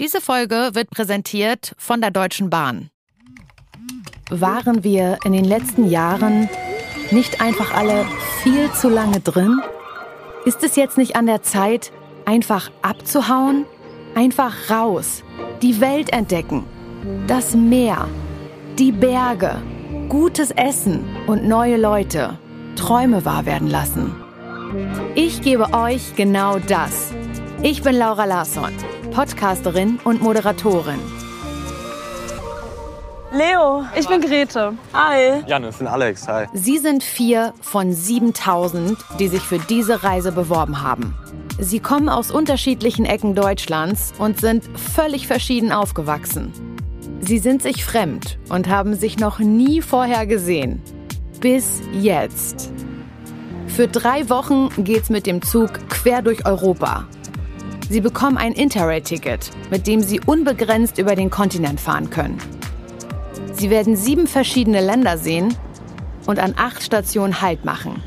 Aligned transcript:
Diese 0.00 0.20
Folge 0.20 0.70
wird 0.74 0.90
präsentiert 0.90 1.74
von 1.76 2.00
der 2.00 2.12
Deutschen 2.12 2.50
Bahn. 2.50 2.90
Waren 4.30 4.84
wir 4.84 5.18
in 5.24 5.32
den 5.32 5.44
letzten 5.44 5.90
Jahren 5.90 6.48
nicht 7.10 7.40
einfach 7.40 7.74
alle 7.74 8.06
viel 8.44 8.70
zu 8.72 8.88
lange 8.88 9.18
drin? 9.18 9.60
Ist 10.44 10.62
es 10.62 10.76
jetzt 10.76 10.98
nicht 10.98 11.16
an 11.16 11.26
der 11.26 11.42
Zeit, 11.42 11.90
einfach 12.26 12.70
abzuhauen? 12.80 13.64
Einfach 14.14 14.70
raus, 14.70 15.24
die 15.62 15.80
Welt 15.80 16.12
entdecken, 16.12 16.64
das 17.26 17.54
Meer, 17.54 18.08
die 18.78 18.92
Berge, 18.92 19.60
gutes 20.08 20.52
Essen 20.52 21.04
und 21.26 21.46
neue 21.46 21.76
Leute, 21.76 22.38
Träume 22.76 23.24
wahr 23.24 23.46
werden 23.46 23.68
lassen. 23.68 24.14
Ich 25.16 25.42
gebe 25.42 25.72
euch 25.74 26.14
genau 26.14 26.60
das. 26.60 27.12
Ich 27.62 27.82
bin 27.82 27.96
Laura 27.96 28.24
Larsson, 28.24 28.72
Podcasterin 29.10 29.98
und 30.04 30.22
Moderatorin. 30.22 31.00
Leo, 33.32 33.84
ich 33.98 34.08
bin 34.08 34.20
Grete. 34.20 34.74
Hi. 34.92 35.42
Janis. 35.46 35.74
Ich 35.74 35.78
bin 35.78 35.86
Alex. 35.86 36.26
Hi. 36.28 36.46
Sie 36.54 36.78
sind 36.78 37.02
vier 37.02 37.52
von 37.60 37.92
7000, 37.92 38.96
die 39.18 39.28
sich 39.28 39.42
für 39.42 39.58
diese 39.58 40.02
Reise 40.02 40.32
beworben 40.32 40.82
haben. 40.82 41.14
Sie 41.58 41.80
kommen 41.80 42.08
aus 42.08 42.30
unterschiedlichen 42.30 43.04
Ecken 43.04 43.34
Deutschlands 43.34 44.14
und 44.18 44.40
sind 44.40 44.64
völlig 44.78 45.26
verschieden 45.26 45.72
aufgewachsen. 45.72 46.52
Sie 47.20 47.38
sind 47.38 47.62
sich 47.62 47.84
fremd 47.84 48.38
und 48.48 48.68
haben 48.68 48.94
sich 48.94 49.18
noch 49.18 49.40
nie 49.40 49.82
vorher 49.82 50.26
gesehen. 50.26 50.80
Bis 51.40 51.82
jetzt. 51.92 52.70
Für 53.66 53.88
drei 53.88 54.30
Wochen 54.30 54.70
geht's 54.78 55.10
mit 55.10 55.26
dem 55.26 55.42
Zug 55.42 55.70
quer 55.88 56.22
durch 56.22 56.46
Europa. 56.46 57.06
Sie 57.90 58.02
bekommen 58.02 58.36
ein 58.36 58.52
Interrail-Ticket, 58.52 59.50
mit 59.70 59.86
dem 59.86 60.02
sie 60.02 60.20
unbegrenzt 60.20 60.98
über 60.98 61.14
den 61.14 61.30
Kontinent 61.30 61.80
fahren 61.80 62.10
können. 62.10 62.38
Sie 63.54 63.70
werden 63.70 63.96
sieben 63.96 64.26
verschiedene 64.26 64.80
Länder 64.80 65.16
sehen 65.16 65.54
und 66.26 66.38
an 66.38 66.54
acht 66.58 66.82
Stationen 66.82 67.40
Halt 67.40 67.64
machen. 67.64 68.02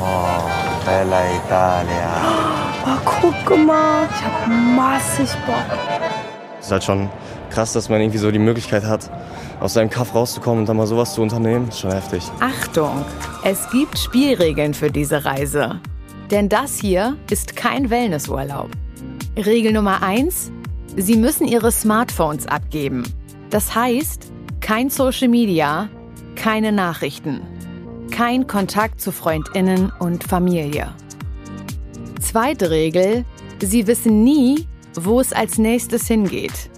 Oh, 0.00 0.86
Bella 0.86 1.22
Italia. 1.36 2.38
Oh, 2.86 3.30
guck 3.44 3.58
mal. 3.58 4.08
Ich 4.10 4.24
hab 4.24 4.48
massig 4.48 5.28
Bock. 5.46 5.78
Es 6.58 6.66
ist 6.66 6.72
halt 6.72 6.84
schon 6.84 7.10
krass, 7.50 7.74
dass 7.74 7.90
man 7.90 8.00
irgendwie 8.00 8.18
so 8.18 8.30
die 8.30 8.38
Möglichkeit 8.38 8.84
hat, 8.84 9.10
aus 9.60 9.74
seinem 9.74 9.90
Kaff 9.90 10.14
rauszukommen 10.14 10.60
und 10.60 10.68
dann 10.68 10.78
mal 10.78 10.86
sowas 10.86 11.12
zu 11.12 11.20
unternehmen. 11.20 11.68
ist 11.68 11.80
schon 11.80 11.92
heftig. 11.92 12.22
Achtung, 12.40 13.04
es 13.44 13.68
gibt 13.70 13.98
Spielregeln 13.98 14.72
für 14.72 14.90
diese 14.90 15.26
Reise. 15.26 15.80
Denn 16.30 16.48
das 16.48 16.78
hier 16.78 17.16
ist 17.30 17.56
kein 17.56 17.90
Wellnessurlaub. 17.90 18.70
Regel 19.36 19.72
Nummer 19.72 20.02
eins: 20.02 20.50
Sie 20.96 21.16
müssen 21.16 21.46
Ihre 21.46 21.72
Smartphones 21.72 22.46
abgeben. 22.46 23.04
Das 23.50 23.74
heißt, 23.74 24.30
kein 24.60 24.90
Social 24.90 25.28
Media, 25.28 25.88
keine 26.34 26.72
Nachrichten, 26.72 27.40
kein 28.10 28.46
Kontakt 28.46 29.00
zu 29.00 29.12
Freundinnen 29.12 29.90
und 29.98 30.24
Familie. 30.24 30.94
Zweite 32.20 32.70
Regel, 32.70 33.24
Sie 33.62 33.86
wissen 33.86 34.22
nie, 34.22 34.66
wo 34.94 35.20
es 35.20 35.32
als 35.32 35.56
nächstes 35.56 36.06
hingeht. 36.06 36.70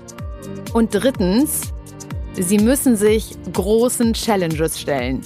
Und 0.73 0.95
drittens, 0.95 1.73
Sie 2.35 2.59
müssen 2.59 2.95
sich 2.95 3.37
großen 3.53 4.13
Challenges 4.15 4.81
stellen. 4.81 5.21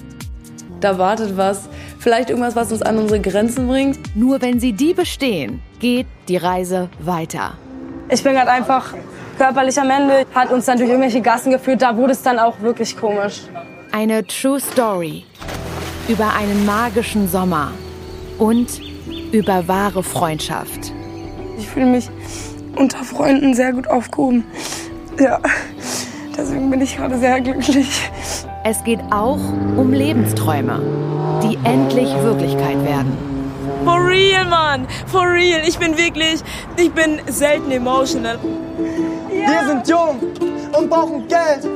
Da 0.84 0.98
wartet 0.98 1.34
was, 1.38 1.70
vielleicht 1.98 2.28
irgendwas, 2.28 2.56
was 2.56 2.70
uns 2.70 2.82
an 2.82 2.98
unsere 2.98 3.18
Grenzen 3.18 3.66
bringt. 3.68 3.98
Nur 4.14 4.42
wenn 4.42 4.60
Sie 4.60 4.74
die 4.74 4.92
bestehen, 4.92 5.62
geht 5.80 6.06
die 6.28 6.36
Reise 6.36 6.90
weiter. 6.98 7.54
Ich 8.10 8.22
bin 8.22 8.34
gerade 8.34 8.50
einfach 8.50 8.92
körperlich 9.38 9.80
am 9.80 9.88
Ende. 9.88 10.26
Hat 10.34 10.52
uns 10.52 10.66
dann 10.66 10.76
durch 10.76 10.90
irgendwelche 10.90 11.22
Gassen 11.22 11.52
geführt. 11.52 11.80
Da 11.80 11.96
wurde 11.96 12.12
es 12.12 12.20
dann 12.20 12.38
auch 12.38 12.60
wirklich 12.60 12.98
komisch. 12.98 13.44
Eine 13.92 14.26
True 14.26 14.60
Story 14.60 15.24
über 16.06 16.34
einen 16.34 16.66
magischen 16.66 17.28
Sommer 17.28 17.70
und 18.36 18.82
über 19.32 19.66
wahre 19.66 20.02
Freundschaft. 20.02 20.92
Ich 21.56 21.66
fühle 21.66 21.86
mich 21.86 22.10
unter 22.76 23.02
Freunden 23.04 23.54
sehr 23.54 23.72
gut 23.72 23.88
aufgehoben. 23.88 24.44
Ja, 25.18 25.40
deswegen 26.36 26.68
bin 26.68 26.82
ich 26.82 26.94
gerade 26.94 27.18
sehr 27.18 27.40
glücklich. 27.40 28.10
Es 28.66 28.82
geht 28.82 29.00
auch 29.10 29.38
um 29.76 29.92
Lebensträume, 29.92 30.80
die 31.42 31.58
endlich 31.64 32.08
Wirklichkeit 32.22 32.82
werden. 32.82 33.12
For 33.84 34.02
real, 34.08 34.46
Mann. 34.46 34.86
For 35.06 35.20
real. 35.20 35.60
Ich 35.68 35.78
bin 35.78 35.98
wirklich, 35.98 36.42
ich 36.78 36.90
bin 36.90 37.20
selten 37.26 37.70
emotional. 37.70 38.38
Wir 39.28 39.68
sind 39.68 39.86
jung 39.86 40.18
und 40.78 40.88
brauchen 40.88 41.28
Geld, 41.28 41.68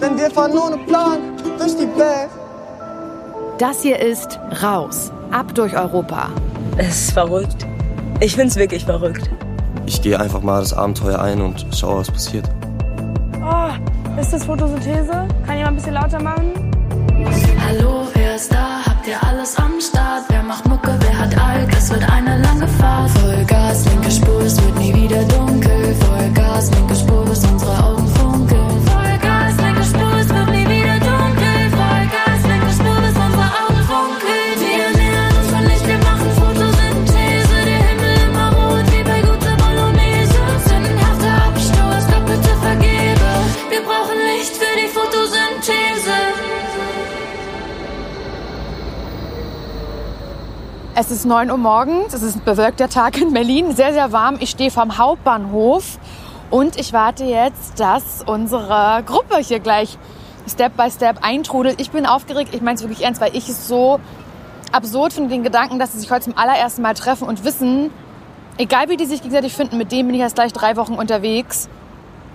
denn 0.00 0.16
wir 0.16 0.30
fahren 0.30 0.56
ohne 0.56 0.78
Plan 0.78 1.18
durch 1.58 1.76
die 1.76 1.98
Welt. 1.98 2.30
Das 3.58 3.82
hier 3.82 3.98
ist 3.98 4.38
Raus, 4.62 5.10
ab 5.32 5.52
durch 5.52 5.76
Europa. 5.76 6.28
Es 6.76 7.06
ist 7.06 7.10
verrückt. 7.10 7.66
Ich 8.20 8.36
find's 8.36 8.54
wirklich 8.54 8.84
verrückt. 8.84 9.28
Ich 9.86 10.00
gehe 10.00 10.20
einfach 10.20 10.42
mal 10.42 10.60
das 10.60 10.72
Abenteuer 10.72 11.18
ein 11.18 11.40
und 11.40 11.66
schaue, 11.74 11.98
was 11.98 12.10
passiert. 12.12 12.48
Ist 14.20 14.32
das 14.32 14.44
Photosynthese? 14.46 15.28
Kann 15.46 15.56
jemand 15.56 15.66
ein 15.66 15.76
bisschen 15.76 15.94
lauter 15.94 16.22
machen? 16.22 16.52
Hallo, 17.66 18.06
wer 18.14 18.36
ist 18.36 18.52
da? 18.52 18.80
Habt 18.86 19.06
ihr 19.06 19.22
alles 19.22 19.56
am 19.56 19.78
Start? 19.80 20.24
Wer 20.28 20.42
macht 20.42 20.66
Mucke, 20.66 20.96
wer 21.00 21.18
hat 21.18 21.38
Alk? 21.38 21.70
Es 21.76 21.90
wird 21.90 22.10
eine 22.10 22.38
lange 22.38 22.66
Fahrt. 22.66 23.10
Vollgas, 23.10 23.84
linke 23.86 24.10
Spur, 24.10 24.40
es 24.40 24.56
wird 24.62 24.78
nie 24.78 24.94
wieder 24.94 25.22
dunkel. 25.24 25.94
Vollgas, 26.00 26.70
linke 26.72 26.94
Spur, 26.94 27.24
bis 27.26 27.44
unsere 27.44 27.84
Augen 27.84 28.05
Es 50.98 51.10
ist 51.10 51.26
9 51.26 51.50
Uhr 51.50 51.58
morgens, 51.58 52.14
es 52.14 52.22
ist 52.22 52.36
ein 52.36 52.44
bewölkter 52.44 52.88
Tag 52.88 53.20
in 53.20 53.34
Berlin, 53.34 53.76
sehr, 53.76 53.92
sehr 53.92 54.12
warm. 54.12 54.38
Ich 54.40 54.48
stehe 54.48 54.70
vom 54.70 54.96
Hauptbahnhof 54.96 55.98
und 56.50 56.80
ich 56.80 56.94
warte 56.94 57.24
jetzt, 57.24 57.78
dass 57.78 58.22
unsere 58.24 59.02
Gruppe 59.04 59.36
hier 59.36 59.60
gleich 59.60 59.98
Step 60.48 60.74
by 60.74 60.90
Step 60.90 61.18
eintrudelt. 61.20 61.82
Ich 61.82 61.90
bin 61.90 62.06
aufgeregt, 62.06 62.54
ich 62.54 62.62
meine 62.62 62.76
es 62.76 62.82
wirklich 62.82 63.04
ernst, 63.04 63.20
weil 63.20 63.36
ich 63.36 63.46
es 63.46 63.68
so 63.68 64.00
absurd 64.72 65.12
finde, 65.12 65.28
den 65.28 65.42
Gedanken, 65.42 65.78
dass 65.78 65.92
sie 65.92 65.98
sich 65.98 66.10
heute 66.10 66.24
zum 66.24 66.38
allerersten 66.38 66.80
Mal 66.80 66.94
treffen 66.94 67.28
und 67.28 67.44
wissen, 67.44 67.90
egal 68.56 68.88
wie 68.88 68.96
die 68.96 69.04
sich 69.04 69.20
gegenseitig 69.20 69.52
finden, 69.52 69.76
mit 69.76 69.92
dem 69.92 70.06
bin 70.06 70.14
ich 70.14 70.22
erst 70.22 70.36
gleich 70.36 70.54
drei 70.54 70.78
Wochen 70.78 70.94
unterwegs. 70.94 71.68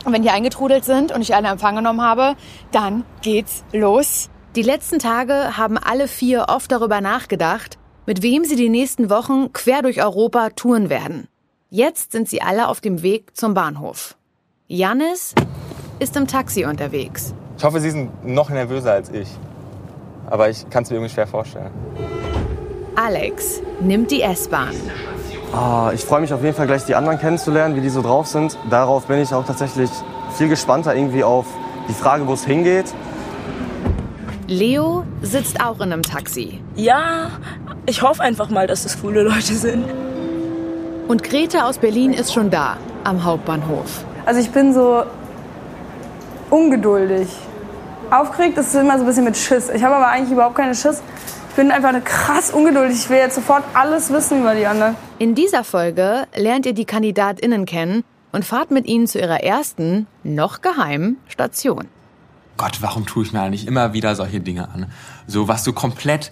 Und 0.05 0.13
wenn 0.13 0.22
die 0.22 0.29
eingetrudelt 0.29 0.85
sind 0.85 1.11
und 1.11 1.22
ich 1.22 1.33
eine 1.33 1.47
Empfang 1.47 1.78
genommen 1.78 2.03
habe, 2.03 2.35
dann 2.72 3.05
geht's 3.23 3.63
los. 3.73 4.29
Die 4.55 4.61
letzten 4.61 4.99
Tage 4.99 5.57
haben 5.57 5.79
alle 5.79 6.07
vier 6.07 6.45
oft 6.49 6.72
darüber 6.72 7.01
nachgedacht, 7.01 7.79
mit 8.11 8.22
wem 8.22 8.44
sie 8.44 8.57
die 8.57 8.67
nächsten 8.67 9.09
Wochen 9.09 9.53
quer 9.53 9.81
durch 9.81 10.03
Europa 10.03 10.49
touren 10.49 10.89
werden. 10.89 11.29
Jetzt 11.69 12.11
sind 12.11 12.27
sie 12.27 12.41
alle 12.41 12.67
auf 12.67 12.81
dem 12.81 13.03
Weg 13.03 13.38
zum 13.38 13.53
Bahnhof. 13.53 14.17
Jannis 14.67 15.33
ist 15.99 16.17
im 16.17 16.27
Taxi 16.27 16.66
unterwegs. 16.66 17.33
Ich 17.57 17.63
hoffe, 17.63 17.79
Sie 17.79 17.89
sind 17.89 18.25
noch 18.25 18.49
nervöser 18.49 18.91
als 18.91 19.09
ich. 19.11 19.29
Aber 20.29 20.49
ich 20.49 20.69
kann 20.69 20.83
es 20.83 20.89
mir 20.89 20.97
irgendwie 20.97 21.13
schwer 21.13 21.25
vorstellen. 21.25 21.72
Alex 22.97 23.61
nimmt 23.79 24.11
die 24.11 24.23
S-Bahn. 24.23 24.75
Ah, 25.53 25.93
ich 25.95 26.01
freue 26.01 26.19
mich 26.19 26.33
auf 26.33 26.43
jeden 26.43 26.57
Fall 26.57 26.67
gleich 26.67 26.83
die 26.83 26.95
anderen 26.95 27.17
kennenzulernen, 27.17 27.78
wie 27.78 27.81
die 27.81 27.89
so 27.89 28.02
drauf 28.02 28.28
sind. 28.28 28.57
Darauf 28.69 29.05
bin 29.05 29.19
ich 29.19 29.34
auch 29.34 29.46
tatsächlich 29.46 29.90
viel 30.34 30.49
gespannter 30.49 30.93
irgendwie 30.93 31.23
auf 31.23 31.46
die 31.87 31.93
Frage, 31.93 32.28
wo 32.28 32.34
es 32.34 32.43
hingeht. 32.43 32.93
Leo 34.52 35.05
sitzt 35.22 35.61
auch 35.64 35.78
in 35.78 35.93
einem 35.93 36.03
Taxi. 36.03 36.59
Ja, 36.75 37.31
ich 37.91 38.02
hoffe 38.02 38.23
einfach 38.23 38.49
mal, 38.49 38.67
dass 38.67 38.84
das 38.84 39.02
coole 39.02 39.22
Leute 39.23 39.53
sind. 39.53 39.84
Und 41.09 41.23
Grete 41.23 41.66
aus 41.66 41.78
Berlin 41.78 42.14
ist 42.14 42.32
schon 42.32 42.49
da, 42.49 42.78
am 43.03 43.26
Hauptbahnhof. 43.26 44.05
Also 44.26 44.40
ich 44.40 44.49
bin 44.49 44.73
so 44.73 45.03
ungeduldig. 46.49 47.28
Aufgeregt 48.09 48.58
ist 48.58 48.73
immer 48.76 48.96
so 48.97 49.03
ein 49.03 49.08
bisschen 49.08 49.26
mit 49.26 49.35
Schiss. 49.35 49.70
Ich 49.70 49.84
habe 49.84 49.96
aber 49.96 50.08
eigentlich 50.08 50.32
überhaupt 50.32 50.55
keine 50.55 50.73
Schiss. 50.73 51.03
Ich 51.49 51.55
bin 51.58 51.70
einfach 51.70 51.93
krass 52.05 52.52
ungeduldig. 52.52 52.97
Ich 52.97 53.09
will 53.09 53.17
jetzt 53.17 53.35
sofort 53.35 53.64
alles 53.73 54.09
wissen 54.09 54.40
über 54.40 54.55
die 54.55 54.66
anderen. 54.66 54.96
In 55.20 55.35
dieser 55.35 55.66
Folge 55.66 56.28
lernt 56.34 56.66
ihr 56.66 56.73
die 56.73 56.85
KandidatInnen 56.85 57.66
kennen 57.66 58.05
und 58.32 58.46
fahrt 58.46 58.72
mit 58.72 58.85
ihnen 58.85 59.05
zu 59.05 59.20
ihrer 59.20 59.43
ersten, 59.43 60.08
noch 60.23 60.61
geheimen 60.61 61.17
Station. 61.28 61.90
Gott, 62.55 62.78
warum 62.82 63.05
tue 63.05 63.26
ich 63.26 63.34
mir 63.34 63.41
eigentlich 63.41 63.67
immer 63.67 63.91
wieder 63.91 64.16
solche 64.16 64.40
Dinge 64.40 64.70
an? 64.70 64.85
So 65.28 65.49
was 65.49 65.66
so 65.66 65.73
komplett 65.73 66.32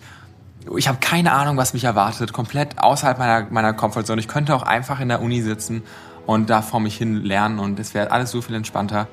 Ich 0.78 0.88
habe 0.88 1.00
keine 1.00 1.32
Ahnung, 1.32 1.58
was 1.58 1.74
mich 1.74 1.84
erwartet. 1.84 2.34
Komplett 2.34 2.80
außerhalb 2.80 3.18
meiner, 3.18 3.48
meiner 3.50 3.74
Comfortzone. 3.74 4.20
Ich 4.20 4.28
könnte 4.28 4.56
auch 4.56 4.64
einfach 4.64 5.00
in 5.00 5.10
der 5.10 5.22
Uni 5.22 5.42
sitzen 5.42 5.84
und 6.26 6.50
da 6.50 6.62
vor 6.62 6.80
mich 6.80 6.98
hin 6.98 7.24
lernen 7.24 7.60
und 7.60 7.80
es 7.80 7.94
wäre 7.94 8.12
alles 8.12 8.32
so 8.32 8.42
viel 8.42 8.56
entspannter. 8.56 9.08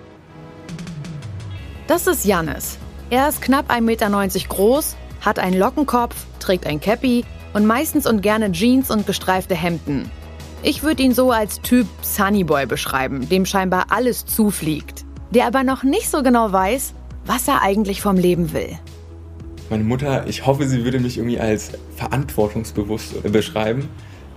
Das 1.87 2.07
ist 2.07 2.25
Jannis. 2.25 2.79
Er 3.11 3.29
ist 3.29 3.41
knapp 3.41 3.71
1,90 3.71 3.81
Meter 3.81 4.11
groß, 4.49 4.97
hat 5.21 5.39
einen 5.39 5.59
Lockenkopf, 5.59 6.17
trägt 6.41 6.67
ein 6.67 6.81
Cappy 6.81 7.25
und 7.55 7.65
meistens 7.65 8.07
und 8.07 8.21
gerne 8.21 8.51
Jeans 8.53 8.91
und 8.91 9.07
gestreifte 9.07 9.55
Hemden. 9.55 10.11
Ich 10.63 10.83
würde 10.83 11.03
ihn 11.05 11.15
so 11.15 11.31
als 11.31 11.61
Typ 11.61 11.87
Sunnyboy 12.03 12.67
beschreiben, 12.67 13.29
dem 13.29 13.47
scheinbar 13.47 13.87
alles 13.91 14.27
zufliegt, 14.27 15.05
der 15.31 15.47
aber 15.47 15.63
noch 15.63 15.85
nicht 15.85 16.11
so 16.11 16.23
genau 16.23 16.53
weiß, 16.53 16.93
was 17.25 17.47
er 17.47 17.63
eigentlich 17.63 18.03
vom 18.03 18.17
Leben 18.17 18.53
will. 18.53 18.79
Meine 19.69 19.83
Mutter, 19.83 20.27
ich 20.29 20.47
hoffe, 20.47 20.65
sie 20.67 20.85
würde 20.85 21.01
mich 21.01 21.19
irgendwie 21.19 21.41
als 21.41 21.73
verantwortungsbewusst 21.97 23.33
beschreiben. 23.33 23.89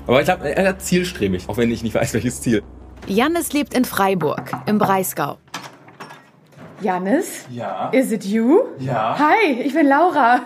Aber 0.08 0.20
ich 0.20 0.26
glaube, 0.26 0.56
er 0.56 0.70
hat 0.70 0.82
zielstrebig, 0.82 1.48
auch 1.48 1.58
wenn 1.58 1.70
ich 1.70 1.84
nicht 1.84 1.94
weiß, 1.94 2.16
welches 2.16 2.42
Ziel. 2.42 2.64
Jannis 3.08 3.54
lebt 3.54 3.76
in 3.76 3.86
Freiburg, 3.86 4.52
im 4.66 4.80
Breisgau. 4.80 5.38
Janis? 6.82 7.46
Ja. 7.52 7.90
Is 7.90 8.12
it 8.12 8.26
you? 8.26 8.62
Ja. 8.80 9.20
Hi, 9.20 9.62
ich 9.62 9.74
bin 9.74 9.88
Laura. 9.88 10.42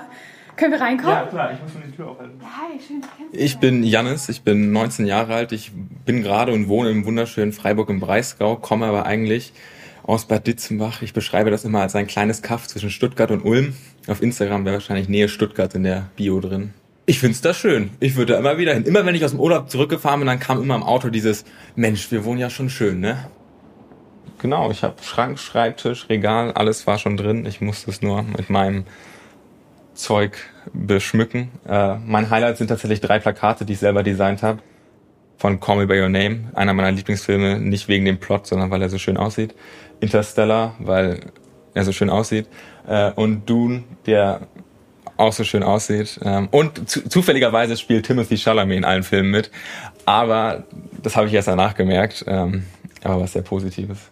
Können 0.58 0.74
wir 0.74 0.82
reinkommen? 0.82 1.30
klar, 1.30 1.52
ich 1.54 1.62
muss 1.62 1.72
schon 1.72 1.82
die 1.90 1.96
Tür 1.96 2.10
aufhalten. 2.10 2.40
Hi, 2.44 2.80
schön, 2.86 3.02
dich 3.02 3.10
kennenzulernen. 3.18 3.46
Ich 3.46 3.58
bin 3.60 3.84
Jannis, 3.84 4.30
ich 4.30 4.42
bin 4.44 4.72
19 4.74 5.06
Jahre 5.06 5.34
alt. 5.34 5.52
Ich 5.54 5.72
bin 6.06 6.24
gerade 6.24 6.52
und 6.52 6.68
wohne 6.68 6.90
im 6.90 7.06
wunderschönen 7.06 7.54
Freiburg 7.54 7.90
im 7.90 8.02
Breisgau, 8.02 8.58
komme 8.58 8.86
aber 8.86 9.06
eigentlich 9.06 9.54
aus 10.04 10.26
Bad 10.26 10.48
Ditzenbach. 10.48 11.02
Ich 11.02 11.14
beschreibe 11.14 11.50
das 11.50 11.66
immer 11.66 11.82
als 11.82 11.96
ein 11.96 12.08
kleines 12.08 12.42
Kaff 12.42 12.68
zwischen 12.68 12.90
Stuttgart 12.90 13.32
und 13.32 13.44
Ulm. 13.44 13.74
Auf 14.08 14.22
Instagram 14.22 14.66
wäre 14.66 14.76
wahrscheinlich 14.76 15.10
Nähe 15.10 15.30
Stuttgart 15.30 15.74
in 15.76 15.84
der 15.84 16.10
Bio 16.16 16.40
drin. 16.40 16.74
Ich 17.06 17.20
find's 17.20 17.42
da 17.42 17.54
schön. 17.54 17.90
Ich 18.00 18.16
würde 18.16 18.34
da 18.34 18.40
immer 18.40 18.58
wieder 18.58 18.74
hin. 18.74 18.84
Immer 18.86 19.06
wenn 19.06 19.16
ich 19.16 19.26
aus 19.26 19.32
dem 19.32 19.40
Urlaub 19.40 19.70
zurückgefahren 19.70 20.22
bin, 20.22 20.28
dann 20.28 20.40
kam 20.40 20.62
immer 20.62 20.76
im 20.76 20.84
Auto 20.84 21.10
dieses 21.10 21.44
Mensch, 21.76 22.12
wir 22.12 22.24
wohnen 22.24 22.40
ja 22.40 22.50
schon 22.50 22.70
schön, 22.70 23.00
ne? 23.02 23.30
Genau, 24.40 24.72
ich 24.72 24.84
habe 24.84 24.96
Schrank, 25.02 25.40
Schreibtisch, 25.40 26.10
Regal, 26.10 26.52
alles 26.52 26.86
war 26.88 26.98
schon 26.98 27.18
drin. 27.18 27.46
Ich 27.46 27.62
musste 27.62 27.92
es 27.92 28.02
nur 28.02 28.24
mit 28.24 28.50
meinem 28.50 28.86
Zeug 29.94 30.38
beschmücken. 30.74 31.50
Äh, 31.68 31.96
mein 32.06 32.30
Highlight 32.30 32.58
sind 32.58 32.68
tatsächlich 32.68 33.02
drei 33.02 33.20
Plakate, 33.20 33.66
die 33.66 33.74
ich 33.74 33.80
selber 33.80 34.04
designt 34.04 34.44
habe. 34.44 34.60
Von 35.38 35.60
Call 35.60 35.78
Me 35.78 35.88
By 35.88 36.02
Your 36.02 36.10
Name, 36.10 36.52
einer 36.54 36.74
meiner 36.74 36.92
Lieblingsfilme, 36.92 37.60
nicht 37.60 37.88
wegen 37.88 38.06
dem 38.06 38.18
Plot, 38.18 38.48
sondern 38.48 38.72
weil 38.72 38.82
er 38.82 38.90
so 38.90 38.98
schön 38.98 39.18
aussieht. 39.18 39.56
Interstellar, 40.04 40.76
weil 40.80 41.20
er 41.74 41.86
so 41.86 41.92
schön 41.92 42.10
aussieht. 42.10 42.48
Äh, 42.88 43.12
und 43.12 43.50
Dune, 43.50 43.84
der 44.06 44.48
auch 45.18 45.34
so 45.34 45.44
schön 45.44 45.64
aussieht. 45.64 46.20
Ähm, 46.24 46.50
und 46.52 46.90
zu, 46.90 47.08
zufälligerweise 47.08 47.78
spielt 47.78 48.06
Timothy 48.06 48.38
Chalamet 48.38 48.78
in 48.78 48.86
allen 48.86 49.04
Filmen 49.04 49.32
mit. 49.32 49.52
Aber 50.06 50.64
das 51.02 51.16
habe 51.16 51.28
ich 51.28 51.34
erst 51.34 51.48
danach 51.48 51.76
gemerkt. 51.76 52.26
Ähm, 52.28 52.66
aber 53.04 53.22
was 53.22 53.34
sehr 53.34 53.42
Positives. 53.42 54.12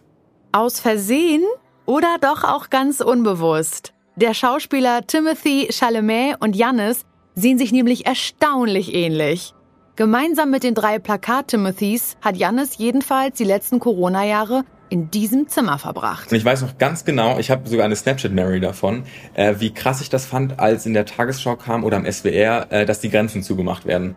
Aus 0.51 0.79
Versehen 0.79 1.43
oder 1.85 2.17
doch 2.19 2.43
auch 2.43 2.69
ganz 2.69 3.01
unbewusst? 3.01 3.93
Der 4.15 4.33
Schauspieler 4.33 5.07
Timothy 5.07 5.69
Chalamet 5.71 6.35
und 6.39 6.55
Jannis 6.55 7.05
sehen 7.35 7.57
sich 7.57 7.71
nämlich 7.71 8.05
erstaunlich 8.05 8.93
ähnlich. 8.93 9.53
Gemeinsam 9.95 10.51
mit 10.51 10.63
den 10.63 10.73
drei 10.73 10.99
Plakat-Timothys 10.99 12.17
hat 12.21 12.37
Jannis 12.37 12.77
jedenfalls 12.77 13.37
die 13.37 13.43
letzten 13.43 13.79
Corona-Jahre 13.79 14.63
in 14.91 15.09
diesem 15.09 15.47
Zimmer 15.47 15.79
verbracht. 15.79 16.31
Und 16.31 16.37
ich 16.37 16.43
weiß 16.43 16.61
noch 16.63 16.77
ganz 16.77 17.05
genau, 17.05 17.39
ich 17.39 17.49
habe 17.49 17.67
sogar 17.67 17.85
eine 17.85 17.95
Snapchat-Memory 17.95 18.59
davon, 18.59 19.03
äh, 19.35 19.55
wie 19.59 19.73
krass 19.73 20.01
ich 20.01 20.09
das 20.09 20.25
fand, 20.25 20.59
als 20.59 20.85
in 20.85 20.93
der 20.93 21.05
Tagesschau 21.05 21.55
kam 21.55 21.85
oder 21.85 21.95
am 21.95 22.05
SWR, 22.05 22.67
äh, 22.69 22.85
dass 22.85 22.99
die 22.99 23.09
Grenzen 23.09 23.41
zugemacht 23.41 23.85
werden. 23.85 24.15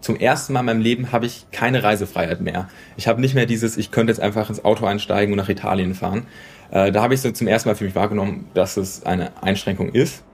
Zum 0.00 0.16
ersten 0.16 0.52
Mal 0.52 0.60
in 0.60 0.66
meinem 0.66 0.80
Leben 0.80 1.12
habe 1.12 1.26
ich 1.26 1.46
keine 1.52 1.84
Reisefreiheit 1.84 2.40
mehr. 2.40 2.68
Ich 2.96 3.06
habe 3.06 3.20
nicht 3.20 3.36
mehr 3.36 3.46
dieses, 3.46 3.76
ich 3.76 3.92
könnte 3.92 4.10
jetzt 4.10 4.18
einfach 4.18 4.48
ins 4.48 4.64
Auto 4.64 4.84
einsteigen 4.84 5.32
und 5.32 5.38
nach 5.38 5.48
Italien 5.48 5.94
fahren. 5.94 6.26
Äh, 6.72 6.90
da 6.90 7.00
habe 7.00 7.14
ich 7.14 7.20
so 7.20 7.30
zum 7.30 7.46
ersten 7.46 7.68
Mal 7.68 7.76
für 7.76 7.84
mich 7.84 7.94
wahrgenommen, 7.94 8.48
dass 8.52 8.76
es 8.76 9.06
eine 9.06 9.30
Einschränkung 9.44 9.90
ist. 9.90 10.24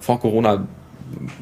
Vor 0.00 0.20
Corona 0.20 0.68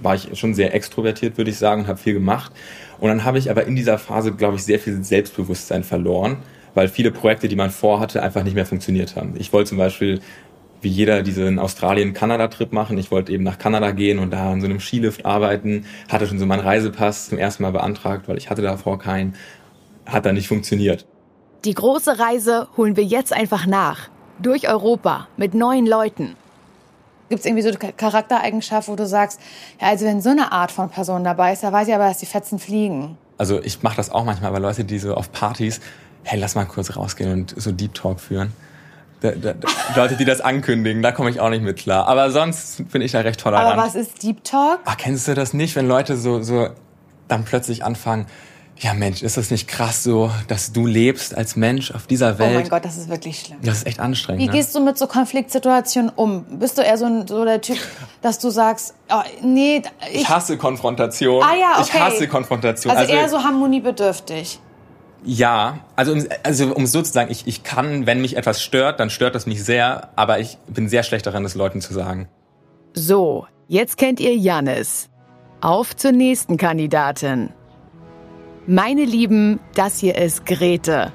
war 0.02 0.14
ich 0.14 0.38
schon 0.38 0.54
sehr 0.54 0.72
extrovertiert, 0.72 1.36
würde 1.36 1.50
ich 1.50 1.58
sagen, 1.58 1.82
und 1.82 1.88
habe 1.88 1.98
viel 1.98 2.14
gemacht. 2.14 2.52
Und 3.00 3.08
dann 3.08 3.24
habe 3.24 3.38
ich 3.38 3.50
aber 3.50 3.64
in 3.64 3.74
dieser 3.74 3.98
Phase, 3.98 4.30
glaube 4.32 4.54
ich, 4.54 4.62
sehr 4.62 4.78
viel 4.78 5.02
Selbstbewusstsein 5.02 5.82
verloren, 5.82 6.38
weil 6.76 6.88
viele 6.88 7.10
Projekte, 7.10 7.48
die 7.48 7.56
man 7.56 7.70
vorhatte, 7.70 8.22
einfach 8.22 8.44
nicht 8.44 8.54
mehr 8.54 8.66
funktioniert 8.66 9.16
haben. 9.16 9.34
Ich 9.38 9.52
wollte 9.52 9.70
zum 9.70 9.78
Beispiel 9.78 10.20
wie 10.82 10.90
jeder 10.90 11.22
diesen 11.22 11.58
Australien-Kanada-Trip 11.58 12.70
machen. 12.70 12.98
Ich 12.98 13.10
wollte 13.10 13.32
eben 13.32 13.42
nach 13.42 13.58
Kanada 13.58 13.92
gehen 13.92 14.18
und 14.18 14.30
da 14.30 14.52
an 14.52 14.60
so 14.60 14.66
einem 14.66 14.78
Skilift 14.78 15.24
arbeiten. 15.24 15.86
Hatte 16.10 16.26
schon 16.26 16.38
so 16.38 16.44
meinen 16.44 16.60
Reisepass 16.60 17.30
zum 17.30 17.38
ersten 17.38 17.62
Mal 17.62 17.72
beantragt, 17.72 18.28
weil 18.28 18.36
ich 18.36 18.50
hatte 18.50 18.60
davor 18.60 18.98
keinen. 18.98 19.34
Hat 20.04 20.26
dann 20.26 20.34
nicht 20.34 20.48
funktioniert. 20.48 21.06
Die 21.64 21.72
große 21.72 22.18
Reise 22.18 22.68
holen 22.76 22.94
wir 22.94 23.04
jetzt 23.04 23.32
einfach 23.32 23.66
nach. 23.66 24.10
Durch 24.38 24.68
Europa 24.68 25.28
mit 25.38 25.54
neuen 25.54 25.86
Leuten. 25.86 26.36
Gibt 27.30 27.40
es 27.40 27.46
irgendwie 27.46 27.62
so 27.62 27.70
eine 27.70 27.92
Charaktereigenschaft, 27.94 28.88
wo 28.88 28.96
du 28.96 29.06
sagst, 29.06 29.40
ja, 29.80 29.88
also 29.88 30.04
wenn 30.04 30.20
so 30.20 30.28
eine 30.28 30.52
Art 30.52 30.70
von 30.70 30.90
Person 30.90 31.24
dabei 31.24 31.54
ist, 31.54 31.62
da 31.62 31.72
weiß 31.72 31.88
ich 31.88 31.94
aber, 31.94 32.06
dass 32.06 32.18
die 32.18 32.26
Fetzen 32.26 32.58
fliegen. 32.58 33.16
Also 33.38 33.60
ich 33.62 33.82
mache 33.82 33.96
das 33.96 34.10
auch 34.10 34.24
manchmal 34.24 34.52
bei 34.52 34.58
Leute, 34.58 34.84
die 34.84 34.98
so 34.98 35.14
auf 35.14 35.32
Partys, 35.32 35.80
hey, 36.26 36.38
lass 36.38 36.56
mal 36.56 36.64
kurz 36.64 36.96
rausgehen 36.96 37.32
und 37.32 37.54
so 37.56 37.72
Deep 37.72 37.94
Talk 37.94 38.20
führen. 38.20 38.52
Da, 39.20 39.30
da, 39.30 39.54
da, 39.54 39.68
Leute, 39.94 40.16
die 40.16 40.24
das 40.24 40.40
ankündigen, 40.40 41.00
da 41.02 41.12
komme 41.12 41.30
ich 41.30 41.40
auch 41.40 41.48
nicht 41.48 41.62
mit 41.62 41.78
klar. 41.78 42.06
Aber 42.06 42.30
sonst 42.30 42.90
bin 42.90 43.00
ich 43.00 43.12
da 43.12 43.20
recht 43.20 43.40
tolerant. 43.40 43.72
Aber 43.72 43.82
was 43.82 43.94
ist 43.94 44.22
Deep 44.22 44.44
Talk? 44.44 44.80
Ach, 44.84 44.96
kennst 44.96 45.28
du 45.28 45.34
das 45.34 45.54
nicht, 45.54 45.76
wenn 45.76 45.88
Leute 45.88 46.16
so, 46.16 46.42
so 46.42 46.68
dann 47.28 47.44
plötzlich 47.44 47.84
anfangen, 47.84 48.26
ja 48.78 48.92
Mensch, 48.92 49.22
ist 49.22 49.36
das 49.36 49.50
nicht 49.50 49.68
krass 49.68 50.02
so, 50.02 50.30
dass 50.48 50.72
du 50.72 50.86
lebst 50.86 51.34
als 51.34 51.56
Mensch 51.56 51.92
auf 51.92 52.06
dieser 52.06 52.38
Welt? 52.38 52.50
Oh 52.50 52.58
mein 52.60 52.68
Gott, 52.68 52.84
das 52.84 52.98
ist 52.98 53.08
wirklich 53.08 53.40
schlimm. 53.40 53.58
Das 53.62 53.78
ist 53.78 53.86
echt 53.86 54.00
anstrengend. 54.00 54.42
Wie 54.42 54.48
ne? 54.48 54.52
gehst 54.52 54.74
du 54.74 54.80
mit 54.80 54.98
so 54.98 55.06
Konfliktsituationen 55.06 56.10
um? 56.14 56.44
Bist 56.58 56.76
du 56.76 56.82
eher 56.82 56.98
so, 56.98 57.06
ein, 57.06 57.26
so 57.26 57.44
der 57.44 57.60
Typ, 57.60 57.78
dass 58.20 58.38
du 58.38 58.50
sagst, 58.50 58.94
oh, 59.10 59.22
nee, 59.42 59.80
ich, 60.12 60.22
Ich 60.22 60.28
hasse 60.28 60.58
Konfrontation. 60.58 61.42
Ah 61.42 61.54
ja, 61.54 61.80
Ich 61.80 61.88
okay. 61.88 62.00
hasse 62.00 62.28
Konfrontation. 62.28 62.94
also, 62.94 63.12
eher 63.12 63.28
so 63.28 63.42
harmoniebedürftig. 63.42 64.60
Ja, 65.28 65.80
also, 65.96 66.12
um- 66.12 66.24
also 66.44 66.72
um 66.72 66.86
so 66.86 67.02
zu 67.02 67.12
sagen, 67.12 67.32
ich, 67.32 67.48
ich 67.48 67.64
kann, 67.64 68.06
wenn 68.06 68.20
mich 68.20 68.36
etwas 68.36 68.62
stört, 68.62 69.00
dann 69.00 69.10
stört 69.10 69.34
das 69.34 69.44
mich 69.44 69.62
sehr, 69.64 70.10
aber 70.14 70.38
ich 70.38 70.56
bin 70.68 70.88
sehr 70.88 71.02
schlecht 71.02 71.26
daran, 71.26 71.42
das 71.42 71.56
Leuten 71.56 71.80
zu 71.80 71.92
sagen. 71.92 72.28
So, 72.94 73.46
jetzt 73.66 73.96
kennt 73.98 74.20
ihr 74.20 74.36
Jannis. 74.36 75.08
Auf 75.60 75.96
zur 75.96 76.12
nächsten 76.12 76.56
Kandidatin. 76.58 77.50
Meine 78.68 79.04
Lieben, 79.04 79.58
das 79.74 79.98
hier 79.98 80.16
ist 80.16 80.46
Grete. 80.46 81.12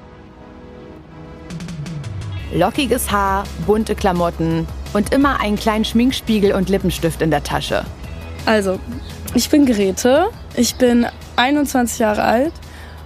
Lockiges 2.54 3.10
Haar, 3.10 3.44
bunte 3.66 3.94
Klamotten 3.94 4.66
und 4.92 5.14
immer 5.14 5.40
einen 5.40 5.56
kleinen 5.56 5.86
Schminkspiegel 5.86 6.52
und 6.52 6.68
Lippenstift 6.68 7.22
in 7.22 7.30
der 7.30 7.42
Tasche. 7.42 7.84
Also, 8.44 8.78
ich 9.34 9.48
bin 9.48 9.64
Grete, 9.64 10.28
ich 10.54 10.74
bin 10.74 11.06
21 11.36 11.98
Jahre 11.98 12.22
alt 12.24 12.52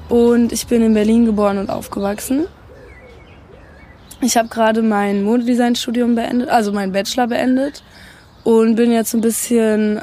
und 0.09 0.53
ich 0.53 0.67
bin 0.67 0.83
in 0.83 0.95
Berlin 0.95 1.27
geboren 1.27 1.59
und 1.59 1.71
aufgewachsen. 1.71 2.47
Ich 4.21 4.37
habe 4.37 4.49
gerade 4.49 4.83
mein 4.83 5.23
Modedesign-Studium 5.25 6.15
beendet, 6.15 6.49
also 6.49 6.73
meinen 6.73 6.93
Bachelor 6.93 7.27
beendet 7.27 7.83
und 8.45 8.77
bin 8.77 8.91
jetzt 8.91 9.15
ein 9.15 9.21
bisschen 9.21 10.01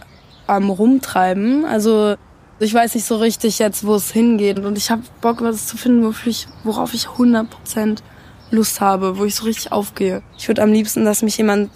am 0.48 0.69
Rumtreiben. 0.69 1.65
Also 1.65 2.15
ich 2.60 2.74
weiß 2.74 2.95
nicht 2.95 3.05
so 3.05 3.17
richtig 3.17 3.60
jetzt, 3.60 3.86
wo 3.86 3.95
es 3.95 4.12
hingeht 4.12 4.60
und 4.60 4.77
ich 4.77 4.91
habe 4.91 5.01
Bock, 5.22 5.41
was 5.41 5.67
zu 5.67 5.77
finden, 5.77 6.03
wofür 6.05 6.29
ich, 6.29 6.48
worauf 6.63 6.93
ich 6.93 7.07
100% 7.07 8.00
Lust 8.51 8.81
habe, 8.81 9.17
wo 9.17 9.25
ich 9.25 9.36
so 9.36 9.45
richtig 9.45 9.72
aufgehe. 9.72 10.22
Ich 10.38 10.48
würde 10.48 10.62
am 10.62 10.72
liebsten, 10.72 11.05
dass 11.05 11.24
mich 11.24 11.38
jemand 11.38 11.72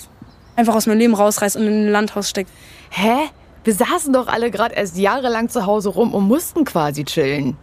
einfach 0.56 0.76
aus 0.76 0.86
meinem 0.86 1.00
Leben 1.00 1.16
rausreißt 1.16 1.56
und 1.58 1.64
in 1.64 1.88
ein 1.88 1.92
Landhaus 1.92 2.30
steckt. 2.30 2.52
Hä? 2.90 3.30
Wir 3.64 3.74
saßen 3.74 4.14
doch 4.14 4.28
alle 4.28 4.52
gerade 4.52 4.76
erst 4.76 4.98
jahrelang 4.98 5.50
zu 5.50 5.66
Hause 5.66 5.90
rum 5.90 6.14
und 6.14 6.26
mussten 6.26 6.64
quasi 6.64 7.04
chillen. 7.04 7.58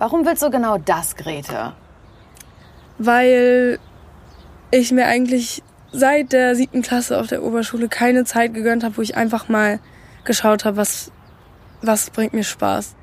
Warum 0.00 0.26
willst 0.26 0.42
du 0.42 0.50
genau 0.50 0.78
das, 0.78 1.14
Grete? 1.14 1.74
weil 3.00 3.78
ich 4.70 4.92
mir 4.92 5.06
eigentlich 5.06 5.62
seit 5.90 6.32
der 6.32 6.54
siebten 6.54 6.82
Klasse 6.82 7.18
auf 7.18 7.26
der 7.26 7.42
Oberschule 7.42 7.88
keine 7.88 8.24
Zeit 8.24 8.52
gegönnt 8.54 8.84
habe, 8.84 8.98
wo 8.98 9.02
ich 9.02 9.16
einfach 9.16 9.48
mal 9.48 9.80
geschaut 10.24 10.64
habe, 10.64 10.76
was, 10.76 11.10
was 11.80 12.10
bringt 12.10 12.34
mir 12.34 12.44
Spaß. 12.44 12.94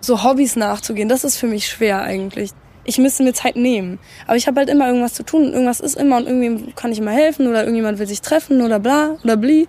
So 0.00 0.24
Hobbys 0.24 0.56
nachzugehen, 0.56 1.08
das 1.08 1.24
ist 1.24 1.38
für 1.38 1.46
mich 1.46 1.68
schwer 1.68 2.02
eigentlich. 2.02 2.50
Ich 2.84 2.98
müsste 2.98 3.22
mir 3.22 3.32
Zeit 3.32 3.56
nehmen. 3.56 4.00
Aber 4.26 4.36
ich 4.36 4.48
habe 4.48 4.58
halt 4.58 4.68
immer 4.68 4.88
irgendwas 4.88 5.14
zu 5.14 5.22
tun 5.22 5.46
und 5.46 5.52
irgendwas 5.52 5.80
ist 5.80 5.96
immer 5.96 6.16
und 6.16 6.26
irgendwie 6.26 6.72
kann 6.72 6.92
ich 6.92 6.98
immer 6.98 7.12
helfen 7.12 7.46
oder 7.46 7.60
irgendjemand 7.60 7.98
will 8.00 8.06
sich 8.06 8.20
treffen 8.20 8.60
oder 8.60 8.80
bla 8.80 9.16
oder 9.22 9.36
bli. 9.36 9.68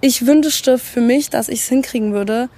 Ich 0.00 0.26
wünschte 0.26 0.78
für 0.78 1.02
mich, 1.02 1.28
dass 1.28 1.50
ich 1.50 1.60
es 1.60 1.68
hinkriegen 1.68 2.12
würde, 2.14 2.48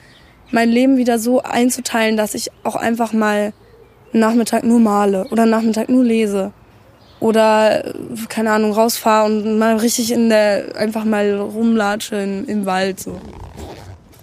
mein 0.53 0.71
Leben 0.71 0.97
wieder 0.97 1.19
so 1.19 1.43
einzuteilen, 1.43 2.17
dass 2.17 2.35
ich 2.35 2.51
auch 2.63 2.77
einfach 2.77 3.13
mal 3.13 3.53
einen 4.13 4.21
Nachmittag 4.21 4.65
nur 4.65 4.79
male 4.81 5.27
oder 5.31 5.43
einen 5.43 5.51
Nachmittag 5.51 5.89
nur 5.89 6.05
lese 6.05 6.53
oder 7.21 7.87
äh, 7.87 7.93
keine 8.29 8.53
Ahnung 8.53 8.73
rausfahre 8.73 9.27
und 9.27 9.59
mal 9.59 9.77
richtig 9.77 10.13
in 10.13 10.29
der 10.29 10.77
einfach 10.77 11.05
mal 11.05 11.35
rumlatsche 11.41 12.17
im, 12.17 12.47
im 12.47 12.67
Wald 12.67 13.01
so. 13.01 13.19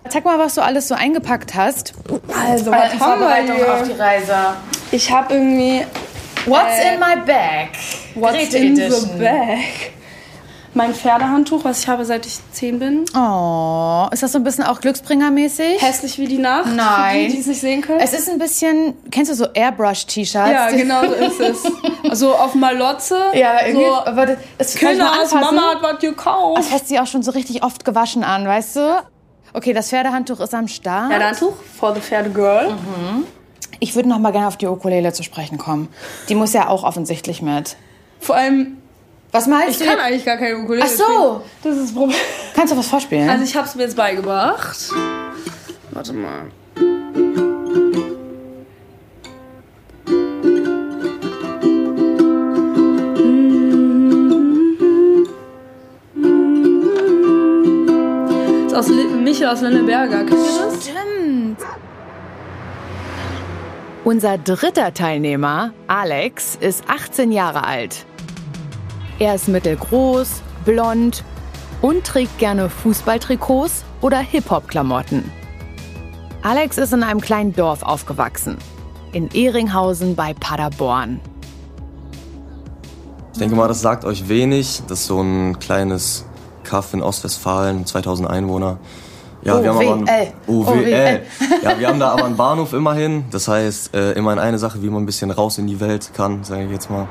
Zeig 0.09 0.25
mal, 0.25 0.39
was 0.39 0.55
du 0.55 0.61
alles 0.61 0.87
so 0.87 0.95
eingepackt 0.95 1.53
hast. 1.53 1.93
Also, 2.49 2.71
was 2.71 2.93
haben 2.99 3.19
wir 3.19 3.27
Vorbereitung 3.27 3.55
hier? 3.57 3.73
auf 3.73 3.83
die 3.83 3.91
Reise. 3.93 4.35
Ich 4.91 5.11
habe 5.11 5.33
irgendwie 5.35 5.85
What's 6.45 6.79
Äh, 6.79 6.93
in 6.95 6.99
my 6.99 7.15
bag? 7.25 7.69
What's 8.15 8.33
Grete 8.33 8.57
in 8.57 8.73
Edition. 8.79 9.09
the 9.17 9.23
bag? 9.23 9.91
Mein 10.73 10.93
Pferdehandtuch, 10.93 11.63
was 11.65 11.79
ich 11.79 11.87
habe, 11.87 12.05
seit 12.05 12.25
ich 12.25 12.37
10 12.51 12.79
bin. 12.79 13.05
Oh, 13.15 14.05
ist 14.11 14.21
das 14.23 14.31
so 14.31 14.37
ein 14.37 14.43
bisschen 14.43 14.63
auch 14.63 14.79
Glücksbringer-mäßig? 14.81 15.81
Hässlich 15.81 16.17
wie 16.19 16.27
die 16.27 16.37
Nacht. 16.37 16.67
Nein. 16.75 17.23
Für 17.23 17.27
die, 17.27 17.33
die 17.33 17.39
es 17.39 17.47
nicht 17.47 17.61
sehen 17.61 17.81
können. 17.81 17.99
Es 17.99 18.13
ist 18.13 18.29
ein 18.29 18.37
bisschen, 18.37 18.93
kennst 19.09 19.31
du 19.31 19.35
so 19.35 19.47
Airbrush-T-Shirts? 19.53 20.51
ja, 20.51 20.69
genau 20.71 21.01
so 21.07 21.13
ist 21.13 21.39
es. 21.39 21.63
Also 22.09 22.33
auf 22.33 22.55
Malotze. 22.55 23.17
Ja, 23.33 23.65
irgendwie, 23.65 23.85
So, 23.85 23.93
aber 23.93 24.25
das. 24.25 24.81
Mama 25.33 25.61
hat 25.75 25.81
was 25.83 25.99
gekauft. 25.99 26.57
Das 26.57 26.71
du 26.89 26.95
ja 26.95 27.03
auch 27.03 27.07
schon 27.07 27.21
so 27.23 27.31
richtig 27.31 27.63
oft 27.63 27.85
gewaschen 27.85 28.23
an, 28.23 28.47
weißt 28.47 28.75
du? 28.77 29.03
Okay, 29.53 29.73
das 29.73 29.89
Pferdehandtuch 29.89 30.39
ist 30.39 30.53
am 30.55 30.67
Start. 30.67 31.09
Pferdehandtuch 31.11 31.53
for 31.79 31.93
the 31.93 32.01
Pferdegirl. 32.01 32.73
Ich 33.79 33.95
würde 33.95 34.09
noch 34.09 34.19
mal 34.19 34.31
gerne 34.31 34.47
auf 34.47 34.57
die 34.57 34.67
Ukulele 34.67 35.13
zu 35.13 35.23
sprechen 35.23 35.57
kommen. 35.57 35.87
Die 36.29 36.35
muss 36.35 36.53
ja 36.53 36.67
auch 36.67 36.83
offensichtlich 36.83 37.41
mit. 37.41 37.75
Vor 38.19 38.35
allem, 38.35 38.77
Was 39.31 39.45
meinst 39.47 39.79
ich 39.79 39.85
du? 39.87 39.91
kann 39.93 39.99
eigentlich 40.03 40.25
gar 40.25 40.37
keine 40.37 40.57
Ukulele 40.57 40.83
Ach 40.85 40.89
so. 40.89 41.03
spielen. 41.03 41.41
Das 41.63 41.75
ist 41.77 41.83
das 41.89 41.93
Problem. 41.93 42.17
Kannst 42.55 42.73
du 42.73 42.77
was 42.77 42.87
vorspielen? 42.87 43.29
Also 43.29 43.43
ich 43.43 43.55
habe 43.55 43.67
es 43.67 43.75
mir 43.75 43.83
jetzt 43.83 43.95
beigebracht. 43.95 44.77
Warte 45.91 46.13
mal. 46.13 46.45
Das 58.65 58.73
ist 58.73 58.75
aus 58.75 58.87
Li- 58.89 59.07
Michel 59.07 59.47
aus 59.47 59.61
Lenneberger. 59.61 60.19
Kennt 60.25 60.31
ihr 60.31 60.65
das? 60.65 60.83
Stimmt. 60.87 61.57
Unser 64.03 64.37
dritter 64.37 64.93
Teilnehmer, 64.93 65.73
Alex, 65.87 66.55
ist 66.59 66.83
18 66.87 67.31
Jahre 67.31 67.63
alt. 67.65 68.05
Er 69.19 69.35
ist 69.35 69.49
mittelgroß, 69.49 70.41
blond 70.63 71.25
und 71.81 72.05
trägt 72.05 72.37
gerne 72.37 72.69
Fußballtrikots 72.69 73.83
oder 73.99 74.19
Hip-Hop-Klamotten. 74.19 75.29
Alex 76.41 76.77
ist 76.77 76.93
in 76.93 77.03
einem 77.03 77.19
kleinen 77.19 77.53
Dorf 77.53 77.83
aufgewachsen, 77.83 78.57
in 79.11 79.27
Ehringhausen 79.31 80.15
bei 80.15 80.33
Paderborn. 80.33 81.19
Ich 83.33 83.39
denke 83.39 83.57
mal, 83.57 83.67
das 83.67 83.81
sagt 83.81 84.05
euch 84.05 84.29
wenig. 84.29 84.83
Das 84.87 85.01
ist 85.01 85.07
so 85.07 85.19
ein 85.21 85.59
kleines 85.59 86.25
Kaff 86.63 86.93
in 86.93 87.01
Ostwestfalen, 87.01 87.85
2000 87.85 88.29
Einwohner. 88.29 88.79
Ja, 89.41 89.61
wir 89.61 89.69
haben 89.69 89.77
aber 89.79 89.95
OWL. 89.97 90.09
einen, 90.09 90.33
OWL. 90.47 91.21
Ja, 91.61 91.77
wir 91.77 91.87
haben 91.89 91.99
da 91.99 92.11
aber 92.11 92.23
einen 92.23 92.37
Bahnhof 92.37 92.71
immerhin. 92.71 93.25
Das 93.31 93.49
heißt, 93.49 93.93
äh, 93.95 94.13
immerhin 94.13 94.39
eine 94.39 94.57
Sache, 94.59 94.81
wie 94.81 94.89
man 94.89 95.03
ein 95.03 95.05
bisschen 95.05 95.31
raus 95.31 95.57
in 95.57 95.67
die 95.67 95.81
Welt 95.81 96.11
kann, 96.13 96.45
sage 96.45 96.65
ich 96.65 96.71
jetzt 96.71 96.89
mal. 96.89 97.07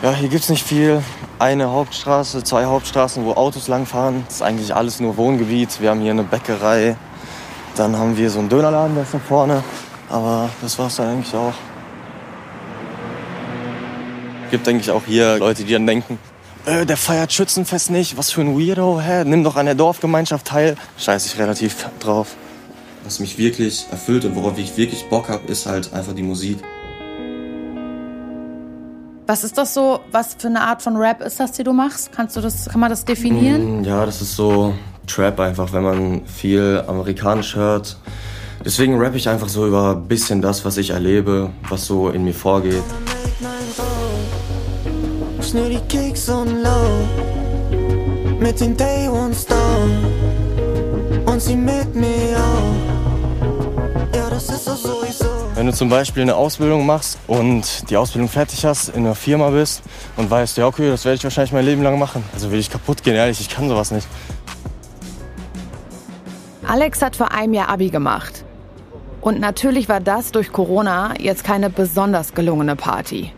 Ja, 0.00 0.14
hier 0.14 0.28
gibt's 0.28 0.48
nicht 0.48 0.64
viel. 0.64 1.02
Eine 1.40 1.72
Hauptstraße, 1.72 2.44
zwei 2.44 2.66
Hauptstraßen, 2.66 3.24
wo 3.24 3.32
Autos 3.32 3.66
langfahren. 3.66 4.22
Das 4.26 4.36
ist 4.36 4.42
eigentlich 4.42 4.72
alles 4.72 5.00
nur 5.00 5.16
Wohngebiet. 5.16 5.80
Wir 5.80 5.90
haben 5.90 6.00
hier 6.00 6.12
eine 6.12 6.22
Bäckerei. 6.22 6.96
Dann 7.74 7.96
haben 7.96 8.16
wir 8.16 8.30
so 8.30 8.38
einen 8.38 8.48
Dönerladen, 8.48 8.94
der 8.94 9.02
ist 9.02 9.14
da 9.14 9.18
vorne. 9.18 9.64
Aber 10.08 10.50
das 10.62 10.78
war's 10.78 10.96
dann 10.96 11.08
eigentlich 11.08 11.34
auch. 11.34 11.52
Gibt, 14.52 14.68
denke 14.68 14.82
ich, 14.82 14.90
auch 14.92 15.02
hier 15.04 15.38
Leute, 15.38 15.64
die 15.64 15.72
dann 15.72 15.86
denken, 15.86 16.18
äh, 16.64 16.86
der 16.86 16.96
feiert 16.96 17.32
Schützenfest 17.32 17.90
nicht, 17.90 18.16
was 18.16 18.30
für 18.30 18.40
ein 18.42 18.56
Weirdo, 18.56 19.00
hä? 19.00 19.24
Nimm 19.24 19.42
doch 19.42 19.56
an 19.56 19.66
der 19.66 19.74
Dorfgemeinschaft 19.74 20.46
teil. 20.46 20.76
Scheiß 20.96 21.26
ich 21.26 21.38
relativ 21.38 21.88
drauf. 21.98 22.36
Was 23.02 23.18
mich 23.18 23.36
wirklich 23.36 23.86
erfüllt 23.90 24.24
und 24.24 24.36
worauf 24.36 24.58
ich 24.58 24.76
wirklich 24.76 25.08
Bock 25.08 25.28
habe, 25.28 25.48
ist 25.48 25.66
halt 25.66 25.92
einfach 25.92 26.14
die 26.14 26.22
Musik. 26.22 26.58
Was 29.30 29.44
ist 29.44 29.58
das 29.58 29.74
so? 29.74 30.00
Was 30.10 30.36
für 30.38 30.46
eine 30.48 30.62
Art 30.62 30.80
von 30.80 30.96
Rap 30.96 31.20
ist 31.20 31.38
das, 31.38 31.52
die 31.52 31.62
du 31.62 31.74
machst? 31.74 32.10
Kannst 32.12 32.34
du 32.34 32.40
das, 32.40 32.66
kann 32.70 32.80
man 32.80 32.88
das 32.88 33.04
definieren? 33.04 33.82
Mm, 33.82 33.84
Ja, 33.84 34.06
das 34.06 34.22
ist 34.22 34.34
so 34.34 34.72
Trap 35.06 35.38
einfach, 35.40 35.70
wenn 35.74 35.82
man 35.82 36.22
viel 36.26 36.82
amerikanisch 36.86 37.54
hört. 37.54 37.98
Deswegen 38.64 38.98
rappe 38.98 39.18
ich 39.18 39.28
einfach 39.28 39.50
so 39.50 39.66
über 39.66 39.90
ein 39.96 40.08
bisschen 40.08 40.40
das, 40.40 40.64
was 40.64 40.78
ich 40.78 40.88
erlebe, 40.90 41.50
was 41.68 41.84
so 41.84 42.08
in 42.08 42.24
mir 42.24 42.32
vorgeht. 42.32 42.82
Schnür 45.42 45.68
die 45.68 45.80
Kicks 45.88 46.30
und 46.30 46.62
low 46.62 47.06
mit 48.40 48.58
den 48.58 48.74
Day 48.78 49.08
One 49.10 49.34
Stone 49.34 51.22
und 51.26 51.42
sie 51.42 51.54
mit 51.54 51.94
mir 51.94 52.38
auch. 52.38 54.16
Ja, 54.16 54.30
das 54.30 54.48
ist 54.48 54.66
doch 54.66 54.74
sowieso. 54.76 54.97
Wenn 55.58 55.66
du 55.66 55.72
zum 55.72 55.88
Beispiel 55.88 56.22
eine 56.22 56.36
Ausbildung 56.36 56.86
machst 56.86 57.18
und 57.26 57.90
die 57.90 57.96
Ausbildung 57.96 58.28
fertig 58.28 58.64
hast, 58.64 58.90
in 58.90 59.04
einer 59.04 59.16
Firma 59.16 59.50
bist 59.50 59.82
und 60.16 60.30
weißt, 60.30 60.56
ja 60.56 60.68
okay, 60.68 60.88
das 60.88 61.04
werde 61.04 61.16
ich 61.16 61.24
wahrscheinlich 61.24 61.50
mein 61.50 61.64
Leben 61.64 61.82
lang 61.82 61.98
machen. 61.98 62.22
Also 62.32 62.52
will 62.52 62.60
ich 62.60 62.70
kaputt 62.70 63.02
gehen, 63.02 63.16
ehrlich, 63.16 63.40
ich 63.40 63.48
kann 63.48 63.68
sowas 63.68 63.90
nicht. 63.90 64.06
Alex 66.64 67.02
hat 67.02 67.16
vor 67.16 67.32
einem 67.32 67.54
Jahr 67.54 67.70
Abi 67.70 67.90
gemacht. 67.90 68.44
Und 69.20 69.40
natürlich 69.40 69.88
war 69.88 69.98
das 69.98 70.30
durch 70.30 70.52
Corona 70.52 71.14
jetzt 71.18 71.42
keine 71.42 71.70
besonders 71.70 72.34
gelungene 72.34 72.76
Party. 72.76 73.32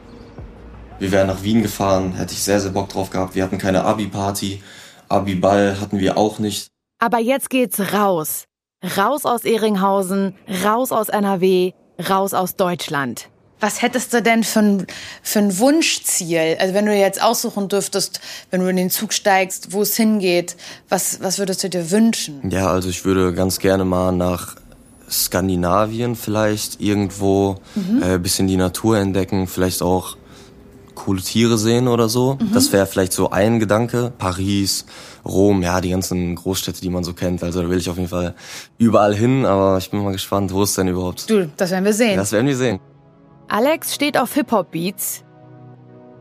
Wir 0.98 1.12
wären 1.12 1.28
nach 1.28 1.42
Wien 1.42 1.62
gefahren, 1.62 2.12
hätte 2.12 2.34
ich 2.34 2.42
sehr, 2.42 2.60
sehr 2.60 2.72
Bock 2.72 2.90
drauf 2.90 3.08
gehabt. 3.08 3.34
Wir 3.34 3.44
hatten 3.44 3.56
keine 3.56 3.84
Abi-Party, 3.84 4.62
Abi-Ball 5.08 5.80
hatten 5.80 5.98
wir 5.98 6.18
auch 6.18 6.38
nicht. 6.38 6.68
Aber 6.98 7.18
jetzt 7.18 7.48
geht's 7.48 7.94
raus. 7.94 8.44
Raus 8.98 9.24
aus 9.24 9.44
Ehringhausen, 9.44 10.34
raus 10.64 10.92
aus 10.92 11.08
NRW, 11.08 11.72
raus 12.08 12.34
aus 12.34 12.56
Deutschland. 12.56 13.28
Was 13.62 13.82
hättest 13.82 14.14
du 14.14 14.22
denn 14.22 14.42
für 14.42 14.60
ein, 14.60 14.86
für 15.22 15.40
ein 15.40 15.58
Wunschziel? 15.58 16.56
Also 16.58 16.72
wenn 16.72 16.86
du 16.86 16.94
jetzt 16.96 17.22
aussuchen 17.22 17.68
dürftest, 17.68 18.20
wenn 18.50 18.60
du 18.62 18.68
in 18.68 18.76
den 18.76 18.88
Zug 18.88 19.12
steigst, 19.12 19.72
wo 19.72 19.82
es 19.82 19.94
hingeht, 19.96 20.56
was, 20.88 21.20
was 21.20 21.38
würdest 21.38 21.62
du 21.62 21.68
dir 21.68 21.90
wünschen? 21.90 22.40
Ja, 22.50 22.68
also 22.70 22.88
ich 22.88 23.04
würde 23.04 23.34
ganz 23.34 23.58
gerne 23.58 23.84
mal 23.84 24.12
nach 24.12 24.56
Skandinavien 25.10 26.16
vielleicht 26.16 26.80
irgendwo 26.80 27.56
Mhm. 27.74 28.02
äh, 28.02 28.18
bisschen 28.18 28.46
die 28.46 28.56
Natur 28.56 28.96
entdecken, 28.98 29.46
vielleicht 29.46 29.82
auch 29.82 30.16
coole 30.94 31.20
Tiere 31.20 31.58
sehen 31.58 31.88
oder 31.88 32.08
so. 32.08 32.38
Mhm. 32.40 32.52
Das 32.54 32.72
wäre 32.72 32.86
vielleicht 32.86 33.12
so 33.12 33.30
ein 33.30 33.58
Gedanke. 33.60 34.12
Paris, 34.18 34.86
Rom, 35.24 35.62
ja, 35.62 35.80
die 35.80 35.90
ganzen 35.90 36.34
Großstädte, 36.34 36.80
die 36.80 36.90
man 36.90 37.04
so 37.04 37.12
kennt. 37.12 37.42
Also 37.42 37.62
da 37.62 37.68
will 37.68 37.78
ich 37.78 37.88
auf 37.90 37.96
jeden 37.96 38.08
Fall 38.08 38.34
überall 38.78 39.14
hin, 39.14 39.44
aber 39.44 39.78
ich 39.78 39.90
bin 39.90 40.02
mal 40.02 40.12
gespannt, 40.12 40.52
wo 40.52 40.62
ist 40.62 40.76
denn 40.78 40.88
überhaupt? 40.88 41.28
Du, 41.28 41.50
das 41.56 41.70
werden 41.70 41.84
wir 41.84 41.92
sehen. 41.92 42.16
Das 42.16 42.32
werden 42.32 42.46
wir 42.46 42.56
sehen. 42.56 42.80
Alex 43.48 43.94
steht 43.94 44.16
auf 44.16 44.34
Hip-Hop-Beats. 44.34 45.24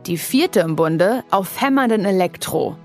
Die 0.06 0.18
vierte 0.18 0.62
im 0.62 0.76
Bunde 0.76 1.24
auf 1.30 1.62
hämmernden 1.62 2.06
Elektro. 2.06 2.76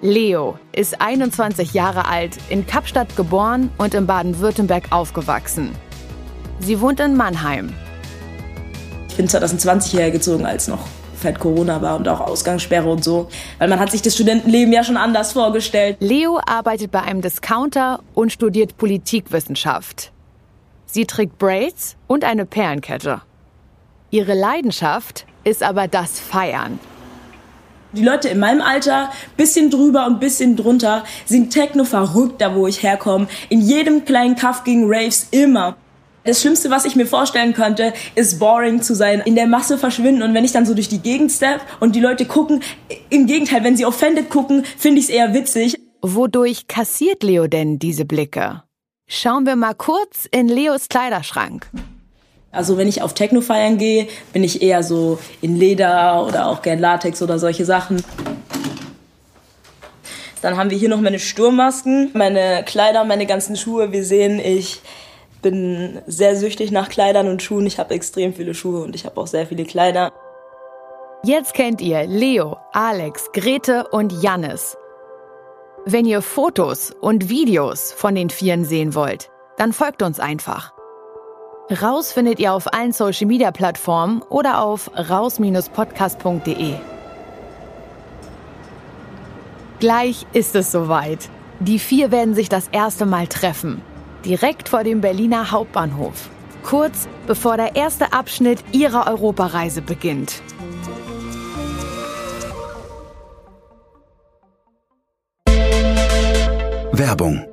Leo 0.00 0.58
ist 0.72 1.00
21 1.00 1.72
Jahre 1.72 2.06
alt, 2.06 2.36
in 2.48 2.66
Kapstadt 2.66 3.16
geboren 3.16 3.70
und 3.78 3.94
in 3.94 4.06
Baden-Württemberg 4.06 4.92
aufgewachsen. 4.92 5.70
Sie 6.60 6.80
wohnt 6.80 7.00
in 7.00 7.16
Mannheim. 7.16 7.72
Ich 9.08 9.16
bin 9.16 9.28
2020 9.28 9.92
hierher 9.92 10.10
gezogen, 10.10 10.44
als 10.44 10.68
noch 10.68 10.86
fett 11.24 11.40
Corona 11.40 11.80
war 11.80 11.96
und 11.96 12.06
auch 12.06 12.20
Ausgangssperre 12.20 12.88
und 12.88 13.02
so. 13.02 13.28
Weil 13.58 13.68
man 13.68 13.80
hat 13.80 13.90
sich 13.90 14.02
das 14.02 14.14
Studentenleben 14.14 14.72
ja 14.74 14.84
schon 14.84 14.98
anders 14.98 15.32
vorgestellt. 15.32 15.96
Leo 16.00 16.38
arbeitet 16.44 16.90
bei 16.90 17.00
einem 17.00 17.22
Discounter 17.22 18.00
und 18.14 18.30
studiert 18.30 18.76
Politikwissenschaft. 18.76 20.12
Sie 20.84 21.06
trägt 21.06 21.38
Braids 21.38 21.96
und 22.06 22.24
eine 22.24 22.44
Perlenkette. 22.44 23.22
Ihre 24.10 24.34
Leidenschaft 24.34 25.24
ist 25.44 25.62
aber 25.62 25.88
das 25.88 26.20
Feiern. 26.20 26.78
Die 27.94 28.04
Leute 28.04 28.28
in 28.28 28.38
meinem 28.38 28.60
Alter, 28.60 29.10
bisschen 29.36 29.70
drüber 29.70 30.06
und 30.06 30.20
bisschen 30.20 30.56
drunter, 30.56 31.04
sind 31.24 31.50
Techno 31.50 31.84
verrückt, 31.84 32.40
da 32.40 32.54
wo 32.54 32.66
ich 32.66 32.82
herkomme. 32.82 33.28
In 33.48 33.60
jedem 33.60 34.04
kleinen 34.04 34.36
Kaff 34.36 34.64
gegen 34.64 34.84
Raves 34.86 35.28
immer. 35.30 35.76
Das 36.24 36.40
Schlimmste, 36.40 36.70
was 36.70 36.86
ich 36.86 36.96
mir 36.96 37.06
vorstellen 37.06 37.52
könnte, 37.52 37.92
ist 38.14 38.38
boring 38.38 38.80
zu 38.80 38.94
sein, 38.94 39.20
in 39.20 39.34
der 39.34 39.46
Masse 39.46 39.76
verschwinden 39.76 40.22
und 40.22 40.32
wenn 40.32 40.44
ich 40.44 40.52
dann 40.52 40.64
so 40.64 40.72
durch 40.72 40.88
die 40.88 41.00
Gegend 41.00 41.30
step 41.30 41.60
und 41.80 41.94
die 41.94 42.00
Leute 42.00 42.24
gucken, 42.24 42.62
im 43.10 43.26
Gegenteil, 43.26 43.62
wenn 43.62 43.76
sie 43.76 43.84
offended 43.84 44.30
gucken, 44.30 44.64
finde 44.78 45.00
ich 45.00 45.08
es 45.08 45.10
eher 45.10 45.34
witzig. 45.34 45.78
Wodurch 46.00 46.66
kassiert 46.66 47.22
Leo 47.22 47.46
denn 47.46 47.78
diese 47.78 48.06
Blicke? 48.06 48.62
Schauen 49.06 49.44
wir 49.44 49.54
mal 49.54 49.74
kurz 49.74 50.26
in 50.30 50.48
Leos 50.48 50.88
Kleiderschrank. 50.88 51.68
Also 52.52 52.78
wenn 52.78 52.88
ich 52.88 53.02
auf 53.02 53.12
Techno 53.12 53.42
feiern 53.42 53.76
gehe, 53.76 54.08
bin 54.32 54.44
ich 54.44 54.62
eher 54.62 54.82
so 54.82 55.18
in 55.42 55.56
Leder 55.56 56.26
oder 56.26 56.46
auch 56.46 56.62
gern 56.62 56.78
Latex 56.78 57.20
oder 57.20 57.38
solche 57.38 57.66
Sachen. 57.66 58.02
Dann 60.40 60.56
haben 60.56 60.70
wir 60.70 60.78
hier 60.78 60.88
noch 60.88 61.00
meine 61.00 61.18
Sturmmasken, 61.18 62.12
meine 62.14 62.64
Kleider, 62.64 63.04
meine 63.04 63.26
ganzen 63.26 63.56
Schuhe. 63.56 63.92
Wir 63.92 64.04
sehen, 64.04 64.38
ich 64.38 64.80
bin 65.44 66.00
sehr 66.06 66.36
süchtig 66.36 66.72
nach 66.72 66.88
Kleidern 66.88 67.28
und 67.28 67.42
Schuhen. 67.42 67.66
Ich 67.66 67.78
habe 67.78 67.94
extrem 67.94 68.32
viele 68.32 68.54
Schuhe 68.54 68.82
und 68.82 68.96
ich 68.96 69.04
habe 69.04 69.20
auch 69.20 69.26
sehr 69.26 69.46
viele 69.46 69.64
Kleider. 69.64 70.10
Jetzt 71.22 71.52
kennt 71.54 71.80
ihr 71.80 72.06
Leo, 72.06 72.56
Alex, 72.72 73.30
Grete 73.32 73.86
und 73.88 74.10
Jannis. 74.22 74.76
Wenn 75.84 76.06
ihr 76.06 76.22
Fotos 76.22 76.92
und 76.98 77.28
Videos 77.28 77.92
von 77.92 78.14
den 78.14 78.30
Vieren 78.30 78.64
sehen 78.64 78.94
wollt, 78.94 79.30
dann 79.58 79.74
folgt 79.74 80.02
uns 80.02 80.18
einfach. 80.18 80.72
Raus 81.82 82.12
findet 82.12 82.40
ihr 82.40 82.54
auf 82.54 82.72
allen 82.72 82.92
Social 82.92 83.26
Media 83.26 83.50
Plattformen 83.50 84.22
oder 84.22 84.62
auf 84.62 84.90
raus-podcast.de. 84.96 86.74
Gleich 89.78 90.26
ist 90.32 90.54
es 90.56 90.72
soweit. 90.72 91.28
Die 91.60 91.78
vier 91.78 92.10
werden 92.10 92.34
sich 92.34 92.48
das 92.48 92.68
erste 92.68 93.04
Mal 93.04 93.26
treffen. 93.26 93.82
Direkt 94.24 94.70
vor 94.70 94.84
dem 94.84 95.02
Berliner 95.02 95.50
Hauptbahnhof. 95.50 96.30
Kurz 96.62 97.08
bevor 97.26 97.58
der 97.58 97.76
erste 97.76 98.14
Abschnitt 98.14 98.64
ihrer 98.72 99.06
Europareise 99.06 99.82
beginnt. 99.82 100.40
Werbung. 106.92 107.46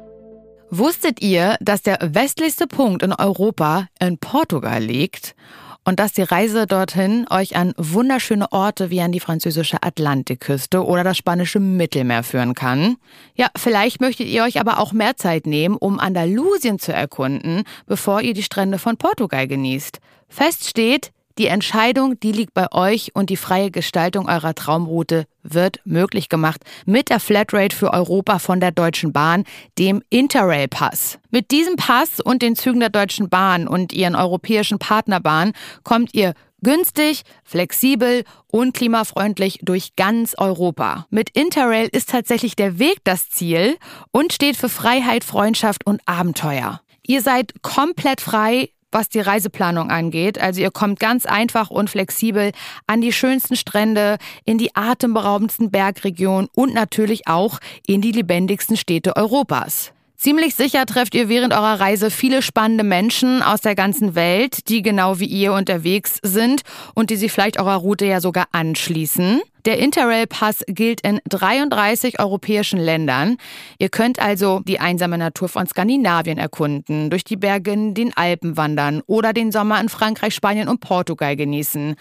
Wusstet 0.69 1.21
ihr, 1.21 1.57
dass 1.59 1.81
der 1.81 1.97
westlichste 2.01 2.67
Punkt 2.67 3.03
in 3.03 3.11
Europa 3.11 3.87
in 3.99 4.17
Portugal 4.17 4.81
liegt 4.81 5.35
und 5.83 5.99
dass 5.99 6.13
die 6.13 6.21
Reise 6.21 6.67
dorthin 6.67 7.25
euch 7.29 7.55
an 7.55 7.73
wunderschöne 7.77 8.51
Orte 8.51 8.89
wie 8.89 9.01
an 9.01 9.11
die 9.11 9.19
französische 9.19 9.81
Atlantikküste 9.81 10.85
oder 10.85 11.03
das 11.03 11.17
spanische 11.17 11.59
Mittelmeer 11.59 12.23
führen 12.23 12.53
kann? 12.53 12.97
Ja, 13.35 13.47
vielleicht 13.55 14.01
möchtet 14.01 14.27
ihr 14.27 14.43
euch 14.43 14.59
aber 14.59 14.79
auch 14.79 14.93
mehr 14.93 15.17
Zeit 15.17 15.47
nehmen, 15.47 15.75
um 15.75 15.99
Andalusien 15.99 16.79
zu 16.79 16.93
erkunden, 16.93 17.63
bevor 17.87 18.21
ihr 18.21 18.33
die 18.33 18.43
Strände 18.43 18.77
von 18.77 18.97
Portugal 18.97 19.47
genießt. 19.47 19.99
Fest 20.29 20.67
steht, 20.67 21.11
die 21.41 21.47
Entscheidung, 21.47 22.19
die 22.19 22.33
liegt 22.33 22.53
bei 22.53 22.71
euch 22.71 23.15
und 23.15 23.31
die 23.31 23.35
freie 23.35 23.71
Gestaltung 23.71 24.29
eurer 24.29 24.53
Traumroute 24.53 25.25
wird 25.41 25.79
möglich 25.85 26.29
gemacht 26.29 26.61
mit 26.85 27.09
der 27.09 27.19
Flatrate 27.19 27.75
für 27.75 27.93
Europa 27.93 28.37
von 28.37 28.59
der 28.59 28.71
Deutschen 28.71 29.11
Bahn, 29.11 29.45
dem 29.79 30.03
Interrail 30.11 30.67
Pass. 30.67 31.17
Mit 31.31 31.49
diesem 31.49 31.77
Pass 31.77 32.19
und 32.19 32.43
den 32.43 32.55
Zügen 32.55 32.79
der 32.79 32.91
Deutschen 32.91 33.27
Bahn 33.27 33.67
und 33.67 33.91
ihren 33.91 34.15
europäischen 34.15 34.77
Partnerbahnen 34.77 35.53
kommt 35.83 36.13
ihr 36.13 36.35
günstig, 36.61 37.23
flexibel 37.43 38.23
und 38.45 38.75
klimafreundlich 38.75 39.61
durch 39.63 39.95
ganz 39.95 40.35
Europa. 40.37 41.07
Mit 41.09 41.31
Interrail 41.31 41.89
ist 41.91 42.09
tatsächlich 42.09 42.55
der 42.55 42.77
Weg 42.77 42.97
das 43.03 43.31
Ziel 43.31 43.77
und 44.11 44.31
steht 44.31 44.57
für 44.57 44.69
Freiheit, 44.69 45.23
Freundschaft 45.23 45.87
und 45.87 46.01
Abenteuer. 46.05 46.81
Ihr 47.01 47.23
seid 47.23 47.63
komplett 47.63 48.21
frei 48.21 48.69
was 48.91 49.09
die 49.09 49.19
Reiseplanung 49.19 49.89
angeht. 49.89 50.39
Also 50.39 50.61
ihr 50.61 50.71
kommt 50.71 50.99
ganz 50.99 51.25
einfach 51.25 51.69
und 51.69 51.89
flexibel 51.89 52.51
an 52.87 53.01
die 53.01 53.13
schönsten 53.13 53.55
Strände, 53.55 54.17
in 54.45 54.57
die 54.57 54.75
atemberaubendsten 54.75 55.71
Bergregionen 55.71 56.49
und 56.55 56.73
natürlich 56.73 57.27
auch 57.27 57.59
in 57.87 58.01
die 58.01 58.11
lebendigsten 58.11 58.77
Städte 58.77 59.15
Europas. 59.15 59.91
Ziemlich 60.21 60.53
sicher 60.53 60.85
trefft 60.85 61.15
ihr 61.15 61.29
während 61.29 61.51
eurer 61.51 61.79
Reise 61.79 62.11
viele 62.11 62.43
spannende 62.43 62.83
Menschen 62.83 63.41
aus 63.41 63.61
der 63.61 63.73
ganzen 63.73 64.13
Welt, 64.13 64.69
die 64.69 64.83
genau 64.83 65.19
wie 65.19 65.25
ihr 65.25 65.51
unterwegs 65.51 66.19
sind 66.21 66.61
und 66.93 67.09
die 67.09 67.15
sich 67.15 67.31
vielleicht 67.31 67.59
eurer 67.59 67.77
Route 67.77 68.05
ja 68.05 68.21
sogar 68.21 68.45
anschließen. 68.51 69.41
Der 69.65 69.77
Interrail-Pass 69.77 70.63
gilt 70.67 71.01
in 71.01 71.19
33 71.29 72.19
europäischen 72.19 72.79
Ländern. 72.79 73.37
Ihr 73.77 73.89
könnt 73.89 74.19
also 74.19 74.61
die 74.61 74.79
einsame 74.79 75.17
Natur 75.17 75.49
von 75.49 75.67
Skandinavien 75.67 76.37
erkunden, 76.37 77.09
durch 77.09 77.23
die 77.23 77.35
Berge 77.35 77.71
in 77.71 77.93
den 77.93 78.15
Alpen 78.17 78.57
wandern 78.57 79.01
oder 79.05 79.33
den 79.33 79.51
Sommer 79.51 79.79
in 79.79 79.89
Frankreich, 79.89 80.33
Spanien 80.33 80.67
und 80.67 80.79
Portugal 80.79 81.35
genießen. 81.35 81.95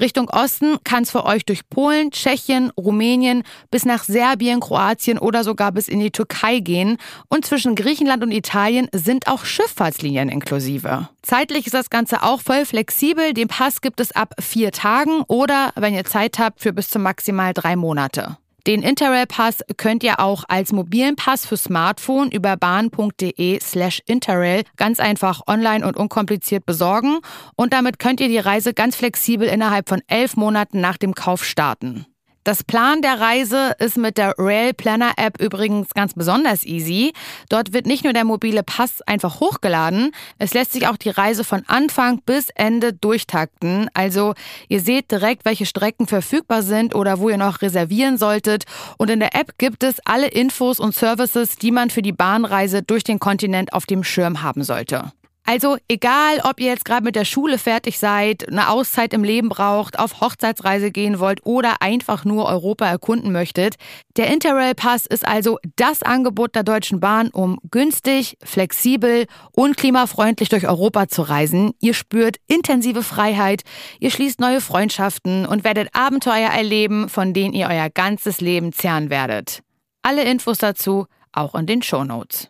Richtung 0.00 0.30
Osten 0.30 0.78
kann 0.84 1.02
es 1.02 1.10
für 1.10 1.26
euch 1.26 1.44
durch 1.44 1.68
Polen, 1.68 2.10
Tschechien, 2.10 2.70
Rumänien 2.78 3.42
bis 3.70 3.84
nach 3.84 4.04
Serbien, 4.04 4.60
Kroatien 4.60 5.18
oder 5.18 5.44
sogar 5.44 5.72
bis 5.72 5.88
in 5.88 6.00
die 6.00 6.10
Türkei 6.10 6.60
gehen. 6.60 6.96
Und 7.28 7.44
zwischen 7.44 7.74
Griechenland 7.74 8.22
und 8.22 8.32
Italien 8.32 8.88
sind 8.92 9.28
auch 9.28 9.44
Schifffahrtslinien 9.44 10.30
inklusive. 10.30 11.08
Zeitlich 11.22 11.66
ist 11.66 11.74
das 11.74 11.90
Ganze 11.90 12.22
auch 12.22 12.40
voll 12.40 12.64
flexibel. 12.64 13.32
Den 13.32 13.48
Pass 13.48 13.80
gibt 13.80 14.00
es 14.00 14.12
ab 14.12 14.34
vier 14.40 14.72
Tagen 14.72 15.22
oder, 15.28 15.72
wenn 15.76 15.94
ihr 15.94 16.04
Zeit 16.04 16.38
habt, 16.38 16.60
für 16.60 16.72
bis 16.72 16.88
zu 16.88 16.98
maximal 17.02 17.52
drei 17.52 17.76
Monate. 17.76 18.36
Den 18.66 18.82
Interrail-Pass 18.82 19.64
könnt 19.76 20.04
ihr 20.04 20.20
auch 20.20 20.44
als 20.46 20.72
mobilen 20.72 21.16
Pass 21.16 21.44
für 21.44 21.56
Smartphone 21.56 22.30
über 22.30 22.56
bahn.de 22.56 23.58
slash 23.60 24.00
Interrail 24.06 24.62
ganz 24.76 25.00
einfach 25.00 25.40
online 25.48 25.84
und 25.84 25.96
unkompliziert 25.96 26.64
besorgen 26.64 27.18
und 27.56 27.72
damit 27.72 27.98
könnt 27.98 28.20
ihr 28.20 28.28
die 28.28 28.38
Reise 28.38 28.72
ganz 28.72 28.94
flexibel 28.94 29.48
innerhalb 29.48 29.88
von 29.88 30.00
elf 30.06 30.36
Monaten 30.36 30.80
nach 30.80 30.96
dem 30.96 31.14
Kauf 31.14 31.44
starten. 31.44 32.06
Das 32.44 32.64
Plan 32.64 33.02
der 33.02 33.20
Reise 33.20 33.76
ist 33.78 33.96
mit 33.96 34.18
der 34.18 34.34
Rail 34.36 34.74
Planner 34.74 35.12
App 35.16 35.40
übrigens 35.40 35.90
ganz 35.94 36.12
besonders 36.14 36.64
easy. 36.64 37.12
Dort 37.48 37.72
wird 37.72 37.86
nicht 37.86 38.02
nur 38.02 38.12
der 38.12 38.24
mobile 38.24 38.64
Pass 38.64 39.00
einfach 39.02 39.38
hochgeladen, 39.38 40.10
es 40.38 40.52
lässt 40.52 40.72
sich 40.72 40.88
auch 40.88 40.96
die 40.96 41.10
Reise 41.10 41.44
von 41.44 41.62
Anfang 41.68 42.20
bis 42.22 42.48
Ende 42.50 42.92
durchtakten. 42.94 43.88
Also 43.94 44.34
ihr 44.68 44.80
seht 44.80 45.12
direkt, 45.12 45.44
welche 45.44 45.66
Strecken 45.66 46.08
verfügbar 46.08 46.62
sind 46.62 46.96
oder 46.96 47.20
wo 47.20 47.28
ihr 47.28 47.36
noch 47.36 47.62
reservieren 47.62 48.18
solltet. 48.18 48.64
Und 48.98 49.08
in 49.08 49.20
der 49.20 49.36
App 49.36 49.56
gibt 49.58 49.84
es 49.84 50.00
alle 50.04 50.26
Infos 50.26 50.80
und 50.80 50.96
Services, 50.96 51.56
die 51.56 51.70
man 51.70 51.90
für 51.90 52.02
die 52.02 52.12
Bahnreise 52.12 52.82
durch 52.82 53.04
den 53.04 53.20
Kontinent 53.20 53.72
auf 53.72 53.86
dem 53.86 54.02
Schirm 54.02 54.42
haben 54.42 54.64
sollte. 54.64 55.12
Also 55.44 55.76
egal, 55.88 56.40
ob 56.44 56.60
ihr 56.60 56.68
jetzt 56.68 56.84
gerade 56.84 57.04
mit 57.04 57.16
der 57.16 57.24
Schule 57.24 57.58
fertig 57.58 57.98
seid, 57.98 58.48
eine 58.48 58.68
Auszeit 58.68 59.12
im 59.12 59.24
Leben 59.24 59.48
braucht, 59.48 59.98
auf 59.98 60.20
Hochzeitsreise 60.20 60.92
gehen 60.92 61.18
wollt 61.18 61.44
oder 61.44 61.82
einfach 61.82 62.24
nur 62.24 62.46
Europa 62.46 62.86
erkunden 62.86 63.32
möchtet, 63.32 63.74
der 64.16 64.28
Interrail 64.28 64.74
Pass 64.74 65.04
ist 65.04 65.26
also 65.26 65.58
das 65.76 66.02
Angebot 66.02 66.54
der 66.54 66.62
Deutschen 66.62 67.00
Bahn, 67.00 67.28
um 67.30 67.58
günstig, 67.70 68.36
flexibel 68.44 69.26
und 69.50 69.76
klimafreundlich 69.76 70.48
durch 70.48 70.68
Europa 70.68 71.08
zu 71.08 71.22
reisen. 71.22 71.72
Ihr 71.80 71.94
spürt 71.94 72.36
intensive 72.46 73.02
Freiheit, 73.02 73.62
ihr 73.98 74.10
schließt 74.10 74.38
neue 74.38 74.60
Freundschaften 74.60 75.44
und 75.44 75.64
werdet 75.64 75.88
Abenteuer 75.92 76.50
erleben, 76.50 77.08
von 77.08 77.34
denen 77.34 77.52
ihr 77.52 77.66
euer 77.68 77.90
ganzes 77.90 78.40
Leben 78.40 78.72
zehren 78.72 79.10
werdet. 79.10 79.62
Alle 80.02 80.22
Infos 80.22 80.58
dazu 80.58 81.06
auch 81.32 81.54
in 81.54 81.66
den 81.66 81.82
Shownotes. 81.82 82.48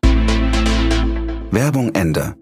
Werbung 1.51 1.95
Ende. 1.95 2.42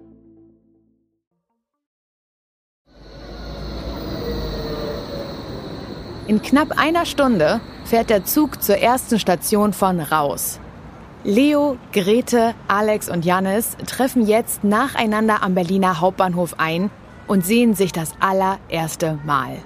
In 6.31 6.40
knapp 6.40 6.79
einer 6.79 7.07
Stunde 7.07 7.61
fährt 7.85 8.09
der 8.09 8.25
Zug 8.25 8.62
zur 8.62 8.79
ersten 8.79 9.19
Station 9.19 9.73
von 9.73 9.99
Raus. 9.99 10.61
Leo, 11.25 11.77
Grete, 11.93 12.55
Alex 12.69 13.11
und 13.11 13.25
Jannis 13.25 13.77
treffen 13.85 14.25
jetzt 14.25 14.62
nacheinander 14.62 15.43
am 15.43 15.57
Berliner 15.57 16.01
Hauptbahnhof 16.01 16.55
ein 16.59 16.93
und 17.27 17.45
sehen 17.45 17.75
sich 17.75 17.90
das 17.90 18.12
allererste 18.21 19.19
Mal. 19.27 19.57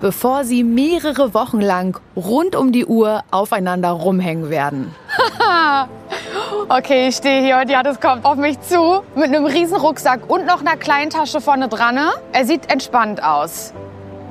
Bevor 0.00 0.44
sie 0.44 0.64
mehrere 0.64 1.34
Wochen 1.34 1.60
lang 1.60 2.00
rund 2.16 2.56
um 2.56 2.72
die 2.72 2.86
Uhr 2.86 3.22
aufeinander 3.30 3.90
rumhängen 3.90 4.48
werden. 4.48 4.94
okay, 6.70 7.08
ich 7.08 7.16
stehe 7.16 7.42
hier 7.42 7.58
und 7.58 7.68
Jannis 7.68 8.00
kommt 8.00 8.24
auf 8.24 8.36
mich 8.36 8.58
zu 8.62 9.02
mit 9.14 9.24
einem 9.24 9.44
riesen 9.44 9.76
Rucksack 9.76 10.30
und 10.30 10.46
noch 10.46 10.62
einer 10.62 10.78
kleinen 10.78 11.10
Tasche 11.10 11.42
vorne 11.42 11.68
dran. 11.68 12.00
Er 12.32 12.46
sieht 12.46 12.72
entspannt 12.72 13.22
aus. 13.22 13.74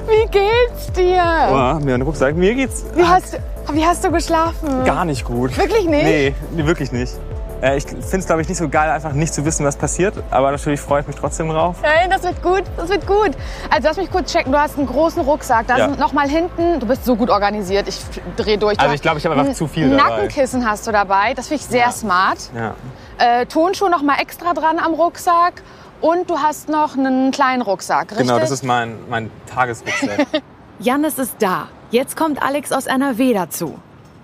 Wie 0.07 0.25
geht's 0.29 0.91
dir? 0.93 1.23
Oh, 1.51 1.83
mir 1.83 1.95
ein 1.95 2.01
Rucksack. 2.01 2.35
Mir 2.35 2.53
geht's. 2.55 2.85
Wie 2.95 3.03
hast, 3.03 3.39
wie 3.71 3.85
hast 3.85 4.03
du 4.03 4.11
geschlafen? 4.11 4.83
Gar 4.85 5.05
nicht 5.05 5.25
gut. 5.25 5.55
Wirklich 5.57 5.85
nicht? 5.85 6.03
Nee, 6.03 6.35
wirklich 6.51 6.91
nicht. 6.91 7.13
Äh, 7.61 7.77
ich 7.77 7.83
finde 7.85 8.17
es, 8.19 8.25
glaube 8.25 8.41
ich, 8.41 8.47
nicht 8.47 8.57
so 8.57 8.69
geil, 8.69 8.89
einfach 8.89 9.11
nicht 9.13 9.33
zu 9.33 9.43
wissen, 9.45 9.65
was 9.65 9.75
passiert. 9.75 10.13
Aber 10.31 10.51
natürlich 10.51 10.79
freue 10.79 11.01
ich 11.01 11.07
mich 11.07 11.17
trotzdem 11.17 11.49
drauf. 11.49 11.75
Nein, 11.81 12.09
das 12.09 12.23
wird 12.23 12.41
gut, 12.41 12.63
das 12.77 12.89
wird 12.89 13.05
gut. 13.05 13.31
Also 13.69 13.87
lass 13.87 13.97
mich 13.97 14.09
kurz 14.09 14.31
checken, 14.31 14.51
du 14.53 14.57
hast 14.59 14.77
einen 14.77 14.87
großen 14.87 15.21
Rucksack. 15.23 15.67
Da 15.67 15.77
Ja. 15.77 15.85
sind 15.89 15.99
noch 15.99 16.13
mal 16.13 16.27
hinten, 16.29 16.79
du 16.79 16.85
bist 16.87 17.03
so 17.05 17.15
gut 17.15 17.29
organisiert, 17.29 17.87
ich 17.87 17.99
drehe 18.37 18.57
durch. 18.57 18.77
Du 18.77 18.83
Also 18.83 18.95
ich 18.95 19.01
glaube, 19.01 19.17
ich 19.19 19.25
habe 19.25 19.35
einfach 19.35 19.49
ein 19.49 19.55
zu 19.55 19.67
viel 19.67 19.89
dabei. 19.89 20.09
Nackenkissen 20.09 20.67
hast 20.69 20.87
du 20.87 20.91
dabei, 20.91 21.33
das 21.33 21.47
finde 21.47 21.63
ich 21.63 21.69
sehr 21.69 21.91
smart. 21.91 22.37
Ja. 22.55 22.75
Äh, 23.19 23.45
Tonschuhe 23.45 23.89
noch 23.89 24.01
mal 24.01 24.15
extra 24.19 24.53
dran 24.53 24.79
am 24.79 24.93
Rucksack. 24.93 25.61
Und 26.01 26.29
du 26.29 26.39
hast 26.39 26.69
noch 26.69 26.97
einen 26.97 27.31
kleinen 27.31 27.61
Rucksack, 27.61 28.11
richtig? 28.11 28.27
Genau, 28.27 28.39
das 28.39 28.51
ist 28.51 28.63
mein, 28.63 28.95
mein 29.09 29.29
Tagesrucksack. 29.53 30.27
Jannis 30.79 31.19
ist 31.19 31.35
da. 31.39 31.67
Jetzt 31.91 32.15
kommt 32.15 32.41
Alex 32.41 32.71
aus 32.71 32.85
NRW 32.85 33.33
dazu. 33.33 33.77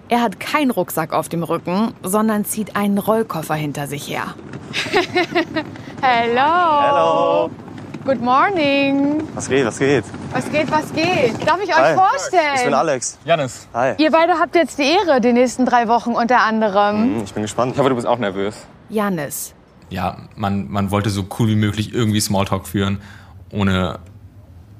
Er 0.08 0.22
hat 0.22 0.40
keinen 0.40 0.72
Rucksack 0.72 1.12
auf 1.14 1.28
dem 1.28 1.44
Rücken, 1.44 1.94
sondern 2.04 2.46
zieht 2.46 2.76
einen 2.78 2.98
Rollkoffer 2.98 3.56
hinter 3.56 3.88
sich 3.88 4.08
her. 4.08 4.36
Hello. 6.02 6.82
Hello. 6.82 7.50
Good 8.06 8.22
morning. 8.22 9.28
Was 9.34 9.50
geht, 9.50 9.66
was 9.66 9.80
geht? 9.80 10.04
Was 10.32 10.50
geht, 10.52 10.70
was 10.72 10.94
geht? 10.94 11.34
Darf 11.48 11.58
ich 11.64 11.70
euch 11.70 11.76
Hi. 11.76 11.96
vorstellen? 11.96 12.54
Ich 12.56 12.64
bin 12.64 12.74
Alex. 12.76 13.18
Janis, 13.26 13.68
Hi. 13.74 13.96
Ihr 13.98 14.12
beide 14.12 14.34
habt 14.40 14.56
jetzt 14.56 14.78
die 14.78 14.84
Ehre, 14.84 15.20
die 15.22 15.34
nächsten 15.34 15.66
drei 15.66 15.88
Wochen 15.88 16.12
unter 16.12 16.42
anderem. 16.44 17.02
Hm, 17.16 17.24
Ich 17.24 17.34
bin 17.34 17.42
gespannt. 17.42 17.74
ich 17.74 17.80
hoffe, 17.80 17.90
du 17.90 17.96
bist 17.96 18.08
auch 18.08 18.20
nervös. 18.20 18.56
Jannis, 18.90 19.54
ja, 19.90 20.18
man, 20.36 20.70
man 20.72 20.92
wollte 20.92 21.10
so 21.10 21.26
cool 21.40 21.48
wie 21.48 21.56
möglich 21.56 21.94
irgendwie 21.94 22.20
Smalltalk 22.20 22.68
führen, 22.68 23.02
ohne, 23.52 24.00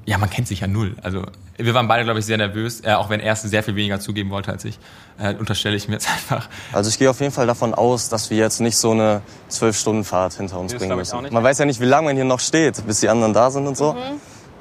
ja, 0.04 0.18
man 0.18 0.30
kennt 0.30 0.48
sich 0.48 0.60
ja 0.60 0.66
null. 0.66 0.96
Also 1.02 1.22
wir 1.58 1.74
waren 1.74 1.88
beide, 1.88 2.04
glaube 2.04 2.18
ich, 2.18 2.26
sehr 2.26 2.36
nervös, 2.36 2.82
äh, 2.84 2.92
auch 2.92 3.08
wenn 3.08 3.20
er 3.20 3.34
sehr 3.36 3.62
viel 3.62 3.76
weniger 3.76 3.98
zugeben 4.00 4.30
wollte 4.30 4.52
als 4.52 4.64
ich. 4.64 4.78
Äh, 5.18 5.34
unterstelle 5.34 5.76
ich 5.76 5.88
mir 5.88 5.94
jetzt 5.94 6.08
einfach. 6.12 6.48
Also 6.72 6.90
ich 6.90 6.98
gehe 6.98 7.08
auf 7.08 7.20
jeden 7.20 7.32
Fall 7.32 7.46
davon 7.46 7.74
aus, 7.74 8.08
dass 8.08 8.30
wir 8.30 8.36
jetzt 8.36 8.60
nicht 8.60 8.76
so 8.76 8.90
eine 8.90 9.22
zwölf 9.48 9.78
Stunden 9.78 10.04
Fahrt 10.04 10.34
hinter 10.34 10.58
uns 10.58 10.72
das 10.72 10.80
bringen 10.80 10.92
ich 10.92 10.98
müssen. 10.98 11.32
Man 11.32 11.42
weiß 11.42 11.58
ja 11.58 11.64
nicht, 11.64 11.80
wie 11.80 11.86
lange 11.86 12.08
man 12.08 12.16
hier 12.16 12.24
noch 12.24 12.40
steht, 12.40 12.84
bis 12.86 13.00
die 13.00 13.08
anderen 13.08 13.32
da 13.32 13.50
sind 13.50 13.66
und 13.66 13.76
so. 13.76 13.94
Mhm. 13.94 13.98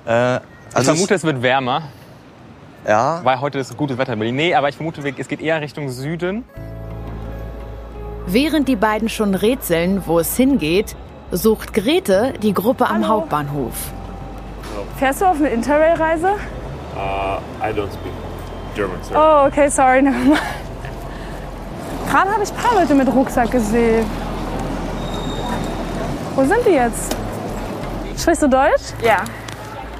Äh, 0.07 0.35
Ich 0.37 0.41
also 0.73 0.91
vermute, 0.93 1.15
es 1.15 1.23
wird 1.23 1.41
wärmer, 1.41 1.89
ja, 2.87 3.21
weil 3.23 3.41
heute 3.41 3.59
ist 3.59 3.75
gutes 3.75 3.97
Wetter 3.97 4.13
in 4.13 4.19
Berlin. 4.19 4.35
Nee, 4.35 4.53
aber 4.53 4.69
ich 4.69 4.75
vermute, 4.75 5.01
es 5.17 5.27
geht 5.27 5.41
eher 5.41 5.59
Richtung 5.59 5.89
Süden. 5.89 6.43
Während 8.27 8.67
die 8.67 8.75
beiden 8.75 9.07
schon 9.09 9.35
rätseln, 9.35 10.03
wo 10.05 10.19
es 10.19 10.35
hingeht, 10.35 10.95
sucht 11.31 11.73
Grete 11.73 12.33
die 12.41 12.53
Gruppe 12.53 12.85
am 12.87 13.03
Hallo. 13.03 13.07
Hauptbahnhof. 13.21 13.73
Fährst 14.97 15.21
du 15.21 15.25
auf 15.25 15.37
eine 15.37 15.49
Interrail-Reise? 15.49 16.27
Uh, 16.95 17.39
I 17.63 17.71
don't 17.71 17.91
speak 17.91 18.11
German, 18.75 18.97
sir. 19.03 19.15
Oh, 19.15 19.45
okay, 19.47 19.69
sorry. 19.69 20.01
Gerade 22.09 22.31
habe 22.31 22.43
ich 22.43 22.51
ein 22.51 22.55
paar 22.57 22.79
Leute 22.79 22.95
mit 22.95 23.07
Rucksack 23.13 23.51
gesehen. 23.51 24.05
Wo 26.35 26.43
sind 26.45 26.65
die 26.65 26.71
jetzt? 26.73 27.15
Sprichst 28.17 28.41
du 28.43 28.47
Deutsch? 28.47 28.93
Ja, 29.03 29.23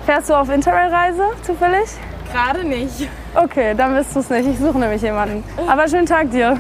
Fährst 0.06 0.30
du 0.30 0.34
auf 0.36 0.50
Interrail-Reise 0.50 1.24
zufällig? 1.42 1.90
gerade 2.32 2.64
nicht. 2.66 3.08
Okay, 3.34 3.74
dann 3.76 3.96
bist 3.96 4.14
du 4.14 4.20
es 4.20 4.30
nicht. 4.30 4.48
Ich 4.50 4.60
suche 4.60 4.78
nämlich 4.78 5.02
jemanden. 5.02 5.42
Aber 5.70 5.88
schönen 5.88 6.06
Tag 6.06 6.30
dir. 6.32 6.58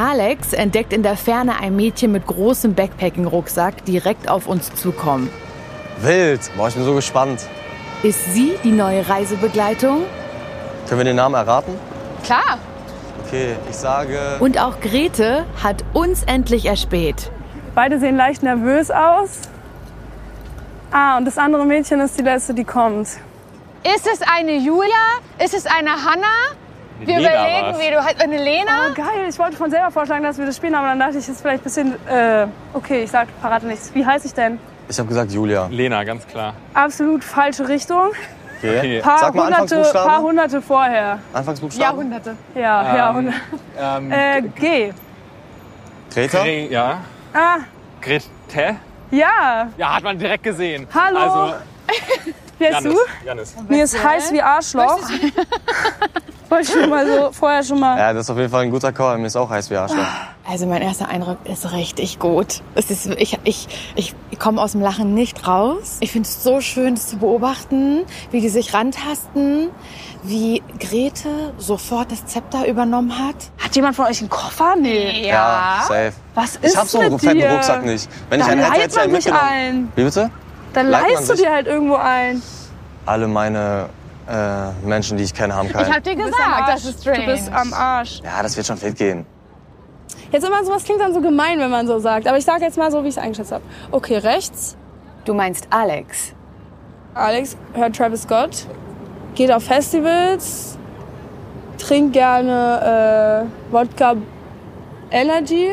Alex 0.00 0.54
entdeckt 0.54 0.94
in 0.94 1.02
der 1.02 1.14
Ferne 1.14 1.60
ein 1.60 1.76
Mädchen 1.76 2.10
mit 2.10 2.26
großem 2.26 2.74
Backpacking-Rucksack 2.74 3.84
direkt 3.84 4.30
auf 4.30 4.46
uns 4.46 4.74
zukommen. 4.74 5.28
wild. 6.00 6.40
Boah, 6.56 6.68
ich 6.68 6.74
bin 6.74 6.84
so 6.84 6.94
gespannt. 6.94 7.46
Ist 8.02 8.32
sie 8.32 8.54
die 8.64 8.72
neue 8.72 9.06
Reisebegleitung? 9.06 10.04
Können 10.88 11.00
wir 11.00 11.04
den 11.04 11.16
Namen 11.16 11.34
erraten? 11.34 11.74
Klar. 12.24 12.58
Okay, 13.26 13.56
ich 13.68 13.76
sage... 13.76 14.38
Und 14.40 14.58
auch 14.58 14.80
Grete 14.80 15.44
hat 15.62 15.84
uns 15.92 16.22
endlich 16.22 16.64
erspäht. 16.64 17.30
Beide 17.74 18.00
sehen 18.00 18.16
leicht 18.16 18.42
nervös 18.42 18.90
aus. 18.90 19.42
Ah, 20.92 21.18
und 21.18 21.26
das 21.26 21.36
andere 21.36 21.66
Mädchen 21.66 22.00
ist 22.00 22.18
die 22.18 22.22
letzte, 22.22 22.54
die 22.54 22.64
kommt. 22.64 23.06
Ist 23.84 24.08
es 24.10 24.22
eine 24.22 24.56
Julia? 24.56 25.20
Ist 25.38 25.52
es 25.52 25.66
eine 25.66 25.90
Hanna? 25.90 26.56
Wir 27.06 27.18
Lena 27.18 27.30
überlegen, 27.30 27.66
war's. 27.66 27.78
wie 27.80 27.90
du 27.90 28.04
halt 28.04 28.22
eine 28.22 28.36
Lena. 28.42 28.70
Oh, 28.90 28.94
geil. 28.94 29.26
Ich 29.28 29.38
wollte 29.38 29.56
von 29.56 29.70
selber 29.70 29.90
vorschlagen, 29.90 30.22
dass 30.24 30.38
wir 30.38 30.46
das 30.46 30.56
spielen, 30.56 30.74
aber 30.74 30.88
dann 30.88 30.98
dachte 30.98 31.12
ich, 31.18 31.26
das 31.26 31.36
ist 31.36 31.40
vielleicht 31.42 31.60
ein 31.60 31.64
bisschen. 31.64 32.06
Äh, 32.08 32.46
okay, 32.74 33.04
ich 33.04 33.10
sag, 33.10 33.28
verrate 33.40 33.66
nichts. 33.66 33.90
Wie 33.94 34.04
heiße 34.04 34.26
ich 34.26 34.34
denn? 34.34 34.58
Ich 34.88 34.98
habe 34.98 35.08
gesagt 35.08 35.30
Julia. 35.32 35.68
Lena, 35.70 36.02
ganz 36.04 36.26
klar. 36.26 36.54
Absolut 36.74 37.22
falsche 37.24 37.68
Richtung. 37.68 38.08
Okay. 38.58 38.78
Okay. 38.78 39.00
Paar, 39.00 39.18
Sag 39.18 39.34
mal 39.34 39.46
hunderte, 39.46 39.82
paar 39.92 40.20
hunderte 40.20 40.60
vorher. 40.60 41.18
Anfangsbuchstaben. 41.32 41.82
Jahrhunderte. 42.10 42.36
Ja, 42.54 42.82
Ähm, 42.82 42.96
ja. 42.96 43.10
Und, 43.10 43.34
Ähm, 43.78 44.12
äh, 44.12 44.42
G. 44.42 44.92
Greta? 46.12 46.42
Gre 46.42 46.66
ja. 46.68 46.98
Ah, 47.32 47.58
Grete? 48.02 48.76
ja. 49.10 49.68
Ja, 49.78 49.94
hat 49.96 50.02
man 50.02 50.18
direkt 50.18 50.42
gesehen. 50.42 50.86
Hallo. 50.92 51.18
Also, 51.18 51.54
Wie 52.58 52.64
heißt 52.66 52.82
Janis. 52.84 52.92
du? 52.92 53.26
Janis. 53.26 53.56
Mir 53.68 53.84
ist 53.84 54.04
heiß 54.04 54.32
wie 54.32 54.42
Arschloch. 54.42 55.00
Wollte 56.50 56.64
ich 56.64 56.70
schon 56.80 56.90
mal 56.90 57.06
so, 57.06 57.30
vorher 57.32 57.62
schon 57.62 57.78
mal. 57.78 57.96
Ja, 57.96 58.12
das 58.12 58.26
ist 58.26 58.30
auf 58.30 58.36
jeden 58.36 58.50
Fall 58.50 58.64
ein 58.64 58.70
guter 58.70 58.92
Call. 58.92 59.18
Mir 59.18 59.28
ist 59.28 59.36
auch 59.36 59.48
heiß 59.48 59.70
wie 59.70 59.76
Arschloch. 59.76 60.04
Also 60.48 60.66
mein 60.66 60.82
erster 60.82 61.08
Eindruck 61.08 61.38
ist 61.44 61.70
richtig 61.72 62.18
gut. 62.18 62.60
Es 62.74 62.90
ist, 62.90 63.06
ich 63.06 63.38
ich, 63.44 63.68
ich 63.94 64.14
komme 64.40 64.60
aus 64.60 64.72
dem 64.72 64.80
Lachen 64.80 65.14
nicht 65.14 65.46
raus. 65.46 65.98
Ich 66.00 66.10
finde 66.10 66.28
es 66.28 66.42
so 66.42 66.60
schön, 66.60 66.96
das 66.96 67.06
zu 67.06 67.18
beobachten, 67.18 68.00
wie 68.32 68.40
die 68.40 68.48
sich 68.48 68.74
rantasten, 68.74 69.68
wie 70.24 70.60
Grete 70.80 71.54
sofort 71.56 72.10
das 72.10 72.26
Zepter 72.26 72.66
übernommen 72.66 73.16
hat. 73.16 73.36
Hat 73.62 73.76
jemand 73.76 73.94
von 73.94 74.06
euch 74.06 74.18
einen 74.20 74.28
Koffer? 74.30 74.74
Nee. 74.76 75.28
Ja, 75.28 75.84
safe. 75.86 76.12
Was 76.34 76.56
ist 76.56 76.72
Ich 76.72 76.76
hab 76.76 76.88
so 76.88 76.98
einen 76.98 77.12
mit 77.12 77.20
fetten 77.20 77.38
dir? 77.38 77.52
Rucksack 77.52 77.84
nicht. 77.84 78.08
Wenn 78.28 78.40
ich 78.40 78.46
Dann 78.46 78.58
einen 78.58 78.72
hätte, 78.72 78.82
hätte 78.82 78.94
ich 78.96 79.00
einen 79.02 79.12
mitgenommen. 79.12 79.42
ein. 79.48 79.92
Wie 79.94 80.02
bitte? 80.02 80.30
Dann 80.72 80.88
leihst 80.88 81.30
du 81.30 81.34
dir 81.34 81.52
halt 81.52 81.68
irgendwo 81.68 81.94
ein. 81.94 82.42
Alle 83.06 83.28
meine 83.28 83.88
äh, 84.30 84.70
Menschen, 84.86 85.16
die 85.16 85.24
ich 85.24 85.34
kenne, 85.34 85.54
haben 85.54 85.66
Ich 85.66 85.72
keinen. 85.72 85.92
hab 85.94 86.02
dir 86.04 86.14
gesagt, 86.16 86.68
das 86.68 86.84
ist 86.84 87.00
strange. 87.00 87.26
Du 87.26 87.32
bist 87.32 87.52
am 87.52 87.72
Arsch. 87.72 88.20
Ja, 88.24 88.42
das 88.42 88.56
wird 88.56 88.66
schon 88.66 88.76
fit 88.76 88.96
gehen. 88.96 89.26
Jetzt 90.32 90.46
immer 90.46 90.64
sowas 90.64 90.84
klingt 90.84 91.00
dann 91.00 91.12
so 91.12 91.20
gemein, 91.20 91.58
wenn 91.58 91.70
man 91.70 91.86
so 91.86 91.98
sagt. 91.98 92.28
Aber 92.28 92.38
ich 92.38 92.44
sage 92.44 92.64
jetzt 92.64 92.78
mal 92.78 92.90
so, 92.90 93.02
wie 93.02 93.08
ich 93.08 93.16
es 93.16 93.22
eingeschätzt 93.22 93.50
habe. 93.52 93.64
Okay, 93.90 94.16
rechts. 94.18 94.76
Du 95.24 95.34
meinst 95.34 95.66
Alex? 95.70 96.32
Alex 97.14 97.56
hört 97.74 97.96
Travis 97.96 98.22
Scott, 98.22 98.66
geht 99.34 99.50
auf 99.50 99.64
Festivals, 99.64 100.78
trinkt 101.76 102.12
gerne 102.12 103.46
äh, 103.70 103.72
Wodka 103.72 104.14
Energy. 105.10 105.72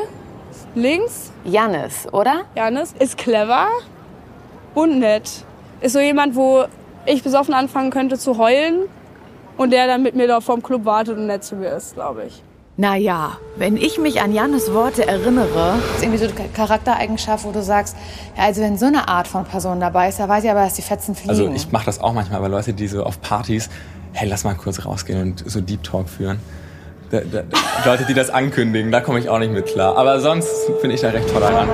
Links, 0.74 1.32
Jannis, 1.44 2.08
oder? 2.12 2.42
Janis, 2.56 2.94
ist 3.00 3.18
clever 3.18 3.68
und 4.76 5.00
nett. 5.00 5.44
Ist 5.82 5.94
so 5.94 6.00
jemand, 6.00 6.36
wo 6.36 6.66
ich 7.08 7.24
besoffen 7.24 7.54
anfangen 7.54 7.90
könnte 7.90 8.18
zu 8.18 8.38
heulen 8.38 8.82
und 9.58 9.72
der 9.72 9.88
dann 9.88 10.04
mit 10.04 10.16
mir 10.16 10.28
da 10.28 10.42
vorm 10.42 10.62
Club 10.62 10.86
wartet 10.86 11.18
und 11.18 11.28
nett 11.28 11.44
zu 11.44 11.56
mir 11.56 11.70
ist, 11.70 11.96
glaube 11.96 12.26
ich. 12.26 12.44
Naja, 12.80 13.38
wenn 13.56 13.76
ich 13.76 13.98
mich 13.98 14.22
an 14.22 14.32
Jannis 14.32 14.72
Worte 14.72 15.08
erinnere, 15.08 15.80
ist 15.96 16.04
irgendwie 16.04 16.24
so 16.24 16.26
eine 16.26 16.50
Charaktereigenschaft, 16.50 17.44
wo 17.44 17.52
du 17.52 17.64
sagst, 17.64 17.96
ja, 18.38 18.44
also 18.44 18.62
wenn 18.62 18.78
so 18.78 18.86
eine 18.86 19.08
Art 19.08 19.28
von 19.28 19.46
Person 19.46 19.80
dabei 19.80 20.10
ist, 20.10 20.20
da 20.20 20.30
weiß 20.30 20.44
ich 20.44 20.52
aber, 20.52 20.62
dass 20.62 20.76
die 20.76 20.84
Fetzen 20.84 21.16
fliegen. 21.16 21.32
Also 21.32 21.50
ich 21.52 21.72
mache 21.72 21.88
das 21.88 22.00
auch 22.00 22.14
manchmal 22.14 22.40
bei 22.40 22.50
Leute, 22.50 22.74
die 22.74 22.88
so 22.88 23.04
auf 23.04 23.20
Partys, 23.20 23.72
hey, 24.14 24.30
lass 24.30 24.44
mal 24.44 24.54
kurz 24.54 24.86
rausgehen 24.86 25.20
und 25.22 25.50
so 25.50 25.60
Deep 25.60 25.82
Talk 25.82 26.08
führen. 26.08 26.40
Da, 27.10 27.22
da, 27.22 27.44
Leute, 27.86 28.06
die 28.06 28.14
das 28.14 28.30
ankündigen, 28.30 28.92
da 28.92 29.02
komme 29.02 29.18
ich 29.18 29.30
auch 29.30 29.40
nicht 29.40 29.54
mit 29.54 29.66
klar. 29.66 29.98
Aber 29.98 30.20
sonst 30.20 30.70
bin 30.82 30.92
ich 30.92 31.02
da 31.02 31.10
recht 31.10 31.34
tolerant. 31.34 31.72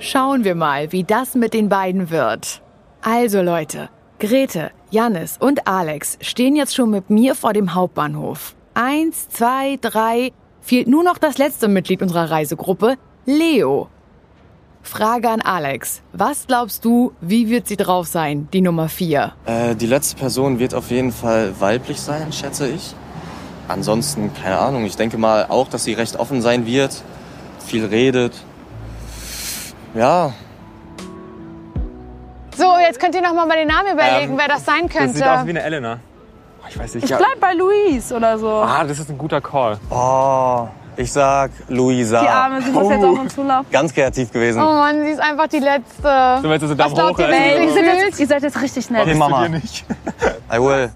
schauen 0.00 0.42
wir 0.42 0.56
mal, 0.56 0.90
wie 0.90 1.04
das 1.04 1.36
mit 1.36 1.54
den 1.54 1.68
beiden 1.68 2.10
wird. 2.10 2.61
Also 3.04 3.42
Leute, 3.42 3.88
Grete, 4.20 4.70
Jannis 4.92 5.36
und 5.36 5.66
Alex 5.66 6.18
stehen 6.20 6.54
jetzt 6.54 6.76
schon 6.76 6.88
mit 6.90 7.10
mir 7.10 7.34
vor 7.34 7.52
dem 7.52 7.74
Hauptbahnhof. 7.74 8.54
Eins, 8.74 9.28
zwei, 9.28 9.76
drei. 9.80 10.30
Fehlt 10.60 10.86
nur 10.86 11.02
noch 11.02 11.18
das 11.18 11.36
letzte 11.36 11.66
Mitglied 11.66 12.00
unserer 12.00 12.30
Reisegruppe, 12.30 12.94
Leo. 13.26 13.88
Frage 14.82 15.28
an 15.30 15.40
Alex. 15.40 16.00
Was 16.12 16.46
glaubst 16.46 16.84
du, 16.84 17.12
wie 17.20 17.50
wird 17.50 17.66
sie 17.66 17.76
drauf 17.76 18.06
sein, 18.06 18.46
die 18.52 18.60
Nummer 18.60 18.88
vier? 18.88 19.32
Äh, 19.46 19.74
die 19.74 19.86
letzte 19.86 20.14
Person 20.14 20.60
wird 20.60 20.72
auf 20.72 20.92
jeden 20.92 21.10
Fall 21.10 21.58
weiblich 21.58 22.00
sein, 22.00 22.32
schätze 22.32 22.68
ich. 22.68 22.94
Ansonsten, 23.66 24.30
keine 24.32 24.58
Ahnung. 24.58 24.84
Ich 24.84 24.94
denke 24.94 25.18
mal 25.18 25.46
auch, 25.48 25.66
dass 25.66 25.82
sie 25.82 25.94
recht 25.94 26.14
offen 26.20 26.40
sein 26.40 26.66
wird. 26.66 27.02
Viel 27.66 27.84
redet. 27.84 28.32
Ja, 29.92 30.34
so, 32.62 32.78
jetzt 32.80 33.00
könnt 33.00 33.14
ihr 33.14 33.22
noch 33.22 33.34
mal 33.34 33.48
den 33.56 33.68
Namen 33.68 33.92
überlegen, 33.92 34.32
Ähm, 34.32 34.38
wer 34.38 34.48
das 34.48 34.64
sein 34.64 34.86
Das 34.86 34.96
könnte. 34.96 35.14
sieht 35.14 35.26
aus 35.26 35.44
wie 35.46 35.50
eine 35.50 35.62
Elena. 35.62 35.98
Oh, 36.62 36.66
ich 36.68 36.78
weiß 36.78 36.94
nicht. 36.94 37.04
Ich 37.04 37.10
ja. 37.10 37.16
bleib 37.18 37.40
bei 37.40 37.52
Luis 37.54 38.12
oder 38.12 38.38
so. 38.38 38.48
Ah, 38.48 38.84
das 38.84 38.98
ist 38.98 39.10
ein 39.10 39.18
guter 39.18 39.40
Call. 39.40 39.78
Oh, 39.90 40.68
ich 40.96 41.10
sag 41.12 41.50
Luisa. 41.68 42.20
Die 42.20 42.28
Arme, 42.28 42.62
sie 42.62 42.70
muss 42.70 42.88
jetzt 42.88 43.04
auch 43.04 43.18
uns 43.18 43.34
zulaufen. 43.34 43.70
Ganz 43.72 43.92
kreativ 43.92 44.30
gewesen. 44.32 44.60
oh 44.60 44.64
Mann, 44.64 45.02
sie 45.02 45.10
ist 45.10 45.20
einfach 45.20 45.48
die 45.48 45.58
letzte. 45.58 46.38
Du 46.42 46.48
meinst, 46.48 46.62
also 46.62 46.74
Daumen 46.74 46.94
glaubt 46.94 47.14
hoch. 47.14 47.18
ihr, 47.18 47.62
ihr, 47.62 47.72
seid 47.72 47.84
jetzt, 48.06 48.20
ihr 48.20 48.26
seid 48.26 48.42
jetzt 48.42 48.60
richtig 48.60 48.90
nett. 48.90 49.02
Okay, 49.02 49.14
Mama. 49.14 49.48
nicht. 49.48 49.84
I 50.52 50.58
will. 50.58 50.90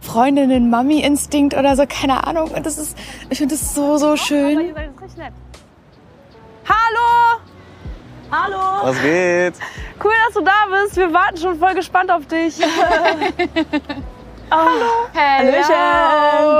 Freundinnen, 0.00 0.68
Mami-Instinkt 0.68 1.54
oder 1.56 1.76
so, 1.76 1.84
keine 1.88 2.26
Ahnung. 2.26 2.50
Und 2.50 2.66
das 2.66 2.76
ist, 2.76 2.96
ich 3.30 3.38
finde 3.38 3.54
das 3.54 3.74
so, 3.74 3.96
so 3.96 4.16
schön. 4.16 4.60
Ihr 4.60 4.74
seid 4.74 4.90
jetzt 4.90 5.00
richtig 5.02 5.18
nett. 5.18 5.32
Hallo! 6.68 7.40
Hallo. 8.32 8.56
Was 8.84 9.00
geht? 9.02 9.52
Cool, 10.02 10.12
dass 10.24 10.34
du 10.34 10.40
da 10.40 10.64
bist. 10.70 10.96
Wir 10.96 11.12
warten 11.12 11.36
schon 11.36 11.58
voll 11.58 11.74
gespannt 11.74 12.10
auf 12.10 12.26
dich. 12.26 12.58
Hello. 14.50 15.08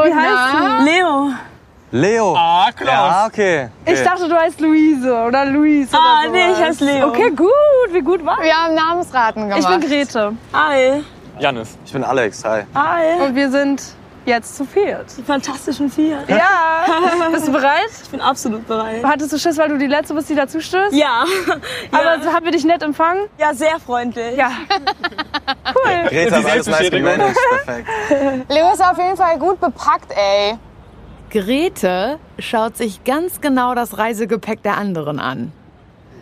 Wie 0.05 0.15
heißt 0.15 0.55
du? 0.55 0.85
Leo. 0.85 1.31
Leo. 1.91 2.35
Ah, 2.37 2.69
Klaus. 2.77 2.89
Ja, 2.91 3.27
okay. 3.27 3.71
okay. 3.81 3.93
Ich 3.95 4.03
dachte, 4.03 4.29
du 4.29 4.39
heißt 4.39 4.61
Luise 4.61 5.15
oder 5.15 5.47
Luis 5.47 5.89
Ah, 5.93 6.25
oder 6.25 6.31
nee, 6.31 6.53
ich 6.53 6.59
heiße 6.63 6.85
Leo. 6.85 7.09
Okay, 7.09 7.31
gut. 7.31 7.49
Wie 7.91 8.03
gut 8.03 8.25
war 8.25 8.43
Wir 8.43 8.55
haben 8.55 8.75
Namensraten 8.75 9.49
gemacht. 9.49 9.61
Ich 9.61 9.67
bin 9.67 9.81
Grete. 9.89 10.33
Hi. 10.53 11.03
Janis. 11.39 11.79
Ich 11.87 11.93
bin 11.93 12.05
Alex. 12.05 12.45
Hi. 12.45 12.65
Hi. 12.75 13.23
Und 13.23 13.35
wir 13.35 13.51
sind 13.51 13.83
jetzt 14.27 14.57
zu 14.57 14.65
viert. 14.65 15.07
Die 15.17 15.23
fantastischen 15.23 15.91
vier. 15.91 16.23
Ja. 16.29 16.87
Bist 17.33 17.49
du 17.49 17.53
bereit? 17.53 17.91
Ich 18.03 18.11
bin 18.11 18.21
absolut 18.21 18.67
bereit. 18.67 19.03
Hattest 19.05 19.33
du 19.33 19.39
Schiss, 19.39 19.59
weil 19.59 19.69
du 19.69 19.79
die 19.79 19.87
Letzte 19.87 20.15
bist, 20.15 20.29
die 20.31 20.35
dazu 20.35 20.61
stößt? 20.61 20.95
Ja. 20.95 21.25
Aber 21.91 22.33
haben 22.33 22.45
wir 22.45 22.53
dich 22.53 22.65
nett 22.65 22.83
empfangen? 22.83 23.29
Ja, 23.39 23.55
sehr 23.55 23.79
freundlich. 23.79 24.37
Ja. 24.37 24.51
Cool. 25.75 26.09
Greta 26.09 26.37
hat 26.37 26.45
alles 26.47 26.67
nice 26.67 26.91
gemanagt. 26.91 27.37
Perfekt. 27.65 27.89
Leo 28.49 28.73
ist 28.73 28.85
auf 28.85 28.99
jeden 28.99 29.17
Fall 29.17 29.39
gut 29.39 29.59
bepackt, 29.61 30.13
ey. 30.13 30.57
Grete 31.31 32.19
schaut 32.39 32.77
sich 32.77 33.05
ganz 33.05 33.41
genau 33.41 33.75
das 33.75 33.97
Reisegepäck 33.97 34.63
der 34.63 34.77
anderen 34.77 35.19
an. 35.19 35.53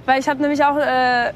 Weil 0.07 0.21
ich 0.21 0.29
habe 0.29 0.41
nämlich 0.41 0.65
auch 0.65 0.77
äh, 0.79 1.33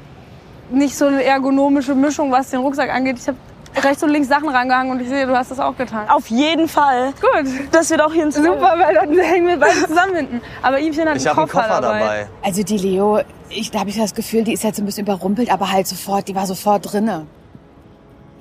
nicht 0.69 0.95
so 0.97 1.05
eine 1.05 1.23
ergonomische 1.23 1.93
Mischung, 1.93 2.31
was 2.31 2.49
den 2.49 2.61
Rucksack 2.61 2.89
angeht. 2.89 3.17
Ich 3.19 3.27
habe 3.27 3.37
rechts 3.83 4.03
und 4.03 4.09
links 4.09 4.27
Sachen 4.27 4.49
rangehangen 4.49 4.91
und 4.91 5.01
ich 5.01 5.09
sehe, 5.09 5.25
du 5.27 5.35
hast 5.37 5.51
das 5.51 5.59
auch 5.59 5.75
getan. 5.77 6.09
Auf 6.09 6.27
jeden 6.27 6.67
Fall. 6.67 7.13
Gut. 7.21 7.49
Das 7.71 7.89
wird 7.89 8.01
auch 8.01 8.13
hier 8.13 8.23
ins 8.23 8.35
Super, 8.35 8.75
weil 8.77 8.93
dann 8.95 9.09
hängen 9.19 9.47
wir 9.47 9.57
beide 9.57 9.87
zusammen 9.87 10.15
hinten. 10.15 10.41
Aber 10.61 10.79
Ihmchen 10.79 11.07
hat 11.07 11.17
Ich 11.17 11.27
einen 11.27 11.37
habe 11.37 11.41
einen 11.41 11.49
Koffer, 11.51 11.67
Koffer 11.67 11.81
dabei. 11.81 11.99
dabei. 11.99 12.27
Also 12.43 12.63
die 12.63 12.77
Leo, 12.77 13.19
ich, 13.49 13.71
da 13.71 13.79
habe 13.79 13.89
ich 13.89 13.97
das 13.97 14.13
Gefühl, 14.13 14.43
die 14.43 14.53
ist 14.53 14.63
jetzt 14.63 14.79
ein 14.79 14.85
bisschen 14.85 15.05
überrumpelt, 15.05 15.51
aber 15.51 15.71
halt 15.71 15.87
sofort, 15.87 16.27
die 16.27 16.35
war 16.35 16.45
sofort 16.47 16.91
drinne. 16.91 17.25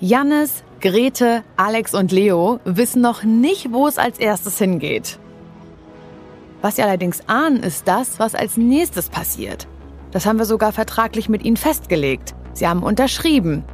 Jannis, 0.00 0.62
Grete, 0.80 1.44
Alex 1.56 1.94
und 1.94 2.12
Leo 2.12 2.60
wissen 2.64 3.00
noch 3.00 3.22
nicht, 3.22 3.72
wo 3.72 3.86
es 3.86 3.96
als 3.98 4.18
erstes 4.18 4.58
hingeht. 4.58 5.18
Was 6.60 6.76
sie 6.76 6.82
allerdings 6.82 7.20
ahnen, 7.26 7.62
ist 7.62 7.86
das, 7.88 8.18
was 8.18 8.34
als 8.34 8.56
nächstes 8.56 9.08
passiert. 9.08 9.66
Das 10.12 10.26
haben 10.26 10.38
wir 10.38 10.44
sogar 10.46 10.72
vertraglich 10.72 11.28
mit 11.28 11.42
ihnen 11.44 11.56
festgelegt. 11.56 12.34
Sie 12.52 12.68
haben 12.68 12.82
unterschrieben. 12.82 13.64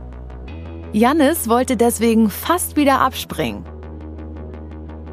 Jannis 0.92 1.48
wollte 1.48 1.76
deswegen 1.76 2.30
fast 2.30 2.74
wieder 2.74 3.00
abspringen. 3.00 3.64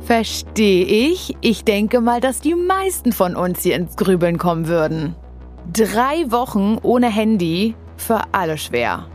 Verstehe 0.01 0.85
ich. 0.85 1.35
Ich 1.41 1.65
denke 1.65 2.01
mal, 2.01 2.19
dass 2.19 2.41
die 2.41 2.55
meisten 2.55 3.11
von 3.11 3.35
uns 3.35 3.61
hier 3.61 3.75
ins 3.75 3.95
Grübeln 3.95 4.39
kommen 4.39 4.67
würden. 4.67 5.15
Drei 5.71 6.31
Wochen 6.31 6.79
ohne 6.81 7.09
Handy, 7.09 7.75
für 7.95 8.21
alle 8.31 8.57
schwer. 8.57 9.05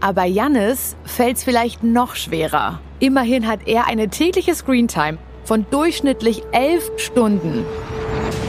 Aber 0.00 0.24
Jannis 0.24 0.96
fällt's 1.04 1.44
vielleicht 1.44 1.82
noch 1.82 2.14
schwerer. 2.14 2.80
Immerhin 2.98 3.46
hat 3.46 3.66
er 3.66 3.86
eine 3.86 4.08
tägliche 4.08 4.54
Screentime 4.54 5.16
von 5.44 5.64
durchschnittlich 5.70 6.42
elf 6.52 6.90
Stunden. 6.98 7.64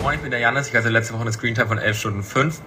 Moin, 0.04 0.16
ich 0.16 0.22
bin 0.22 0.32
der 0.32 0.42
Janis. 0.42 0.68
Ich 0.68 0.76
hatte 0.76 0.90
letzte 0.90 1.14
Woche 1.14 1.22
eine 1.22 1.32
Screentime 1.32 1.68
von 1.68 1.78
11 1.78 1.98
Stunden 1.98 2.24
5. 2.24 2.62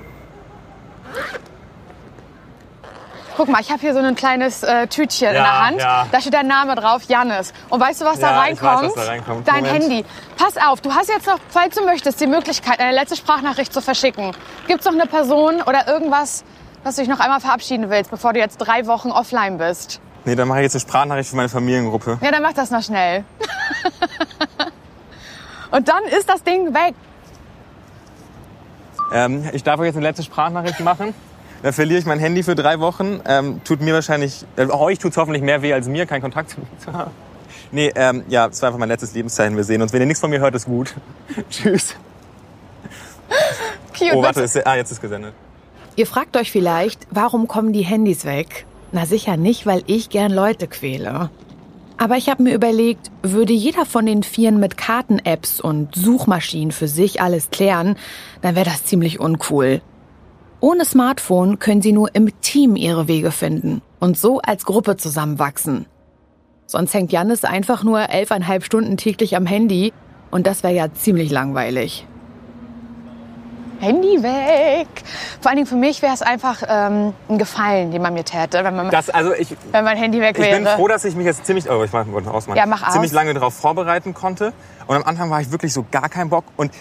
Guck 3.38 3.46
mal, 3.48 3.60
ich 3.60 3.70
habe 3.70 3.80
hier 3.80 3.94
so 3.94 4.00
ein 4.00 4.16
kleines 4.16 4.64
äh, 4.64 4.88
Tütchen 4.88 5.28
in 5.28 5.34
Ja, 5.36 5.42
der 5.42 5.66
Hand. 5.66 5.80
ja. 5.80 6.06
Da 6.10 6.20
steht 6.20 6.34
dein 6.34 6.48
Name 6.48 6.74
drauf, 6.74 7.02
Jannis. 7.06 7.52
Und 7.68 7.78
weißt 7.78 8.00
du, 8.00 8.04
was 8.04 8.18
da 8.18 8.32
Ja, 8.32 8.36
weiß, 8.40 8.60
reinkommt? 8.62 8.96
was 8.96 9.04
da 9.06 9.10
reinkommt. 9.12 9.46
Dein 9.48 9.64
Moment. 9.64 9.82
Handy. 9.84 10.04
Pass 10.36 10.56
auf, 10.56 10.80
du 10.80 10.92
hast 10.92 11.08
jetzt 11.08 11.28
noch, 11.28 11.38
falls 11.48 11.76
du 11.76 11.84
möchtest, 11.84 12.20
die 12.20 12.26
Möglichkeit, 12.26 12.80
eine 12.80 12.90
letzte 12.90 13.14
Sprachnachricht 13.14 13.72
zu 13.72 13.80
verschicken. 13.80 14.32
Gibt's 14.66 14.84
noch 14.86 14.92
eine 14.92 15.06
Person 15.06 15.62
oder 15.62 15.86
irgendwas, 15.86 16.42
was 16.82 16.96
du 16.96 17.02
dich 17.02 17.08
noch 17.08 17.20
einmal 17.20 17.38
verabschieden 17.38 17.88
willst, 17.90 18.10
bevor 18.10 18.32
du 18.32 18.40
jetzt 18.40 18.56
drei 18.56 18.88
Wochen 18.88 19.12
offline 19.12 19.56
bist? 19.56 20.00
Nee, 20.24 20.34
dann 20.34 20.48
mache 20.48 20.58
ich 20.58 20.64
jetzt 20.64 20.74
eine 20.74 20.80
Sprachnachricht 20.80 21.30
für 21.30 21.36
meine 21.36 21.48
Familiengruppe. 21.48 22.18
Ja, 22.20 22.32
dann 22.32 22.42
mach 22.42 22.54
das 22.54 22.72
noch 22.72 22.82
schnell. 22.82 23.24
Und 25.70 25.86
dann 25.88 26.02
ist 26.06 26.28
das 26.28 26.42
Ding 26.42 26.74
weg. 26.74 26.94
Ähm, 29.12 29.48
ich 29.52 29.62
darf 29.62 29.78
euch 29.78 29.86
jetzt 29.86 29.96
eine 29.96 30.06
letzte 30.06 30.24
Sprachnachricht 30.24 30.80
machen. 30.80 31.14
Dann 31.62 31.72
verliere 31.72 31.98
ich 31.98 32.06
mein 32.06 32.18
Handy 32.18 32.42
für 32.42 32.54
drei 32.54 32.78
Wochen. 32.80 33.20
Ähm, 33.26 33.60
tut 33.64 33.80
mir 33.80 33.94
wahrscheinlich, 33.94 34.44
äh, 34.56 34.66
euch 34.66 34.98
tut's 34.98 35.16
hoffentlich 35.16 35.42
mehr 35.42 35.62
weh 35.62 35.72
als 35.72 35.88
mir, 35.88 36.06
keinen 36.06 36.22
Kontakt 36.22 36.50
zu 36.50 36.60
mir 36.60 36.66
zu 36.78 36.92
haben. 36.92 37.10
Nee, 37.72 37.92
ähm, 37.96 38.24
ja, 38.28 38.46
es 38.46 38.62
war 38.62 38.68
einfach 38.68 38.78
mein 38.78 38.88
letztes 38.88 39.14
Lebenszeichen. 39.14 39.56
Wir 39.56 39.64
sehen 39.64 39.82
uns. 39.82 39.92
Wenn 39.92 40.00
ihr 40.00 40.06
nichts 40.06 40.20
von 40.20 40.30
mir 40.30 40.40
hört, 40.40 40.54
ist 40.54 40.66
gut. 40.66 40.94
Tschüss. 41.50 41.96
Cute. 43.96 44.14
Oh, 44.14 44.22
warte, 44.22 44.42
ist, 44.42 44.66
ah, 44.66 44.76
jetzt 44.76 44.90
ist 44.90 45.00
gesendet. 45.00 45.34
Ihr 45.96 46.06
fragt 46.06 46.36
euch 46.36 46.52
vielleicht, 46.52 47.06
warum 47.10 47.48
kommen 47.48 47.72
die 47.72 47.82
Handys 47.82 48.24
weg? 48.24 48.64
Na 48.92 49.04
sicher 49.04 49.36
nicht, 49.36 49.66
weil 49.66 49.82
ich 49.86 50.08
gern 50.08 50.32
Leute 50.32 50.68
quäle. 50.68 51.30
Aber 51.98 52.16
ich 52.16 52.28
habe 52.28 52.44
mir 52.44 52.54
überlegt, 52.54 53.10
würde 53.22 53.52
jeder 53.52 53.84
von 53.84 54.06
den 54.06 54.22
Vieren 54.22 54.60
mit 54.60 54.76
Karten-Apps 54.76 55.60
und 55.60 55.96
Suchmaschinen 55.96 56.70
für 56.70 56.86
sich 56.86 57.20
alles 57.20 57.50
klären, 57.50 57.96
dann 58.40 58.54
wäre 58.54 58.64
das 58.64 58.84
ziemlich 58.84 59.18
uncool. 59.18 59.82
Ohne 60.60 60.84
Smartphone 60.84 61.58
können 61.58 61.82
sie 61.82 61.92
nur 61.92 62.14
im 62.14 62.40
Team 62.40 62.74
ihre 62.74 63.06
Wege 63.06 63.30
finden 63.30 63.80
und 64.00 64.18
so 64.18 64.40
als 64.40 64.64
Gruppe 64.64 64.96
zusammenwachsen. 64.96 65.86
Sonst 66.66 66.92
hängt 66.94 67.12
Jannis 67.12 67.44
einfach 67.44 67.84
nur 67.84 68.00
elfeinhalb 68.10 68.64
Stunden 68.64 68.96
täglich 68.96 69.36
am 69.36 69.46
Handy 69.46 69.92
und 70.30 70.46
das 70.46 70.62
wäre 70.62 70.74
ja 70.74 70.92
ziemlich 70.92 71.30
langweilig. 71.30 72.06
Handy 73.80 74.20
weg. 74.24 74.88
Vor 75.40 75.50
allen 75.50 75.56
Dingen 75.58 75.68
für 75.68 75.76
mich 75.76 76.02
wäre 76.02 76.12
es 76.12 76.20
einfach 76.22 76.62
ähm, 76.68 77.14
ein 77.28 77.38
Gefallen, 77.38 77.92
den 77.92 78.02
man 78.02 78.12
mir 78.12 78.24
täte, 78.24 78.64
wenn, 78.64 78.74
man, 78.74 78.90
Das, 78.90 79.08
also 79.08 79.32
ich, 79.32 79.54
wenn 79.70 79.84
mein 79.84 79.96
Handy 79.96 80.20
weg 80.20 80.36
ich 80.36 80.44
wäre. 80.44 80.56
bin 80.56 80.66
froh, 80.66 80.88
dass 80.88 81.04
ich 81.04 81.14
mich 81.14 81.26
jetzt 81.26 81.46
ziemlich, 81.46 81.70
oh, 81.70 81.84
ich 81.84 81.92
mach, 81.92 82.04
ausmachen, 82.26 82.58
Ja, 82.58 82.66
mach 82.66 82.84
aus. 82.84 82.92
ziemlich 82.94 83.12
lange 83.12 83.34
darauf 83.34 83.54
vorbereiten 83.54 84.14
konnte. 84.14 84.52
Und 84.88 84.96
am 84.96 85.04
Anfang 85.04 85.30
war 85.30 85.40
ich 85.40 85.52
wirklich 85.52 85.72
so 85.72 85.86
gar 85.92 86.08
kein 86.08 86.28
Bock. 86.28 86.44
Und 86.56 86.72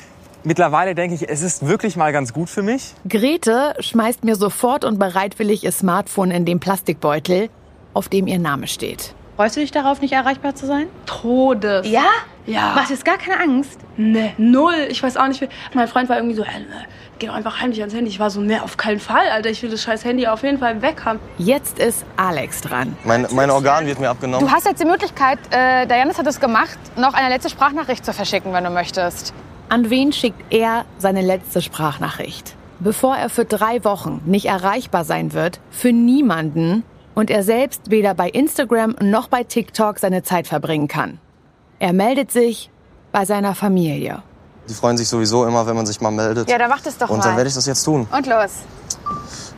mittlerweile 0.43 0.95
denke 0.95 1.15
ich, 1.15 1.28
es 1.30 1.41
ist 1.41 1.67
wirklich 1.67 1.95
mal 1.95 2.12
ganz 2.13 2.34
gut 2.34 2.50
für 2.50 2.63
mich. 2.63 2.93
Grete 3.08 3.76
schmeißt 3.80 4.23
mir 4.23 4.36
sofort 4.36 4.86
und 4.86 5.00
bereitwillig 5.00 5.63
ihr 5.63 5.71
Smartphone 5.71 6.32
in 6.32 6.45
den 6.45 6.60
Plastikbeutel, 6.60 7.50
auf 7.93 8.10
dem 8.10 8.28
ihr 8.28 8.39
Name 8.39 8.67
steht. 8.67 9.13
Freust 9.36 9.56
du 9.56 9.60
dich 9.60 9.71
darauf, 9.71 10.02
nicht 10.02 10.13
erreichbar 10.13 10.56
zu 10.56 10.65
sein? 10.65 10.88
Todes. 11.06 11.88
Ja? 11.88 12.06
Ja. 12.47 12.73
Machst 12.76 12.89
jetzt 12.91 13.06
gar 13.06 13.17
keine 13.17 13.39
Angst? 13.39 13.80
Nee, 13.97 14.34
null. 14.38 14.73
Ich 14.89 15.04
weiß 15.04 15.17
auch 15.17 15.28
nicht. 15.28 15.41
wie- 15.41 15.50
Mein 15.73 15.88
Freund 15.88 16.10
war 16.10 16.15
irgendwie 16.15 16.36
so, 16.36 16.41
äh, 16.43 16.47
geh 17.19 17.28
doch 17.28 17.34
einfach 17.36 17.62
heimlich 17.62 17.80
ans 17.82 17.93
Handy. 17.93 18.10
Ich 18.10 18.19
war 18.19 18.30
so, 18.32 18.39
nee, 18.39 18.58
auf 18.58 18.78
keinen 18.78 19.00
Fall, 19.00 19.28
Alter. 19.30 19.50
Ich 19.50 19.62
will 19.62 19.69
das 19.69 19.84
scheiß 19.84 20.06
Handy 20.06 20.26
auf 20.28 20.41
jeden 20.43 20.58
Fall 20.58 20.82
weg 20.82 21.04
haben. 21.06 21.19
Jetzt 21.38 21.78
ist 21.78 22.04
Alex 22.15 22.62
dran. 22.62 22.95
Mein, 23.04 23.28
mein 23.32 23.52
Organ 23.52 23.86
wird 23.86 24.00
mir 24.00 24.10
abgenommen. 24.10 24.47
Du 24.47 24.52
hast 24.52 24.65
jetzt 24.65 24.82
die 24.82 24.86
Möglichkeit, 24.88 25.38
äh, 25.52 25.86
der 25.86 25.97
Janis 25.97 26.17
hat 26.17 26.26
es 26.26 26.39
gemacht, 26.39 26.80
noch 26.95 27.13
eine 27.13 27.30
letzte 27.30 27.50
Sprachnachricht 27.50 28.04
zu 28.06 28.13
verschicken, 28.13 28.54
wenn 28.54 28.63
du 28.63 28.69
möchtest. 28.71 29.34
An 29.69 29.89
wen 29.89 30.13
schickt 30.13 30.41
er 30.49 30.86
seine 30.97 31.21
letzte 31.21 31.62
Sprachnachricht? 31.62 32.56
Bevor 32.80 33.17
er 33.17 33.30
für 33.30 33.43
drei 33.43 33.84
Wochen 33.84 34.21
nicht 34.25 34.45
erreichbar 34.45 35.03
sein 35.03 35.34
wird, 35.34 35.60
für 35.71 35.91
niemanden 35.91 36.84
und 37.15 37.30
er 37.30 37.43
selbst 37.43 37.89
weder 37.89 38.13
bei 38.13 38.30
Instagram 38.30 38.95
noch 39.01 39.27
bei 39.27 39.43
TikTok 39.43 39.99
seine 39.99 40.23
Zeit 40.23 40.47
verbringen 40.47 40.88
kann. 40.88 41.19
Er 41.80 41.91
meldet 41.91 42.32
sich 42.32 42.69
bei 43.12 43.25
seiner 43.25 43.56
Familie. 43.56 44.21
Die 44.69 44.73
freuen 44.73 44.97
sich 44.97 45.10
sowieso 45.10 45.45
immer, 45.45 45.65
wenn 45.67 45.75
man 45.75 45.86
sich 45.86 45.99
mal 45.99 46.12
meldet. 46.12 46.49
Ja, 46.49 46.58
dann 46.58 46.69
mach 46.69 46.82
das 46.82 46.97
doch 46.97 47.10
Und 47.10 47.17
mal. 47.19 47.25
dann 47.25 47.36
werde 47.38 47.49
ich 47.49 47.56
das 47.56 47.65
jetzt 47.65 47.84
tun. 47.84 48.08
Und 48.12 48.25
los. 48.27 48.51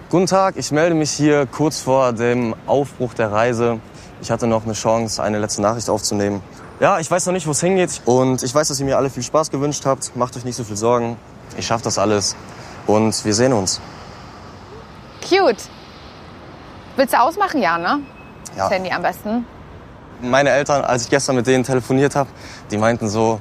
Guten 0.09 0.25
Tag, 0.25 0.55
ich 0.57 0.71
melde 0.71 0.95
mich 0.95 1.11
hier 1.11 1.45
kurz 1.45 1.81
vor 1.81 2.13
dem 2.13 2.55
Aufbruch 2.65 3.13
der 3.13 3.31
Reise. 3.31 3.79
Ich 4.21 4.31
hatte 4.31 4.47
noch 4.47 4.65
eine 4.65 4.73
Chance, 4.73 5.21
eine 5.21 5.37
letzte 5.39 5.61
Nachricht 5.61 5.89
aufzunehmen. 5.89 6.41
Ja, 6.79 6.97
ich 6.99 7.11
weiß 7.11 7.25
noch 7.25 7.33
nicht, 7.33 7.45
wo 7.45 7.51
es 7.51 7.59
hingeht. 7.59 8.01
Und 8.05 8.41
ich 8.41 8.55
weiß, 8.55 8.69
dass 8.69 8.79
ihr 8.79 8.85
mir 8.85 8.97
alle 8.97 9.09
viel 9.09 9.23
Spaß 9.23 9.51
gewünscht 9.51 9.85
habt. 9.85 10.15
Macht 10.15 10.37
euch 10.37 10.45
nicht 10.45 10.55
so 10.55 10.63
viel 10.63 10.77
Sorgen. 10.77 11.17
Ich 11.57 11.67
schaffe 11.67 11.83
das 11.83 11.97
alles. 11.97 12.37
Und 12.87 13.25
wir 13.25 13.33
sehen 13.33 13.51
uns. 13.51 13.81
Cute. 15.21 15.61
Willst 16.95 17.13
du 17.13 17.19
ausmachen? 17.19 17.61
Ja, 17.61 17.77
ne? 17.77 17.99
Ja. 18.55 18.63
Das 18.63 18.71
Handy 18.71 18.91
am 18.91 19.01
besten. 19.01 19.45
Meine 20.21 20.51
Eltern, 20.51 20.83
als 20.83 21.03
ich 21.03 21.09
gestern 21.09 21.35
mit 21.35 21.47
denen 21.47 21.63
telefoniert 21.63 22.15
habe, 22.15 22.29
die 22.71 22.77
meinten 22.77 23.09
so, 23.09 23.39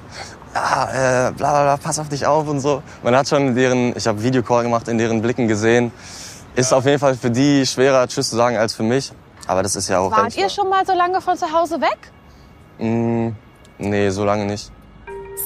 ja, 0.54 1.28
äh, 1.28 1.32
bla 1.32 1.50
bla 1.50 1.62
bla, 1.62 1.76
pass 1.76 1.98
auf 1.98 2.08
dich 2.08 2.26
auf 2.26 2.48
und 2.48 2.60
so. 2.60 2.82
Man 3.02 3.16
hat 3.16 3.28
schon 3.28 3.48
in 3.48 3.54
deren, 3.54 3.96
ich 3.96 4.06
habe 4.06 4.22
Videocall 4.22 4.64
gemacht, 4.64 4.88
in 4.88 4.98
deren 4.98 5.22
Blicken 5.22 5.48
gesehen. 5.48 5.92
Ist 6.54 6.72
auf 6.72 6.84
jeden 6.84 6.98
Fall 6.98 7.14
für 7.14 7.30
die 7.30 7.64
schwerer, 7.66 8.06
Tschüss 8.08 8.30
zu 8.30 8.36
sagen, 8.36 8.56
als 8.56 8.74
für 8.74 8.82
mich. 8.82 9.12
Aber 9.46 9.62
das 9.62 9.76
ist 9.76 9.88
ja 9.88 10.00
auch... 10.00 10.10
Wart 10.10 10.36
ihr 10.36 10.48
schon 10.48 10.68
mal 10.68 10.84
so 10.84 10.92
lange 10.92 11.20
von 11.20 11.36
zu 11.36 11.52
Hause 11.52 11.80
weg? 11.80 12.12
Mm, 12.78 13.28
nee, 13.78 14.10
so 14.10 14.24
lange 14.24 14.46
nicht. 14.46 14.70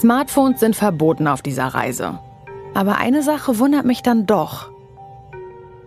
Smartphones 0.00 0.60
sind 0.60 0.76
verboten 0.76 1.26
auf 1.28 1.42
dieser 1.42 1.66
Reise. 1.66 2.18
Aber 2.74 2.96
eine 2.96 3.22
Sache 3.22 3.58
wundert 3.58 3.84
mich 3.84 4.02
dann 4.02 4.26
doch. 4.26 4.70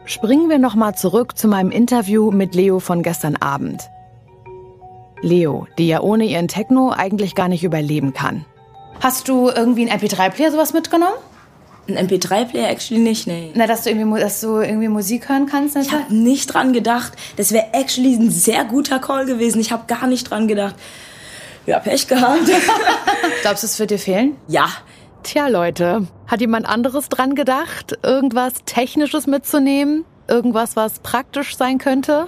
Springen 0.06 0.50
wir 0.50 0.60
noch 0.60 0.76
mal 0.76 0.96
zurück 0.96 1.38
zu 1.38 1.48
meinem 1.48 1.72
Interview 1.72 2.30
mit 2.32 2.54
Leo 2.54 2.80
von 2.80 3.02
gestern 3.02 3.36
Abend. 3.38 3.90
Leo, 5.22 5.68
die 5.80 5.88
ja 5.88 6.02
ohne 6.02 6.26
ihren 6.26 6.48
Techno 6.48 6.92
eigentlich 6.92 7.34
gar 7.34 7.48
nicht 7.48 7.64
überleben 7.64 8.14
kann. 8.14 8.46
Hast 9.00 9.28
du 9.28 9.50
irgendwie 9.50 9.90
einen 9.90 10.00
MP3-Player 10.00 10.52
sowas 10.52 10.74
mitgenommen? 10.74 11.16
Ein 11.88 12.08
MP3-Player 12.08 12.70
actually 12.70 13.02
nicht, 13.02 13.28
nee. 13.28 13.52
Na, 13.56 13.68
dass 13.68 13.84
du 13.84 13.90
irgendwie, 13.90 14.20
dass 14.20 14.42
du 14.42 14.60
irgendwie 14.60 14.88
Musik 14.88 15.30
hören 15.30 15.46
kannst? 15.46 15.76
Ich 15.76 15.92
habe 15.92 16.14
nicht 16.14 16.54
dran 16.54 16.74
gedacht. 16.74 17.14
Das 17.38 17.52
wäre 17.52 17.68
actually 17.74 18.16
ein 18.16 18.32
sehr 18.32 18.66
guter 18.66 19.00
Call 19.00 19.26
gewesen. 19.26 19.60
Ich 19.60 19.72
habe 19.72 19.84
gar 19.88 20.08
nicht 20.08 20.30
dran 20.30 20.48
gedacht. 20.48 20.76
Ja, 21.66 21.80
Pech 21.80 22.08
gehabt. 22.08 22.42
Glaubst 23.42 23.64
du, 23.64 23.68
es 23.68 23.80
wird 23.80 23.92
dir 23.92 24.00
fehlen? 24.00 24.38
Ja. 24.48 24.68
Tja, 25.24 25.48
Leute, 25.48 26.08
hat 26.28 26.42
jemand 26.42 26.68
anderes 26.68 27.10
dran 27.10 27.34
gedacht, 27.34 27.98
irgendwas 28.04 28.54
Technisches 28.66 29.26
mitzunehmen? 29.26 30.06
Irgendwas, 30.28 30.76
was 30.76 31.00
praktisch 31.00 31.58
sein 31.58 31.78
könnte? 31.80 32.28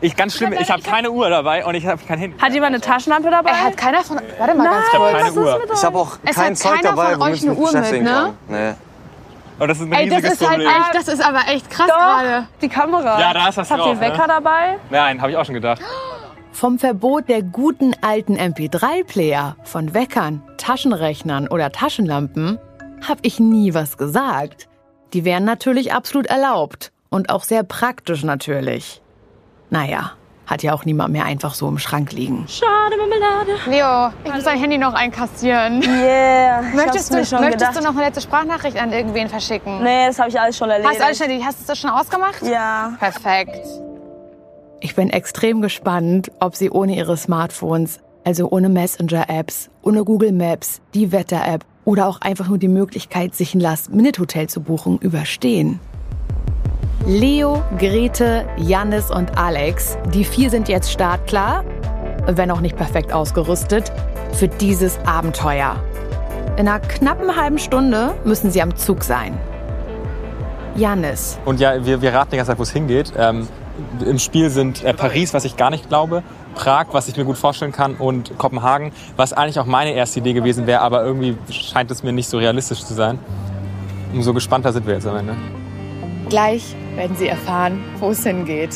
Ich 0.00 0.14
ganz 0.16 0.36
schlimm, 0.36 0.52
ich 0.52 0.70
habe 0.70 0.82
keine 0.82 1.10
Uhr 1.10 1.30
dabei 1.30 1.64
und 1.64 1.74
ich 1.74 1.86
habe 1.86 2.00
kein 2.06 2.18
Handy. 2.18 2.38
Hat 2.38 2.52
jemand 2.52 2.74
eine 2.74 2.80
Taschenlampe 2.80 3.30
dabei? 3.30 3.50
Er 3.50 3.64
hat 3.64 3.76
keiner 3.76 4.02
von. 4.04 4.20
Warte 4.38 4.54
mal 4.54 4.64
Nein, 4.64 4.72
ganz 4.74 4.86
Ich 4.86 4.92
habe 4.94 5.04
kurz. 5.10 5.22
keine 5.22 5.40
Uhr. 5.40 5.60
Ich 5.74 5.84
habe 5.84 5.98
auch 5.98 6.18
Es 6.24 6.36
kein 6.36 6.56
Zeug 6.56 6.80
dabei, 6.82 7.12
von 7.12 7.20
womit 7.20 7.32
euch 7.32 7.38
ich 7.38 7.42
mich 7.42 7.50
eine 7.50 7.58
Uhr 7.60 7.72
beschäftigen 7.72 8.04
mit, 8.04 8.12
ne? 8.12 8.18
kann. 8.18 8.34
Nee. 8.48 8.74
Und 9.60 9.68
das 9.68 9.78
ist 9.78 9.84
ein 9.84 9.92
Ey, 9.92 10.08
das 10.08 10.18
riesiges 10.18 10.32
ist 10.40 10.48
halt 10.48 10.60
Problem. 10.60 10.82
echt, 10.82 10.94
das 10.94 11.08
ist 11.08 11.24
aber 11.24 11.40
echt 11.48 11.70
krass 11.70 11.86
gerade. 11.86 12.48
die 12.60 12.68
Kamera. 12.68 13.20
Ja, 13.20 13.32
da 13.32 13.48
ist 13.48 13.56
was 13.56 13.70
Habt 13.70 13.80
drauf, 13.80 13.88
ihr 13.96 14.00
Wecker 14.00 14.18
ne? 14.26 14.28
dabei? 14.28 14.78
Nein, 14.90 15.20
habe 15.20 15.30
ich 15.30 15.36
auch 15.36 15.44
schon 15.44 15.54
gedacht. 15.54 15.80
Vom 16.64 16.78
Verbot 16.78 17.28
der 17.28 17.42
guten 17.42 17.94
alten 18.00 18.38
MP3-Player 18.38 19.58
von 19.64 19.92
Weckern, 19.92 20.42
Taschenrechnern 20.56 21.46
oder 21.46 21.70
Taschenlampen 21.70 22.58
habe 23.06 23.20
ich 23.20 23.38
nie 23.38 23.74
was 23.74 23.98
gesagt. 23.98 24.66
Die 25.12 25.26
wären 25.26 25.44
natürlich 25.44 25.92
absolut 25.92 26.24
erlaubt 26.24 26.90
und 27.10 27.28
auch 27.28 27.44
sehr 27.44 27.64
praktisch 27.64 28.24
natürlich. 28.24 29.02
Naja, 29.68 30.12
hat 30.46 30.62
ja 30.62 30.72
auch 30.72 30.86
niemand 30.86 31.12
mehr 31.12 31.26
einfach 31.26 31.52
so 31.52 31.68
im 31.68 31.78
Schrank 31.78 32.12
liegen. 32.12 32.46
Schade, 32.48 32.96
Marmelade. 32.96 33.58
Leo, 33.68 34.14
ich 34.24 34.32
muss 34.32 34.44
dein 34.44 34.58
Handy 34.58 34.78
noch 34.78 34.94
einkassieren. 34.94 35.82
Yeah, 35.82 36.62
Möchtest, 36.74 37.12
du, 37.12 37.26
schon 37.26 37.42
möchtest 37.42 37.58
gedacht. 37.58 37.76
du 37.76 37.82
noch 37.82 37.94
eine 37.94 38.06
letzte 38.06 38.22
Sprachnachricht 38.22 38.80
an 38.80 38.90
irgendwen 38.90 39.28
verschicken? 39.28 39.82
Nee, 39.82 40.06
das 40.06 40.18
habe 40.18 40.30
ich 40.30 40.40
alles 40.40 40.56
schon 40.56 40.70
erledigt. 40.70 40.92
Hast 40.92 41.00
du, 41.00 41.04
alles 41.04 41.18
schon, 41.18 41.46
hast 41.46 41.60
du 41.60 41.66
das 41.66 41.78
schon 41.78 41.90
ausgemacht? 41.90 42.40
Ja. 42.40 42.94
Perfekt. 42.98 43.66
Ich 44.84 44.94
bin 44.94 45.08
extrem 45.08 45.62
gespannt, 45.62 46.30
ob 46.40 46.54
sie 46.54 46.68
ohne 46.68 46.94
ihre 46.94 47.16
Smartphones, 47.16 48.00
also 48.22 48.50
ohne 48.50 48.68
Messenger-Apps, 48.68 49.70
ohne 49.80 50.04
Google 50.04 50.32
Maps, 50.32 50.82
die 50.92 51.10
Wetter-App 51.10 51.64
oder 51.86 52.06
auch 52.06 52.20
einfach 52.20 52.48
nur 52.48 52.58
die 52.58 52.68
Möglichkeit, 52.68 53.34
sich 53.34 53.54
ein 53.54 53.60
Last-Minute-Hotel 53.60 54.46
zu 54.50 54.60
buchen, 54.60 54.98
überstehen. 54.98 55.80
Leo, 57.06 57.62
Grete, 57.78 58.46
Jannis 58.58 59.10
und 59.10 59.38
Alex, 59.38 59.96
die 60.12 60.22
vier 60.22 60.50
sind 60.50 60.68
jetzt 60.68 60.92
startklar, 60.92 61.64
wenn 62.26 62.50
auch 62.50 62.60
nicht 62.60 62.76
perfekt 62.76 63.10
ausgerüstet, 63.10 63.90
für 64.32 64.48
dieses 64.48 64.98
Abenteuer. 65.06 65.82
In 66.58 66.68
einer 66.68 66.80
knappen 66.80 67.34
halben 67.34 67.58
Stunde 67.58 68.12
müssen 68.26 68.50
sie 68.50 68.60
am 68.60 68.76
Zug 68.76 69.02
sein. 69.02 69.38
Jannis, 70.76 71.38
Und 71.46 71.58
ja, 71.58 71.86
wir, 71.86 72.02
wir 72.02 72.12
raten 72.12 72.32
die 72.32 72.36
ganze 72.36 72.50
Zeit, 72.50 72.58
wo 72.58 72.64
es 72.64 72.72
hingeht. 72.72 73.14
Ähm, 73.16 73.48
Im 74.04 74.18
Spiel 74.18 74.50
sind 74.50 74.84
äh, 74.84 74.94
Paris, 74.94 75.34
was 75.34 75.44
ich 75.44 75.56
gar 75.56 75.70
nicht 75.70 75.88
glaube, 75.88 76.22
Prag, 76.54 76.86
was 76.92 77.08
ich 77.08 77.16
mir 77.16 77.24
gut 77.24 77.36
vorstellen 77.36 77.72
kann, 77.72 77.94
und 77.96 78.38
Kopenhagen, 78.38 78.92
was 79.16 79.32
eigentlich 79.32 79.58
auch 79.58 79.66
meine 79.66 79.92
erste 79.92 80.20
Idee 80.20 80.32
gewesen 80.32 80.66
wäre, 80.66 80.80
aber 80.80 81.04
irgendwie 81.04 81.36
scheint 81.50 81.90
es 81.90 82.02
mir 82.02 82.12
nicht 82.12 82.28
so 82.28 82.38
realistisch 82.38 82.84
zu 82.84 82.94
sein. 82.94 83.18
Umso 84.12 84.32
gespannter 84.32 84.72
sind 84.72 84.86
wir 84.86 84.94
jetzt 84.94 85.06
am 85.06 85.16
Ende. 85.16 85.34
Gleich 86.28 86.76
werden 86.94 87.16
sie 87.16 87.26
erfahren, 87.26 87.82
wo 87.98 88.10
es 88.10 88.22
hingeht. 88.22 88.70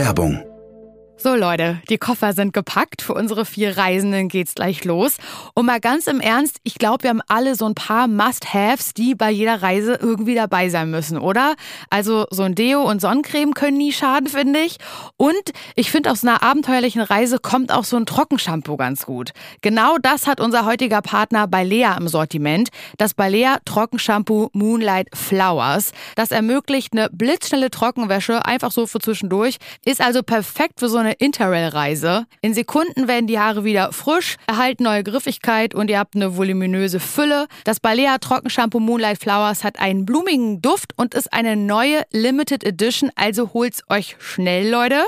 Werbung. 0.00 0.49
So 1.22 1.34
Leute, 1.34 1.82
die 1.90 1.98
Koffer 1.98 2.32
sind 2.32 2.54
gepackt. 2.54 3.02
Für 3.02 3.12
unsere 3.12 3.44
vier 3.44 3.76
Reisenden 3.76 4.28
geht's 4.28 4.54
gleich 4.54 4.86
los. 4.86 5.18
Und 5.52 5.66
mal 5.66 5.78
ganz 5.78 6.06
im 6.06 6.18
Ernst, 6.18 6.56
ich 6.62 6.76
glaube, 6.76 7.02
wir 7.02 7.10
haben 7.10 7.20
alle 7.28 7.56
so 7.56 7.66
ein 7.66 7.74
paar 7.74 8.08
Must-Haves, 8.08 8.94
die 8.94 9.14
bei 9.14 9.30
jeder 9.30 9.60
Reise 9.60 9.98
irgendwie 10.00 10.34
dabei 10.34 10.70
sein 10.70 10.90
müssen, 10.90 11.18
oder? 11.18 11.56
Also 11.90 12.24
so 12.30 12.44
ein 12.44 12.54
Deo 12.54 12.88
und 12.88 13.02
Sonnencreme 13.02 13.52
können 13.52 13.76
nie 13.76 13.92
schaden, 13.92 14.28
finde 14.28 14.60
ich. 14.60 14.78
Und 15.18 15.34
ich 15.74 15.90
finde, 15.90 16.10
aus 16.10 16.24
einer 16.24 16.42
abenteuerlichen 16.42 17.02
Reise 17.02 17.38
kommt 17.38 17.70
auch 17.70 17.84
so 17.84 17.98
ein 17.98 18.06
Trockenshampoo 18.06 18.78
ganz 18.78 19.04
gut. 19.04 19.32
Genau 19.60 19.98
das 20.00 20.26
hat 20.26 20.40
unser 20.40 20.64
heutiger 20.64 21.02
Partner 21.02 21.46
Balea 21.46 21.98
im 21.98 22.08
Sortiment. 22.08 22.70
Das 22.96 23.12
Balea 23.12 23.58
Trockenshampoo 23.66 24.48
Moonlight 24.54 25.08
Flowers. 25.14 25.92
Das 26.16 26.30
ermöglicht 26.30 26.94
eine 26.94 27.10
blitzschnelle 27.10 27.70
Trockenwäsche, 27.70 28.46
einfach 28.46 28.72
so 28.72 28.86
für 28.86 29.00
zwischendurch. 29.00 29.58
Ist 29.84 30.00
also 30.00 30.22
perfekt 30.22 30.80
für 30.80 30.88
so 30.88 30.96
eine 30.96 31.09
Interrail-Reise. 31.18 32.26
In 32.40 32.54
Sekunden 32.54 33.08
werden 33.08 33.26
die 33.26 33.38
Haare 33.38 33.64
wieder 33.64 33.92
frisch, 33.92 34.36
erhalten 34.46 34.84
neue 34.84 35.04
Griffigkeit 35.04 35.74
und 35.74 35.90
ihr 35.90 35.98
habt 35.98 36.14
eine 36.14 36.36
voluminöse 36.36 37.00
Fülle. 37.00 37.46
Das 37.64 37.80
Balea 37.80 38.18
Trockenshampoo 38.18 38.80
Moonlight 38.80 39.20
Flowers 39.20 39.64
hat 39.64 39.78
einen 39.78 40.06
blumigen 40.06 40.62
Duft 40.62 40.92
und 40.96 41.14
ist 41.14 41.32
eine 41.32 41.56
neue 41.56 42.02
Limited 42.10 42.64
Edition, 42.64 43.10
also 43.14 43.52
holt's 43.54 43.82
euch 43.88 44.16
schnell, 44.18 44.70
Leute. 44.70 45.02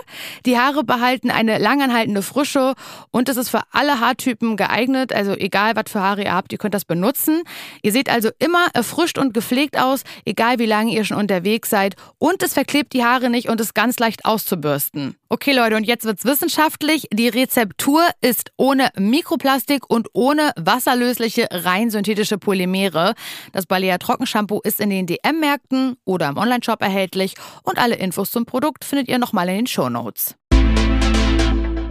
Die 0.46 0.58
Haare 0.58 0.84
behalten 0.84 1.30
eine 1.30 1.58
langanhaltende 1.58 2.22
Frische 2.22 2.74
und 3.10 3.28
es 3.28 3.36
ist 3.36 3.50
für 3.50 3.62
alle 3.70 4.00
Haartypen 4.00 4.56
geeignet, 4.56 5.12
also 5.12 5.32
egal 5.32 5.76
was 5.76 5.90
für 5.90 6.00
Haare 6.00 6.24
ihr 6.24 6.34
habt, 6.34 6.52
ihr 6.52 6.58
könnt 6.58 6.74
das 6.74 6.84
benutzen. 6.84 7.42
Ihr 7.82 7.92
seht 7.92 8.10
also 8.10 8.30
immer 8.38 8.66
erfrischt 8.74 9.18
und 9.18 9.34
gepflegt 9.34 9.78
aus, 9.78 10.02
egal 10.24 10.58
wie 10.58 10.66
lange 10.66 10.92
ihr 10.92 11.04
schon 11.04 11.16
unterwegs 11.16 11.70
seid 11.70 11.96
und 12.18 12.42
es 12.42 12.54
verklebt 12.54 12.92
die 12.92 13.04
Haare 13.04 13.30
nicht 13.30 13.48
und 13.48 13.60
ist 13.60 13.74
ganz 13.74 13.98
leicht 13.98 14.24
auszubürsten. 14.24 15.16
Okay, 15.32 15.54
Leute, 15.54 15.76
und 15.76 15.84
jetzt 15.84 16.04
wird's 16.04 16.26
wissenschaftlich. 16.26 17.08
Die 17.10 17.26
Rezeptur 17.26 18.02
ist 18.20 18.52
ohne 18.58 18.90
Mikroplastik 18.98 19.88
und 19.88 20.08
ohne 20.12 20.50
wasserlösliche, 20.56 21.48
rein 21.50 21.88
synthetische 21.88 22.36
Polymere. 22.36 23.14
Das 23.54 23.64
Balea 23.64 23.96
Trockenshampoo 23.96 24.60
ist 24.62 24.78
in 24.78 24.90
den 24.90 25.06
DM-Märkten 25.06 25.96
oder 26.04 26.28
im 26.28 26.36
Onlineshop 26.36 26.82
erhältlich 26.82 27.32
und 27.62 27.78
alle 27.78 27.94
Infos 27.94 28.30
zum 28.30 28.44
Produkt 28.44 28.84
findet 28.84 29.08
ihr 29.08 29.16
nochmal 29.16 29.48
in 29.48 29.54
den 29.54 29.66
Shownotes. 29.66 30.34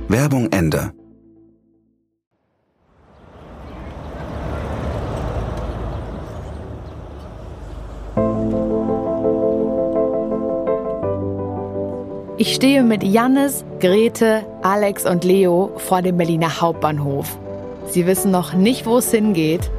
Werbung 0.08 0.52
Ende. 0.52 0.94
Ich 12.42 12.56
stehe 12.56 12.82
mit 12.82 13.04
Jannis, 13.04 13.64
Grete, 13.80 14.42
Alex 14.64 15.06
und 15.06 15.24
Leo 15.24 15.74
vor 15.78 16.02
dem 16.02 16.18
Berliner 16.18 16.60
Hauptbahnhof. 16.60 17.38
Sie 17.86 18.08
wissen 18.08 18.32
noch 18.32 18.56
nicht, 18.56 18.88
wo 18.88 18.98
es 18.98 19.12
hingeht. 19.12 19.70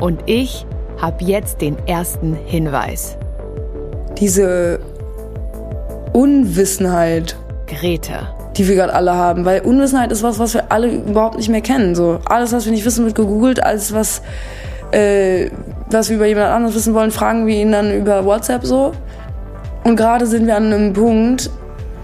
Und 0.00 0.20
ich 0.26 0.66
habe 1.00 1.22
jetzt 1.22 1.60
den 1.60 1.76
ersten 1.86 2.34
Hinweis. 2.34 3.16
Diese 4.18 4.80
Unwissenheit, 6.12 7.36
Grete. 7.68 8.26
die 8.56 8.66
wir 8.66 8.74
gerade 8.74 8.92
alle 8.92 9.14
haben. 9.14 9.44
Weil 9.44 9.60
Unwissenheit 9.60 10.10
ist 10.10 10.24
was, 10.24 10.40
was 10.40 10.54
wir 10.54 10.72
alle 10.72 10.88
überhaupt 10.88 11.36
nicht 11.36 11.48
mehr 11.48 11.60
kennen. 11.60 11.94
So 11.94 12.18
alles, 12.24 12.52
was 12.52 12.64
wir 12.64 12.72
nicht 12.72 12.84
wissen, 12.84 13.04
wird 13.04 13.14
gegoogelt. 13.14 13.62
Alles, 13.62 13.94
was, 13.94 14.20
äh, 14.90 15.48
was 15.88 16.08
wir 16.08 16.16
über 16.16 16.26
jemand 16.26 16.48
anderes 16.48 16.74
wissen 16.74 16.92
wollen, 16.92 17.12
fragen 17.12 17.46
wir 17.46 17.54
ihn 17.54 17.70
dann 17.70 17.94
über 17.94 18.24
WhatsApp 18.24 18.64
so. 18.64 18.94
Und 19.84 19.94
gerade 19.94 20.26
sind 20.26 20.48
wir 20.48 20.56
an 20.56 20.72
einem 20.72 20.92
Punkt, 20.92 21.50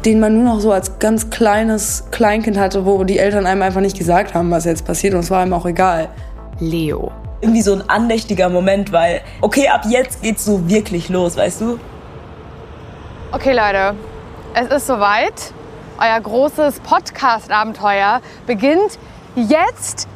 den 0.07 0.21
man 0.21 0.35
nur 0.35 0.45
noch 0.45 0.61
so 0.61 0.71
als 0.71 1.01
ganz 1.01 1.31
kleines 1.31 2.05
Kleinkind 2.13 2.57
hatte, 2.57 2.87
wo 2.87 3.03
die 3.03 3.19
Eltern 3.19 3.45
einem 3.45 3.63
einfach 3.63 3.81
nicht 3.81 3.99
gesagt 3.99 4.35
haben, 4.35 4.53
was 4.53 4.65
jetzt 4.65 4.87
passiert 4.87 5.15
und 5.15 5.21
es 5.21 5.33
war 5.33 5.43
einem 5.43 5.53
auch 5.53 5.67
egal. 5.67 6.09
Leo. 6.61 7.11
Irgendwie 7.41 7.61
so 7.61 7.73
ein 7.73 7.89
andächtiger 7.89 8.49
Moment, 8.49 8.93
weil, 8.93 9.21
okay, 9.41 9.69
ab 9.69 9.83
jetzt 9.89 10.23
geht's 10.23 10.45
so 10.45 10.71
wirklich 10.71 11.09
los, 11.09 11.37
weißt 11.37 11.61
du? 11.61 11.81
Okay, 13.33 13.53
Leute, 13.53 13.97
es 14.55 14.69
ist 14.69 14.87
soweit. 14.87 15.53
Euer 15.99 16.21
großes 16.21 16.81
Podcast-Abenteuer 16.81 18.21
beginnt 18.47 18.99
jetzt. 19.35 20.07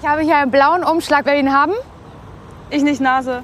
Ich 0.00 0.08
habe 0.08 0.20
hier 0.20 0.36
einen 0.36 0.50
blauen 0.50 0.84
Umschlag. 0.84 1.24
Wer 1.24 1.38
ihn 1.38 1.52
haben? 1.52 1.72
Ich 2.70 2.82
nicht 2.82 3.00
Nase. 3.00 3.42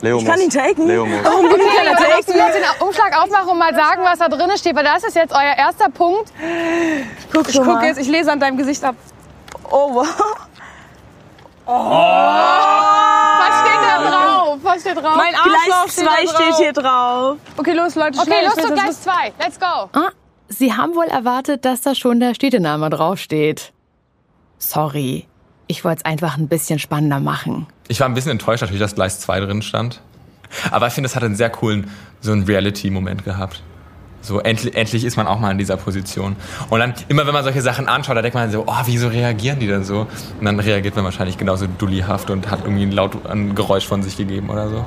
Leo 0.00 0.18
Ich 0.18 0.24
kann 0.24 0.34
muss. 0.36 0.44
ihn 0.44 0.50
taken. 0.50 0.86
Leo 0.86 1.04
muss. 1.06 1.24
Warum 1.24 1.46
Okay, 1.46 1.58
kann 1.76 1.86
er 1.86 1.94
kannst 1.94 2.28
du 2.28 2.32
taken? 2.32 2.46
jetzt 2.46 2.54
den 2.56 2.86
Umschlag 2.86 3.16
aufmachen 3.22 3.48
und 3.50 3.58
mal 3.58 3.74
sagen, 3.74 4.02
was 4.04 4.18
da 4.18 4.28
drin 4.28 4.50
steht? 4.56 4.76
Weil 4.76 4.84
das 4.84 5.02
ist 5.04 5.16
jetzt 5.16 5.32
euer 5.32 5.54
erster 5.56 5.88
Punkt. 5.90 6.32
Guck 7.32 7.48
Ich 7.48 7.56
gucke 7.56 7.66
mal. 7.68 7.84
jetzt, 7.84 7.98
ich 7.98 8.08
lese 8.08 8.30
an 8.32 8.38
deinem 8.40 8.56
Gesicht 8.56 8.82
ab. 8.84 8.94
Oh, 9.70 9.94
wow. 9.94 10.06
Was 11.66 13.60
steht 13.60 13.80
da 13.82 14.10
drauf? 14.10 14.58
Was 14.62 14.80
steht 14.80 14.96
drauf? 14.96 15.16
Mein 15.16 15.34
Arschloch 15.34 15.88
steht 15.90 16.04
2 16.04 16.04
da 16.04 16.22
drauf. 16.22 16.34
steht 16.34 16.54
hier 16.56 16.72
drauf. 16.72 17.36
Okay, 17.56 17.72
los, 17.72 17.94
Leute, 17.94 18.18
okay, 18.20 18.44
los 18.44 18.56
ich 18.56 18.62
zu 18.64 18.68
das 18.70 18.80
Gleis 18.82 19.02
2. 19.02 19.32
Let's 19.38 19.60
go. 19.60 19.90
Ah, 19.92 20.10
Sie 20.48 20.72
haben 20.74 20.94
wohl 20.94 21.06
erwartet, 21.06 21.64
dass 21.64 21.82
da 21.82 21.94
schon 21.94 22.20
der 22.20 22.34
Städtename 22.34 22.88
draufsteht. 22.90 23.72
Sorry. 24.58 25.26
Ich 25.68 25.84
wollte 25.84 25.98
es 25.98 26.04
einfach 26.04 26.38
ein 26.38 26.48
bisschen 26.48 26.78
spannender 26.78 27.20
machen. 27.20 27.66
Ich 27.88 28.00
war 28.00 28.08
ein 28.08 28.14
bisschen 28.14 28.32
enttäuscht 28.32 28.62
natürlich, 28.62 28.80
dass 28.80 28.94
Gleis 28.94 29.20
2 29.20 29.40
drin 29.40 29.62
stand. 29.62 30.00
Aber 30.70 30.86
ich 30.86 30.94
finde, 30.94 31.08
es 31.08 31.14
hat 31.14 31.22
einen 31.22 31.36
sehr 31.36 31.50
coolen, 31.50 31.90
so 32.20 32.32
einen 32.32 32.44
Reality-Moment 32.44 33.24
gehabt. 33.24 33.62
So, 34.22 34.40
endlich, 34.40 34.74
endlich 34.74 35.04
ist 35.04 35.16
man 35.16 35.26
auch 35.26 35.38
mal 35.38 35.50
in 35.50 35.58
dieser 35.58 35.76
Position. 35.76 36.36
Und 36.70 36.80
dann, 36.80 36.94
immer 37.08 37.26
wenn 37.26 37.34
man 37.34 37.44
solche 37.44 37.60
Sachen 37.62 37.86
anschaut, 37.86 38.16
da 38.16 38.22
denkt 38.22 38.34
man 38.34 38.50
so, 38.50 38.64
oh, 38.66 38.80
wieso 38.86 39.08
reagieren 39.08 39.60
die 39.60 39.66
denn 39.66 39.84
so? 39.84 40.06
Und 40.38 40.44
dann 40.44 40.58
reagiert 40.58 40.96
man 40.96 41.04
wahrscheinlich 41.04 41.38
genauso 41.38 41.66
dullyhaft 41.66 42.30
und 42.30 42.50
hat 42.50 42.60
irgendwie 42.64 42.82
ein 42.82 42.92
laut 42.92 43.26
ein 43.26 43.54
Geräusch 43.54 43.86
von 43.86 44.02
sich 44.02 44.16
gegeben 44.16 44.50
oder 44.50 44.68
so. 44.70 44.86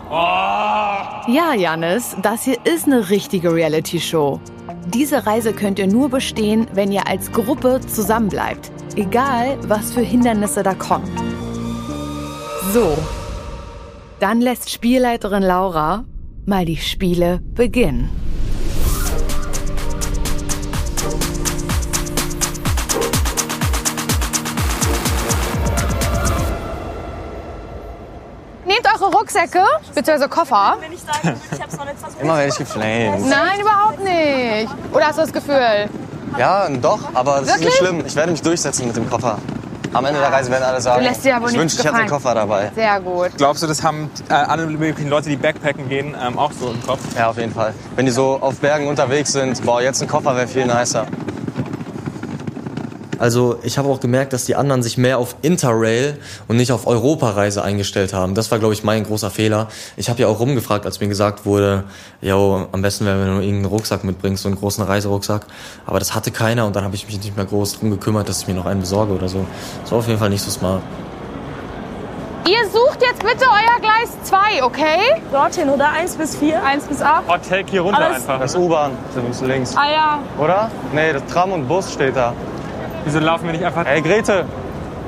Ja, 1.32 1.54
Janis, 1.56 2.18
das 2.22 2.44
hier 2.44 2.58
ist 2.66 2.88
eine 2.88 3.10
richtige 3.10 3.54
Reality-Show. 3.54 4.40
Diese 4.88 5.26
Reise 5.26 5.54
könnt 5.54 5.80
ihr 5.80 5.88
nur 5.88 6.10
bestehen, 6.10 6.68
wenn 6.74 6.92
ihr 6.92 7.08
als 7.08 7.32
Gruppe 7.32 7.80
zusammenbleibt. 7.86 8.72
Egal, 8.96 9.58
was 9.68 9.94
für 9.94 10.02
Hindernisse 10.02 10.64
da 10.64 10.74
kommen. 10.74 11.10
So. 12.74 12.98
Dann 14.20 14.42
lässt 14.42 14.70
Spielleiterin 14.70 15.44
Laura 15.44 16.06
mal 16.46 16.66
die 16.66 16.78
Spiele 16.78 17.40
beginnen. 17.54 18.10
Eure 29.02 29.12
Rucksäcke, 29.12 29.64
beziehungsweise 29.96 30.30
Koffer. 30.30 30.78
Wenn 30.80 30.94
ich 30.94 31.00
sagen 31.02 31.24
würde, 31.24 31.38
ich 31.52 31.62
hab's 31.62 31.78
noch 31.78 31.86
nicht 31.86 31.98
versucht. 32.00 32.22
Immer 32.22 32.38
werde 32.38 32.50
ich 32.50 32.58
geflamed. 32.58 33.26
Nein, 33.28 33.60
überhaupt 33.62 34.00
nicht. 34.00 34.70
Oder 34.94 35.08
hast 35.08 35.18
du 35.18 35.22
das 35.22 35.34
Gefühl? 35.34 35.90
Ja, 36.38 36.70
doch, 36.70 37.00
aber 37.14 37.42
das 37.42 37.56
ist 37.56 37.64
nicht 37.66 37.78
schlimm. 37.78 38.04
Ich 38.06 38.16
werde 38.16 38.32
mich 38.32 38.42
durchsetzen 38.42 38.88
mit 38.88 38.96
dem 38.96 39.10
Koffer. 39.10 39.38
Am 39.94 40.06
Ende 40.06 40.20
der 40.22 40.32
Reise 40.32 40.50
werden 40.52 40.64
alle 40.64 40.80
sagen, 40.80 41.04
Du 41.04 41.10
lässt 41.10 41.26
dir 41.26 41.36
aber 41.36 41.48
ich 41.48 41.52
nichts 41.52 41.62
wünschte, 41.62 41.82
ich 41.82 41.86
hätte 41.86 41.96
einen 41.98 42.06
gefallen. 42.08 42.22
Koffer 42.24 42.36
dabei. 42.36 42.72
Sehr 42.76 43.00
gut. 43.02 43.32
Glaubst 43.38 43.62
du, 43.64 43.68
das 43.68 43.84
haben 43.84 44.10
äh, 44.30 44.34
alle 44.34 44.66
möglichen 44.68 45.10
Leute, 45.10 45.28
die 45.28 45.36
Backpacken 45.36 45.90
gehen, 45.90 46.16
ähm, 46.26 46.40
auch 46.40 46.54
so 46.54 46.70
im 46.70 46.82
Kopf? 46.86 47.00
Ja, 47.18 47.30
auf 47.30 47.38
jeden 47.38 47.54
Fall. 47.54 47.74
Wenn 47.98 48.06
die 48.06 48.12
so 48.14 48.38
auf 48.40 48.60
Bergen 48.60 48.88
unterwegs 48.88 49.34
sind, 49.34 49.66
boah, 49.66 49.82
jetzt 49.82 50.02
ein 50.02 50.08
Koffer 50.08 50.34
wäre 50.36 50.48
viel 50.48 50.66
nicer. 50.66 51.08
Also 53.22 53.60
ich 53.62 53.78
habe 53.78 53.88
auch 53.88 54.00
gemerkt, 54.00 54.34
dass 54.34 54.46
die 54.46 54.56
anderen 54.56 54.82
sich 54.82 54.98
mehr 54.98 55.20
auf 55.20 55.36
Interrail 55.44 56.18
und 56.48 56.58
nicht 56.58 56.72
auf 56.72 56.88
Europareise 56.88 57.64
eingestellt 57.64 58.14
haben. 58.14 58.34
Das 58.34 58.50
war, 58.50 58.58
glaube 58.58 58.74
ich, 58.74 58.84
mein 58.84 59.04
großer 59.04 59.30
Fehler. 59.30 59.68
Ich 59.96 60.10
habe 60.10 60.20
ja 60.24 60.28
auch 60.28 60.40
rumgefragt, 60.40 60.88
als 60.88 61.00
mir 61.00 61.08
gesagt 61.08 61.46
wurde, 61.46 61.84
yo, 62.20 62.68
am 62.72 62.82
besten 62.82 63.06
wäre, 63.06 63.20
wenn 63.20 63.28
du 63.28 63.42
irgendeinen 63.42 63.66
Rucksack 63.66 64.04
mitbringst, 64.04 64.42
so 64.42 64.50
einen 64.50 64.58
großen 64.58 64.84
Reiserucksack. 64.84 65.46
Aber 65.86 66.00
das 66.00 66.16
hatte 66.16 66.32
keiner 66.32 66.66
und 66.66 66.76
dann 66.76 66.84
habe 66.84 66.96
ich 66.96 67.06
mich 67.06 67.20
nicht 67.20 67.36
mehr 67.38 67.46
groß 67.46 67.78
drum 67.78 67.92
gekümmert, 67.92 68.28
dass 68.28 68.42
ich 68.42 68.48
mir 68.48 68.56
noch 68.56 68.66
einen 68.66 68.80
besorge 68.80 69.14
oder 69.14 69.30
so. 69.30 69.46
Das 69.84 69.92
war 69.92 70.00
auf 70.00 70.08
jeden 70.08 70.18
Fall 70.18 70.32
nicht 70.32 70.42
so 70.42 70.50
smart. 70.50 70.82
Ihr 72.48 72.66
sucht 72.72 73.04
jetzt 73.04 73.22
bitte 73.22 73.46
euer 73.46 73.80
Gleis 73.82 74.10
2, 74.24 74.64
okay? 74.64 75.22
Dorthin, 75.32 75.70
oder? 75.70 75.90
1 75.90 76.16
bis 76.16 76.36
4? 76.38 76.64
1 76.64 76.86
bis 76.86 77.04
8. 77.04 77.28
Hotel 77.28 77.64
hier 77.70 77.82
runter 77.82 78.00
Alles- 78.00 78.16
einfach. 78.16 78.40
Das 78.40 78.56
U-Bahn, 78.56 78.94
links. 79.44 79.76
Ah 79.78 79.92
ja. 79.92 80.20
Oder? 80.44 80.72
Nee, 80.92 81.14
das 81.14 81.24
Tram 81.32 81.52
und 81.52 81.68
Bus 81.68 81.94
steht 81.94 82.16
da. 82.16 82.34
Wieso 83.06 83.20
laufen 83.20 83.46
wir 83.46 83.54
nicht 83.54 83.64
einfach... 83.64 83.86
Hey, 83.86 84.02
Grete! 84.02 84.46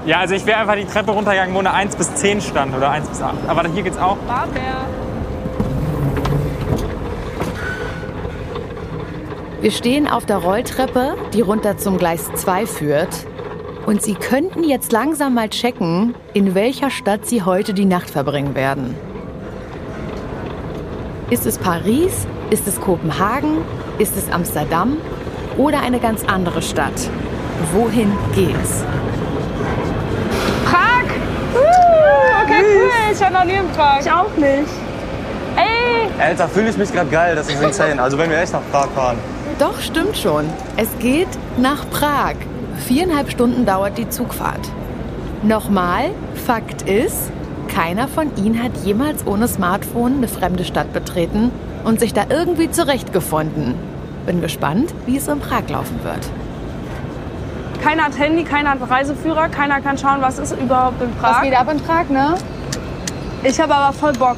Ja, 0.06 0.20
also 0.20 0.36
ich 0.36 0.46
wäre 0.46 0.60
einfach 0.60 0.76
die 0.76 0.86
Treppe 0.86 1.12
runtergegangen, 1.12 1.56
wo 1.56 1.60
eine 1.60 1.74
1 1.74 1.96
bis 1.96 2.14
10 2.16 2.42
stand 2.42 2.76
oder 2.76 2.90
1 2.90 3.08
bis 3.08 3.22
8. 3.22 3.36
Aber 3.48 3.68
hier 3.70 3.84
geht's 3.84 3.98
auch. 3.98 4.18
Wir 9.62 9.72
stehen 9.72 10.10
auf 10.10 10.26
der 10.26 10.38
Rolltreppe, 10.38 11.16
die 11.34 11.40
runter 11.40 11.78
zum 11.78 11.98
Gleis 11.98 12.30
2 12.36 12.66
führt. 12.66 13.26
Und 13.86 14.02
Sie 14.02 14.16
könnten 14.16 14.64
jetzt 14.64 14.92
langsam 14.92 15.36
mal 15.36 15.50
checken, 15.50 16.16
in 16.34 16.54
welcher 16.54 16.90
Stadt 16.90 17.26
Sie 17.26 17.44
heute 17.44 17.74
die 17.74 17.86
Nacht 17.86 18.10
verbringen 18.10 18.56
werden. 18.56 18.96
Ist 21.30 21.46
es 21.46 21.58
Paris? 21.58 22.28
Ist 22.50 22.68
es 22.68 22.80
Kopenhagen? 22.82 23.60
Ist 24.00 24.18
es 24.18 24.30
Amsterdam? 24.32 24.98
Oder 25.58 25.82
eine 25.82 26.00
ganz 26.00 26.26
andere 26.26 26.62
Stadt? 26.62 27.10
Wohin 27.72 28.12
geht's? 28.34 28.84
Prag! 30.66 31.06
Uh, 31.54 32.44
okay, 32.44 32.62
cool. 32.62 32.90
Ich 33.12 33.22
war 33.22 33.30
noch 33.30 33.46
nie 33.46 33.54
in 33.54 33.68
Prag. 33.70 34.00
Ich 34.02 34.12
auch 34.12 34.36
nicht. 34.38 34.70
Ey! 35.56 36.10
Alter, 36.20 36.48
fühle 36.48 36.70
ich 36.70 36.78
mich 36.78 36.92
gerade 36.92 37.10
geil, 37.10 37.36
das 37.36 37.48
ist 37.50 37.62
insane. 37.62 38.02
Also 38.02 38.18
wenn 38.18 38.30
wir 38.30 38.38
echt 38.40 38.54
nach 38.54 38.62
Prag 38.72 38.90
fahren. 38.96 39.18
Doch, 39.60 39.80
stimmt 39.80 40.18
schon. 40.18 40.46
Es 40.78 40.90
geht 41.00 41.28
nach 41.58 41.90
Prag. 41.90 42.36
Viereinhalb 42.88 43.32
Stunden 43.32 43.66
dauert 43.66 43.98
die 43.98 44.10
Zugfahrt. 44.10 44.70
Nochmal, 45.44 46.12
Fakt 46.46 46.84
ist, 46.84 47.32
keiner 47.68 48.08
von 48.08 48.36
Ihnen 48.38 48.62
hat 48.62 48.72
jemals 48.84 49.26
ohne 49.26 49.48
Smartphone 49.48 50.18
eine 50.18 50.28
fremde 50.28 50.64
Stadt 50.64 50.94
betreten 50.94 51.52
und 51.84 52.00
sich 52.00 52.14
da 52.14 52.26
irgendwie 52.30 52.70
zurechtgefunden. 52.70 53.76
Bin 54.26 54.42
gespannt, 54.42 54.94
wie 55.06 55.18
es 55.18 55.28
in 55.28 55.40
Prag 55.40 55.68
laufen 55.70 56.00
wird. 56.04 56.30
Keiner 57.84 58.06
hat 58.06 58.18
Handy, 58.18 58.46
keiner 58.46 58.70
hat 58.72 58.90
Reiseführer, 58.90 59.50
keiner 59.50 59.82
kann 59.82 59.98
schauen, 59.98 60.22
was 60.22 60.40
ist 60.40 60.54
überhaupt 60.54 61.02
in 61.02 61.14
Prag. 61.16 61.36
Was 61.36 61.42
geht 61.42 61.54
ab 61.54 61.68
in 61.70 61.80
Prag, 61.82 62.08
ne? 62.10 62.36
Ich 63.44 63.60
habe 63.60 63.76
aber 63.76 63.92
voll 63.92 64.14
Bock. 64.14 64.38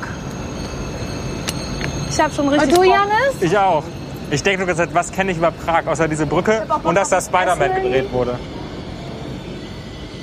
Ich 2.10 2.20
habe 2.20 2.34
schon 2.34 2.50
richtig 2.50 2.70
Und 2.70 2.78
du, 2.78 2.82
Bock. 2.82 2.96
Janis? 2.96 3.42
Ich 3.42 3.56
auch. 3.56 3.84
Ich 4.32 4.42
denke 4.42 4.62
nur 4.62 4.68
gesagt, 4.68 4.96
was 4.96 5.12
kenne 5.12 5.32
ich 5.32 5.38
über 5.38 5.52
Prag, 5.52 5.86
außer 5.86 6.08
diese 6.08 6.26
Brücke 6.26 6.66
und 6.84 6.96
dass 6.96 7.10
da 7.10 7.22
Spider-Man 7.22 7.76
gedreht 7.76 8.12
wurde. 8.12 8.40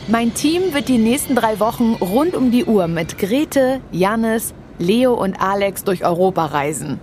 Mein 0.09 0.35
Team 0.35 0.75
wird 0.75 0.89
die 0.89 0.99
nächsten 0.99 1.37
drei 1.37 1.61
Wochen 1.61 1.95
rund 2.01 2.35
um 2.35 2.51
die 2.51 2.65
Uhr 2.65 2.89
mit 2.89 3.19
Grete, 3.19 3.81
Jannis, 3.93 4.53
Leo 4.81 5.15
und 5.15 5.41
Alex 5.41 5.85
durch 5.85 6.05
Europa 6.05 6.47
reisen. 6.47 6.99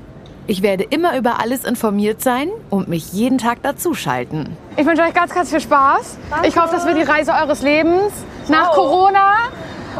Ich 0.49 0.63
werde 0.63 0.83
immer 0.83 1.15
über 1.15 1.39
alles 1.39 1.63
informiert 1.63 2.23
sein 2.23 2.49
und 2.71 2.87
mich 2.87 3.13
jeden 3.13 3.37
Tag 3.37 3.61
dazuschalten. 3.61 4.57
Ich 4.77 4.85
wünsche 4.87 5.03
euch 5.03 5.13
ganz, 5.13 5.31
ganz 5.31 5.51
viel 5.51 5.59
Spaß. 5.59 6.17
Ich 6.41 6.57
hoffe, 6.57 6.69
das 6.71 6.87
wird 6.87 6.97
die 6.97 7.03
Reise 7.03 7.33
eures 7.33 7.61
Lebens. 7.61 8.11
Nach 8.47 8.71
Corona 8.71 9.35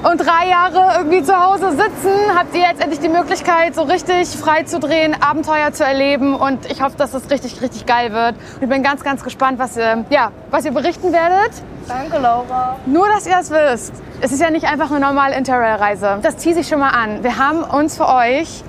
und 0.01 0.17
drei 0.17 0.49
Jahre 0.49 0.97
irgendwie 0.97 1.21
zu 1.21 1.39
Hause 1.39 1.69
sitzen, 1.69 2.35
habt 2.35 2.55
ihr 2.55 2.61
jetzt 2.61 2.81
endlich 2.81 2.99
die 2.99 3.09
Möglichkeit, 3.09 3.75
so 3.75 3.83
richtig 3.83 4.27
frei 4.29 4.63
zu 4.63 4.79
drehen, 4.79 5.15
Abenteuer 5.21 5.71
zu 5.71 5.83
erleben. 5.85 6.33
Und 6.33 6.65
ich 6.65 6.81
hoffe, 6.81 6.97
dass 6.97 7.13
es 7.13 7.29
richtig, 7.29 7.61
richtig 7.61 7.85
geil 7.85 8.11
wird. 8.11 8.33
Und 8.55 8.63
ich 8.63 8.69
bin 8.69 8.81
ganz, 8.81 9.03
ganz 9.03 9.23
gespannt, 9.23 9.59
was 9.59 9.77
ihr, 9.77 10.03
ja, 10.09 10.31
was 10.49 10.65
ihr 10.65 10.71
berichten 10.71 11.13
werdet. 11.13 11.51
Danke, 11.87 12.17
Laura. 12.17 12.75
Nur, 12.87 13.07
dass 13.09 13.27
ihr 13.27 13.37
es 13.39 13.51
wisst. 13.51 13.93
Es 14.19 14.31
ist 14.31 14.41
ja 14.41 14.49
nicht 14.49 14.65
einfach 14.65 14.89
eine 14.89 14.99
normale 14.99 15.35
Interrail-Reise. 15.35 16.17
Das 16.23 16.37
tease 16.37 16.61
ich 16.61 16.67
schon 16.67 16.79
mal 16.79 16.89
an. 16.89 17.23
Wir 17.23 17.37
haben 17.37 17.63
uns 17.63 17.97
für 17.97 18.07
euch, 18.07 18.63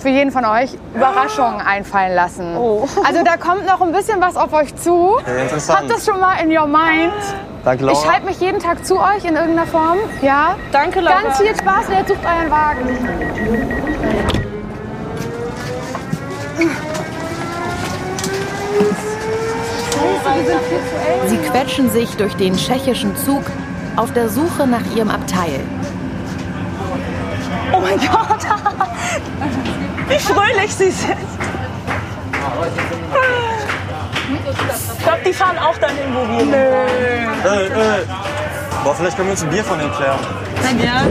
für 0.00 0.08
jeden 0.08 0.30
von 0.30 0.44
euch, 0.44 0.70
Überraschungen 0.94 1.60
einfallen 1.60 2.14
lassen. 2.14 2.56
Also 3.04 3.22
da 3.24 3.36
kommt 3.36 3.66
noch 3.66 3.80
ein 3.80 3.92
bisschen 3.92 4.20
was 4.20 4.36
auf 4.36 4.52
euch 4.52 4.74
zu. 4.76 5.16
Interessant. 5.18 5.78
Habt 5.80 5.90
das 5.90 6.04
schon 6.04 6.20
mal 6.20 6.34
in 6.42 6.56
your 6.56 6.66
mind. 6.66 7.12
Danke, 7.64 7.84
Laura. 7.84 7.98
Ich 8.00 8.10
halte 8.10 8.26
mich 8.26 8.40
jeden 8.40 8.60
Tag 8.60 8.84
zu 8.84 8.98
euch 8.98 9.24
in 9.24 9.36
irgendeiner 9.36 9.66
Form. 9.66 9.98
Ja? 10.20 10.56
Danke, 10.72 11.00
Laura. 11.00 11.22
Ganz 11.22 11.38
viel 11.38 11.54
Spaß 11.54 11.88
und 11.88 11.94
jetzt 11.94 12.08
sucht 12.08 12.20
euren 12.24 12.50
Wagen. 12.50 12.88
Sie 21.26 21.36
quetschen 21.38 21.90
sich 21.90 22.16
durch 22.16 22.34
den 22.36 22.56
tschechischen 22.56 23.16
Zug 23.16 23.42
auf 23.96 24.12
der 24.12 24.28
Suche 24.28 24.66
nach 24.66 24.84
ihrem 24.94 25.10
Abteil. 25.10 25.60
Oh 27.72 27.80
mein 27.80 27.98
Gott. 27.98 28.46
Wie 30.08 30.18
fröhlich 30.18 30.74
sie 30.74 30.90
sind. 30.90 31.16
Ich 34.98 35.04
glaube, 35.04 35.20
die 35.24 35.32
fahren 35.32 35.58
auch 35.58 35.76
dahin, 35.78 36.14
wo 36.14 36.20
wir 36.28 36.44
Nö. 36.44 36.56
Ey, 36.56 37.66
ey. 37.66 38.06
Boah, 38.84 38.94
vielleicht 38.94 39.16
können 39.16 39.28
wir 39.28 39.32
uns 39.32 39.42
ein 39.42 39.50
Bier 39.50 39.64
von 39.64 39.78
denen 39.78 39.92
klären. 39.92 40.18
Ja. 40.82 41.02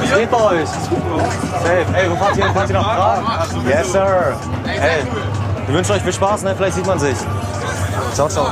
Was 0.00 0.18
geht 0.18 0.30
bei 0.30 0.36
euch? 0.36 0.68
Safe. 0.68 1.86
Ey, 1.94 2.10
wo 2.10 2.16
fahrt 2.16 2.36
ihr? 2.36 2.44
Fahrt 2.46 2.68
ihr 2.70 2.74
nach 2.74 2.96
Prag? 2.96 3.20
Yes, 3.68 3.92
sir. 3.92 4.36
Hey, 4.64 5.02
wir 5.66 5.74
wünschen 5.74 5.92
euch 5.92 6.02
viel 6.02 6.12
Spaß, 6.12 6.42
ne? 6.42 6.54
Vielleicht 6.56 6.76
sieht 6.76 6.86
man 6.86 6.98
sich. 6.98 7.16
Ciao, 8.14 8.28
ciao. 8.28 8.48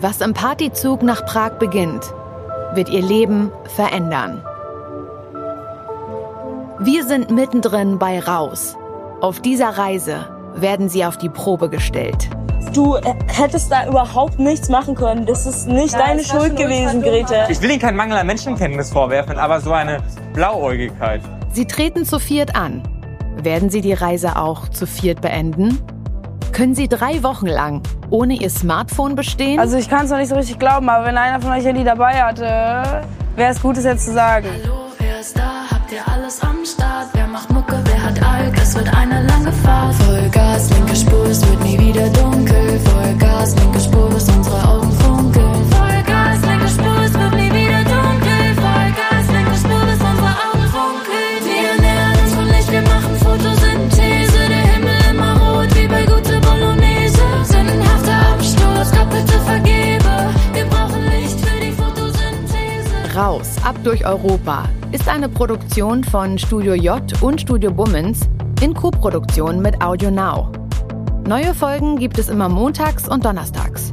Was 0.00 0.20
im 0.20 0.34
Partyzug 0.34 1.02
nach 1.02 1.24
Prag 1.26 1.52
beginnt, 1.58 2.04
wird 2.74 2.88
ihr 2.88 3.02
Leben 3.02 3.52
verändern. 3.76 4.42
Wir 6.82 7.04
sind 7.04 7.30
mittendrin 7.30 7.98
bei 7.98 8.20
Raus. 8.20 8.74
Auf 9.20 9.40
dieser 9.40 9.68
Reise 9.68 10.26
werden 10.54 10.88
sie 10.88 11.04
auf 11.04 11.18
die 11.18 11.28
Probe 11.28 11.68
gestellt. 11.68 12.30
Du 12.72 12.96
äh, 12.96 13.02
hättest 13.26 13.70
da 13.70 13.86
überhaupt 13.86 14.38
nichts 14.38 14.70
machen 14.70 14.94
können. 14.94 15.26
Das 15.26 15.44
ist 15.44 15.68
nicht 15.68 15.92
deine 15.92 16.24
Schuld 16.24 16.56
gewesen, 16.56 17.02
Grete. 17.02 17.44
Ich 17.50 17.60
will 17.60 17.70
Ihnen 17.70 17.80
keinen 17.80 17.96
Mangel 17.96 18.16
an 18.16 18.26
Menschenkenntnis 18.26 18.90
vorwerfen, 18.90 19.38
aber 19.38 19.60
so 19.60 19.72
eine 19.74 19.98
Blauäugigkeit. 20.32 21.20
Sie 21.52 21.66
treten 21.66 22.06
zu 22.06 22.18
viert 22.18 22.56
an. 22.56 22.82
Werden 23.36 23.68
sie 23.68 23.82
die 23.82 23.92
Reise 23.92 24.36
auch 24.36 24.66
zu 24.70 24.86
viert 24.86 25.20
beenden? 25.20 25.78
Können 26.52 26.74
sie 26.74 26.88
drei 26.88 27.22
Wochen 27.22 27.46
lang 27.46 27.82
ohne 28.08 28.32
ihr 28.32 28.48
Smartphone 28.48 29.16
bestehen? 29.16 29.60
Also 29.60 29.76
ich 29.76 29.90
kann 29.90 30.06
es 30.06 30.10
noch 30.10 30.18
nicht 30.18 30.30
so 30.30 30.34
richtig 30.34 30.58
glauben, 30.58 30.88
aber 30.88 31.04
wenn 31.04 31.18
einer 31.18 31.42
von 31.42 31.52
euch 31.52 31.64
Handy 31.66 31.84
dabei 31.84 32.22
hatte, 32.22 33.04
wäre 33.36 33.52
es 33.52 33.60
gut, 33.60 33.76
es 33.76 33.84
jetzt 33.84 34.06
zu 34.06 34.14
sagen. 34.14 34.46
Wer 34.98 35.20
ist 35.20 35.36
da? 35.38 35.64
Habt 35.70 35.92
ihr 35.92 36.00
alles? 36.10 36.40
Wer 36.40 36.49
macht 37.40 37.52
Mucke? 37.52 37.80
Wer 37.84 38.02
hat 38.02 38.22
Alk? 38.22 38.54
Es 38.60 38.74
wird 38.74 38.88
eine 38.94 39.22
lange 39.22 39.52
Fahrt. 39.52 39.94
Vollgas, 39.94 40.70
linke 40.70 40.96
Spur, 40.96 41.26
es 41.26 41.40
wird 41.46 41.62
nie 41.64 41.78
wieder 41.78 42.08
dunkel. 42.10 42.80
Vollgas, 42.80 43.54
linke 43.56 43.80
Spur, 43.80 44.08
bis 44.10 44.28
unsere 44.28 44.68
Augen 44.68 44.92
funkeln. 44.92 45.64
Vollgas, 45.70 46.40
linke 46.42 46.68
Spur, 46.68 46.98
es 47.04 47.12
wird 47.12 47.34
nie 47.36 47.52
wieder 47.58 47.82
dunkel. 47.94 48.42
Vollgas, 48.64 49.26
linke 49.34 49.56
Spur, 49.62 49.82
bis 49.88 50.00
unsere 50.10 50.32
Augen 50.46 50.66
funkeln. 50.76 51.40
Wir 51.48 51.72
nähern 51.84 52.16
uns 52.22 52.34
von 52.34 52.46
Licht, 52.46 52.70
wir 52.70 52.82
machen 52.82 53.14
Photosynthese. 53.24 54.40
Der 54.52 54.64
Himmel 54.72 55.00
immer 55.10 55.32
rot, 55.40 55.74
wie 55.76 55.88
bei 55.88 56.02
gute 56.04 56.36
Bolognese. 56.40 57.24
Sinnhafter 57.44 58.18
Absturz, 58.34 58.90
bitte 59.10 59.38
vergebe. 59.40 60.12
Wir 60.52 60.64
brauchen 60.66 61.02
Licht 61.10 61.40
für 61.40 61.60
die 61.60 61.72
Photosynthese. 61.72 63.16
Raus, 63.16 63.48
ab 63.64 63.76
durch 63.82 64.04
Europa 64.04 64.64
ist 64.92 65.08
eine 65.08 65.28
Produktion 65.28 66.02
von 66.02 66.36
Studio 66.36 66.74
J 66.74 67.00
und 67.22 67.40
Studio 67.40 67.70
Bummens 67.70 68.28
in 68.60 68.74
Koproduktion 68.74 69.62
mit 69.62 69.80
Audio 69.80 70.10
Now. 70.10 70.50
Neue 71.28 71.54
Folgen 71.54 71.96
gibt 71.96 72.18
es 72.18 72.28
immer 72.28 72.48
montags 72.48 73.08
und 73.08 73.24
donnerstags. 73.24 73.92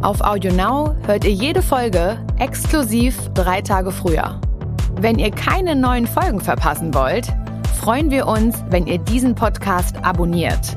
Auf 0.00 0.22
Audio 0.22 0.50
Now 0.52 0.94
hört 1.06 1.24
ihr 1.24 1.32
jede 1.32 1.60
Folge 1.60 2.18
exklusiv 2.38 3.18
drei 3.34 3.60
Tage 3.60 3.90
früher. 3.90 4.40
Wenn 4.98 5.18
ihr 5.18 5.30
keine 5.30 5.76
neuen 5.76 6.06
Folgen 6.06 6.40
verpassen 6.40 6.94
wollt, 6.94 7.28
freuen 7.78 8.10
wir 8.10 8.26
uns, 8.26 8.56
wenn 8.70 8.86
ihr 8.86 8.98
diesen 8.98 9.34
Podcast 9.34 9.96
abonniert. 10.02 10.76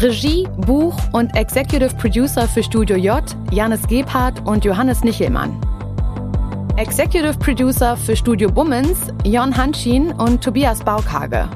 Regie, 0.00 0.46
Buch 0.58 0.96
und 1.12 1.34
Executive 1.34 1.94
Producer 1.96 2.46
für 2.46 2.62
Studio 2.62 2.96
J, 2.96 3.22
Janis 3.50 3.86
Gebhardt 3.88 4.46
und 4.46 4.64
Johannes 4.66 5.02
Nichelmann. 5.02 5.58
Executive 6.78 7.36
Producer 7.40 7.96
für 7.96 8.14
Studio 8.14 8.48
Bummens, 8.48 9.08
Jon 9.24 9.56
Hanschin 9.56 10.12
und 10.12 10.44
Tobias 10.44 10.78
Baukage. 10.78 11.48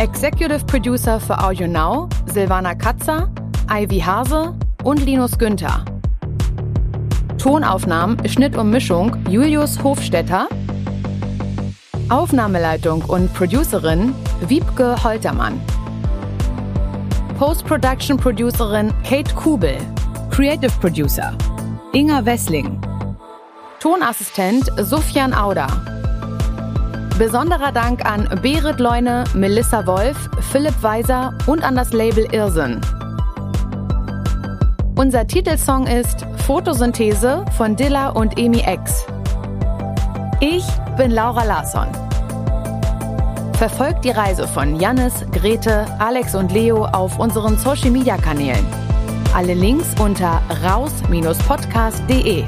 Executive 0.00 0.64
Producer 0.66 1.20
für 1.20 1.38
Audio 1.38 1.68
Now, 1.68 2.08
Silvana 2.26 2.74
Katzer, 2.74 3.30
Ivy 3.70 4.00
Hase 4.00 4.52
und 4.82 5.06
Linus 5.06 5.38
Günther. 5.38 5.84
Tonaufnahmen, 7.38 8.28
Schnitt 8.28 8.56
und 8.56 8.70
Mischung 8.70 9.16
Julius 9.30 9.80
Hofstetter. 9.84 10.48
Aufnahmeleitung 12.08 13.02
und 13.02 13.32
Producerin 13.34 14.16
Wiebke 14.48 14.96
Holtermann. 15.04 15.60
Post-Production 17.38 18.16
Producerin 18.16 18.92
Kate 19.08 19.32
Kubel. 19.36 19.76
Creative 20.32 20.72
Producer 20.80 21.38
Inga 21.92 22.24
Wessling. 22.26 22.80
Tonassistent 23.84 24.72
Sufjan 24.78 25.34
Auder. 25.34 25.66
Besonderer 27.18 27.70
Dank 27.70 28.02
an 28.06 28.26
Berit 28.40 28.80
Leune, 28.80 29.24
Melissa 29.34 29.86
Wolf, 29.86 30.16
Philipp 30.50 30.72
Weiser 30.82 31.34
und 31.46 31.62
an 31.62 31.76
das 31.76 31.92
Label 31.92 32.24
Irrsinn. 32.32 32.80
Unser 34.96 35.26
Titelsong 35.26 35.86
ist 35.86 36.24
Photosynthese 36.46 37.44
von 37.58 37.76
Dilla 37.76 38.08
und 38.08 38.38
Emi 38.38 38.64
X. 38.66 39.04
Ich 40.40 40.64
bin 40.96 41.10
Laura 41.10 41.44
Larsson. 41.44 41.88
Verfolgt 43.58 44.02
die 44.06 44.12
Reise 44.12 44.48
von 44.48 44.80
Jannis, 44.80 45.26
Grete, 45.30 45.84
Alex 45.98 46.34
und 46.34 46.52
Leo 46.52 46.86
auf 46.86 47.18
unseren 47.18 47.58
Social 47.58 47.90
Media 47.90 48.16
Kanälen. 48.16 48.64
Alle 49.34 49.52
Links 49.52 49.88
unter 50.00 50.40
raus-podcast.de. 50.64 52.44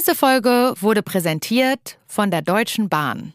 Diese 0.00 0.14
Folge 0.14 0.72
wurde 0.80 1.02
präsentiert 1.02 1.98
von 2.06 2.30
der 2.30 2.40
Deutschen 2.40 2.88
Bahn. 2.88 3.34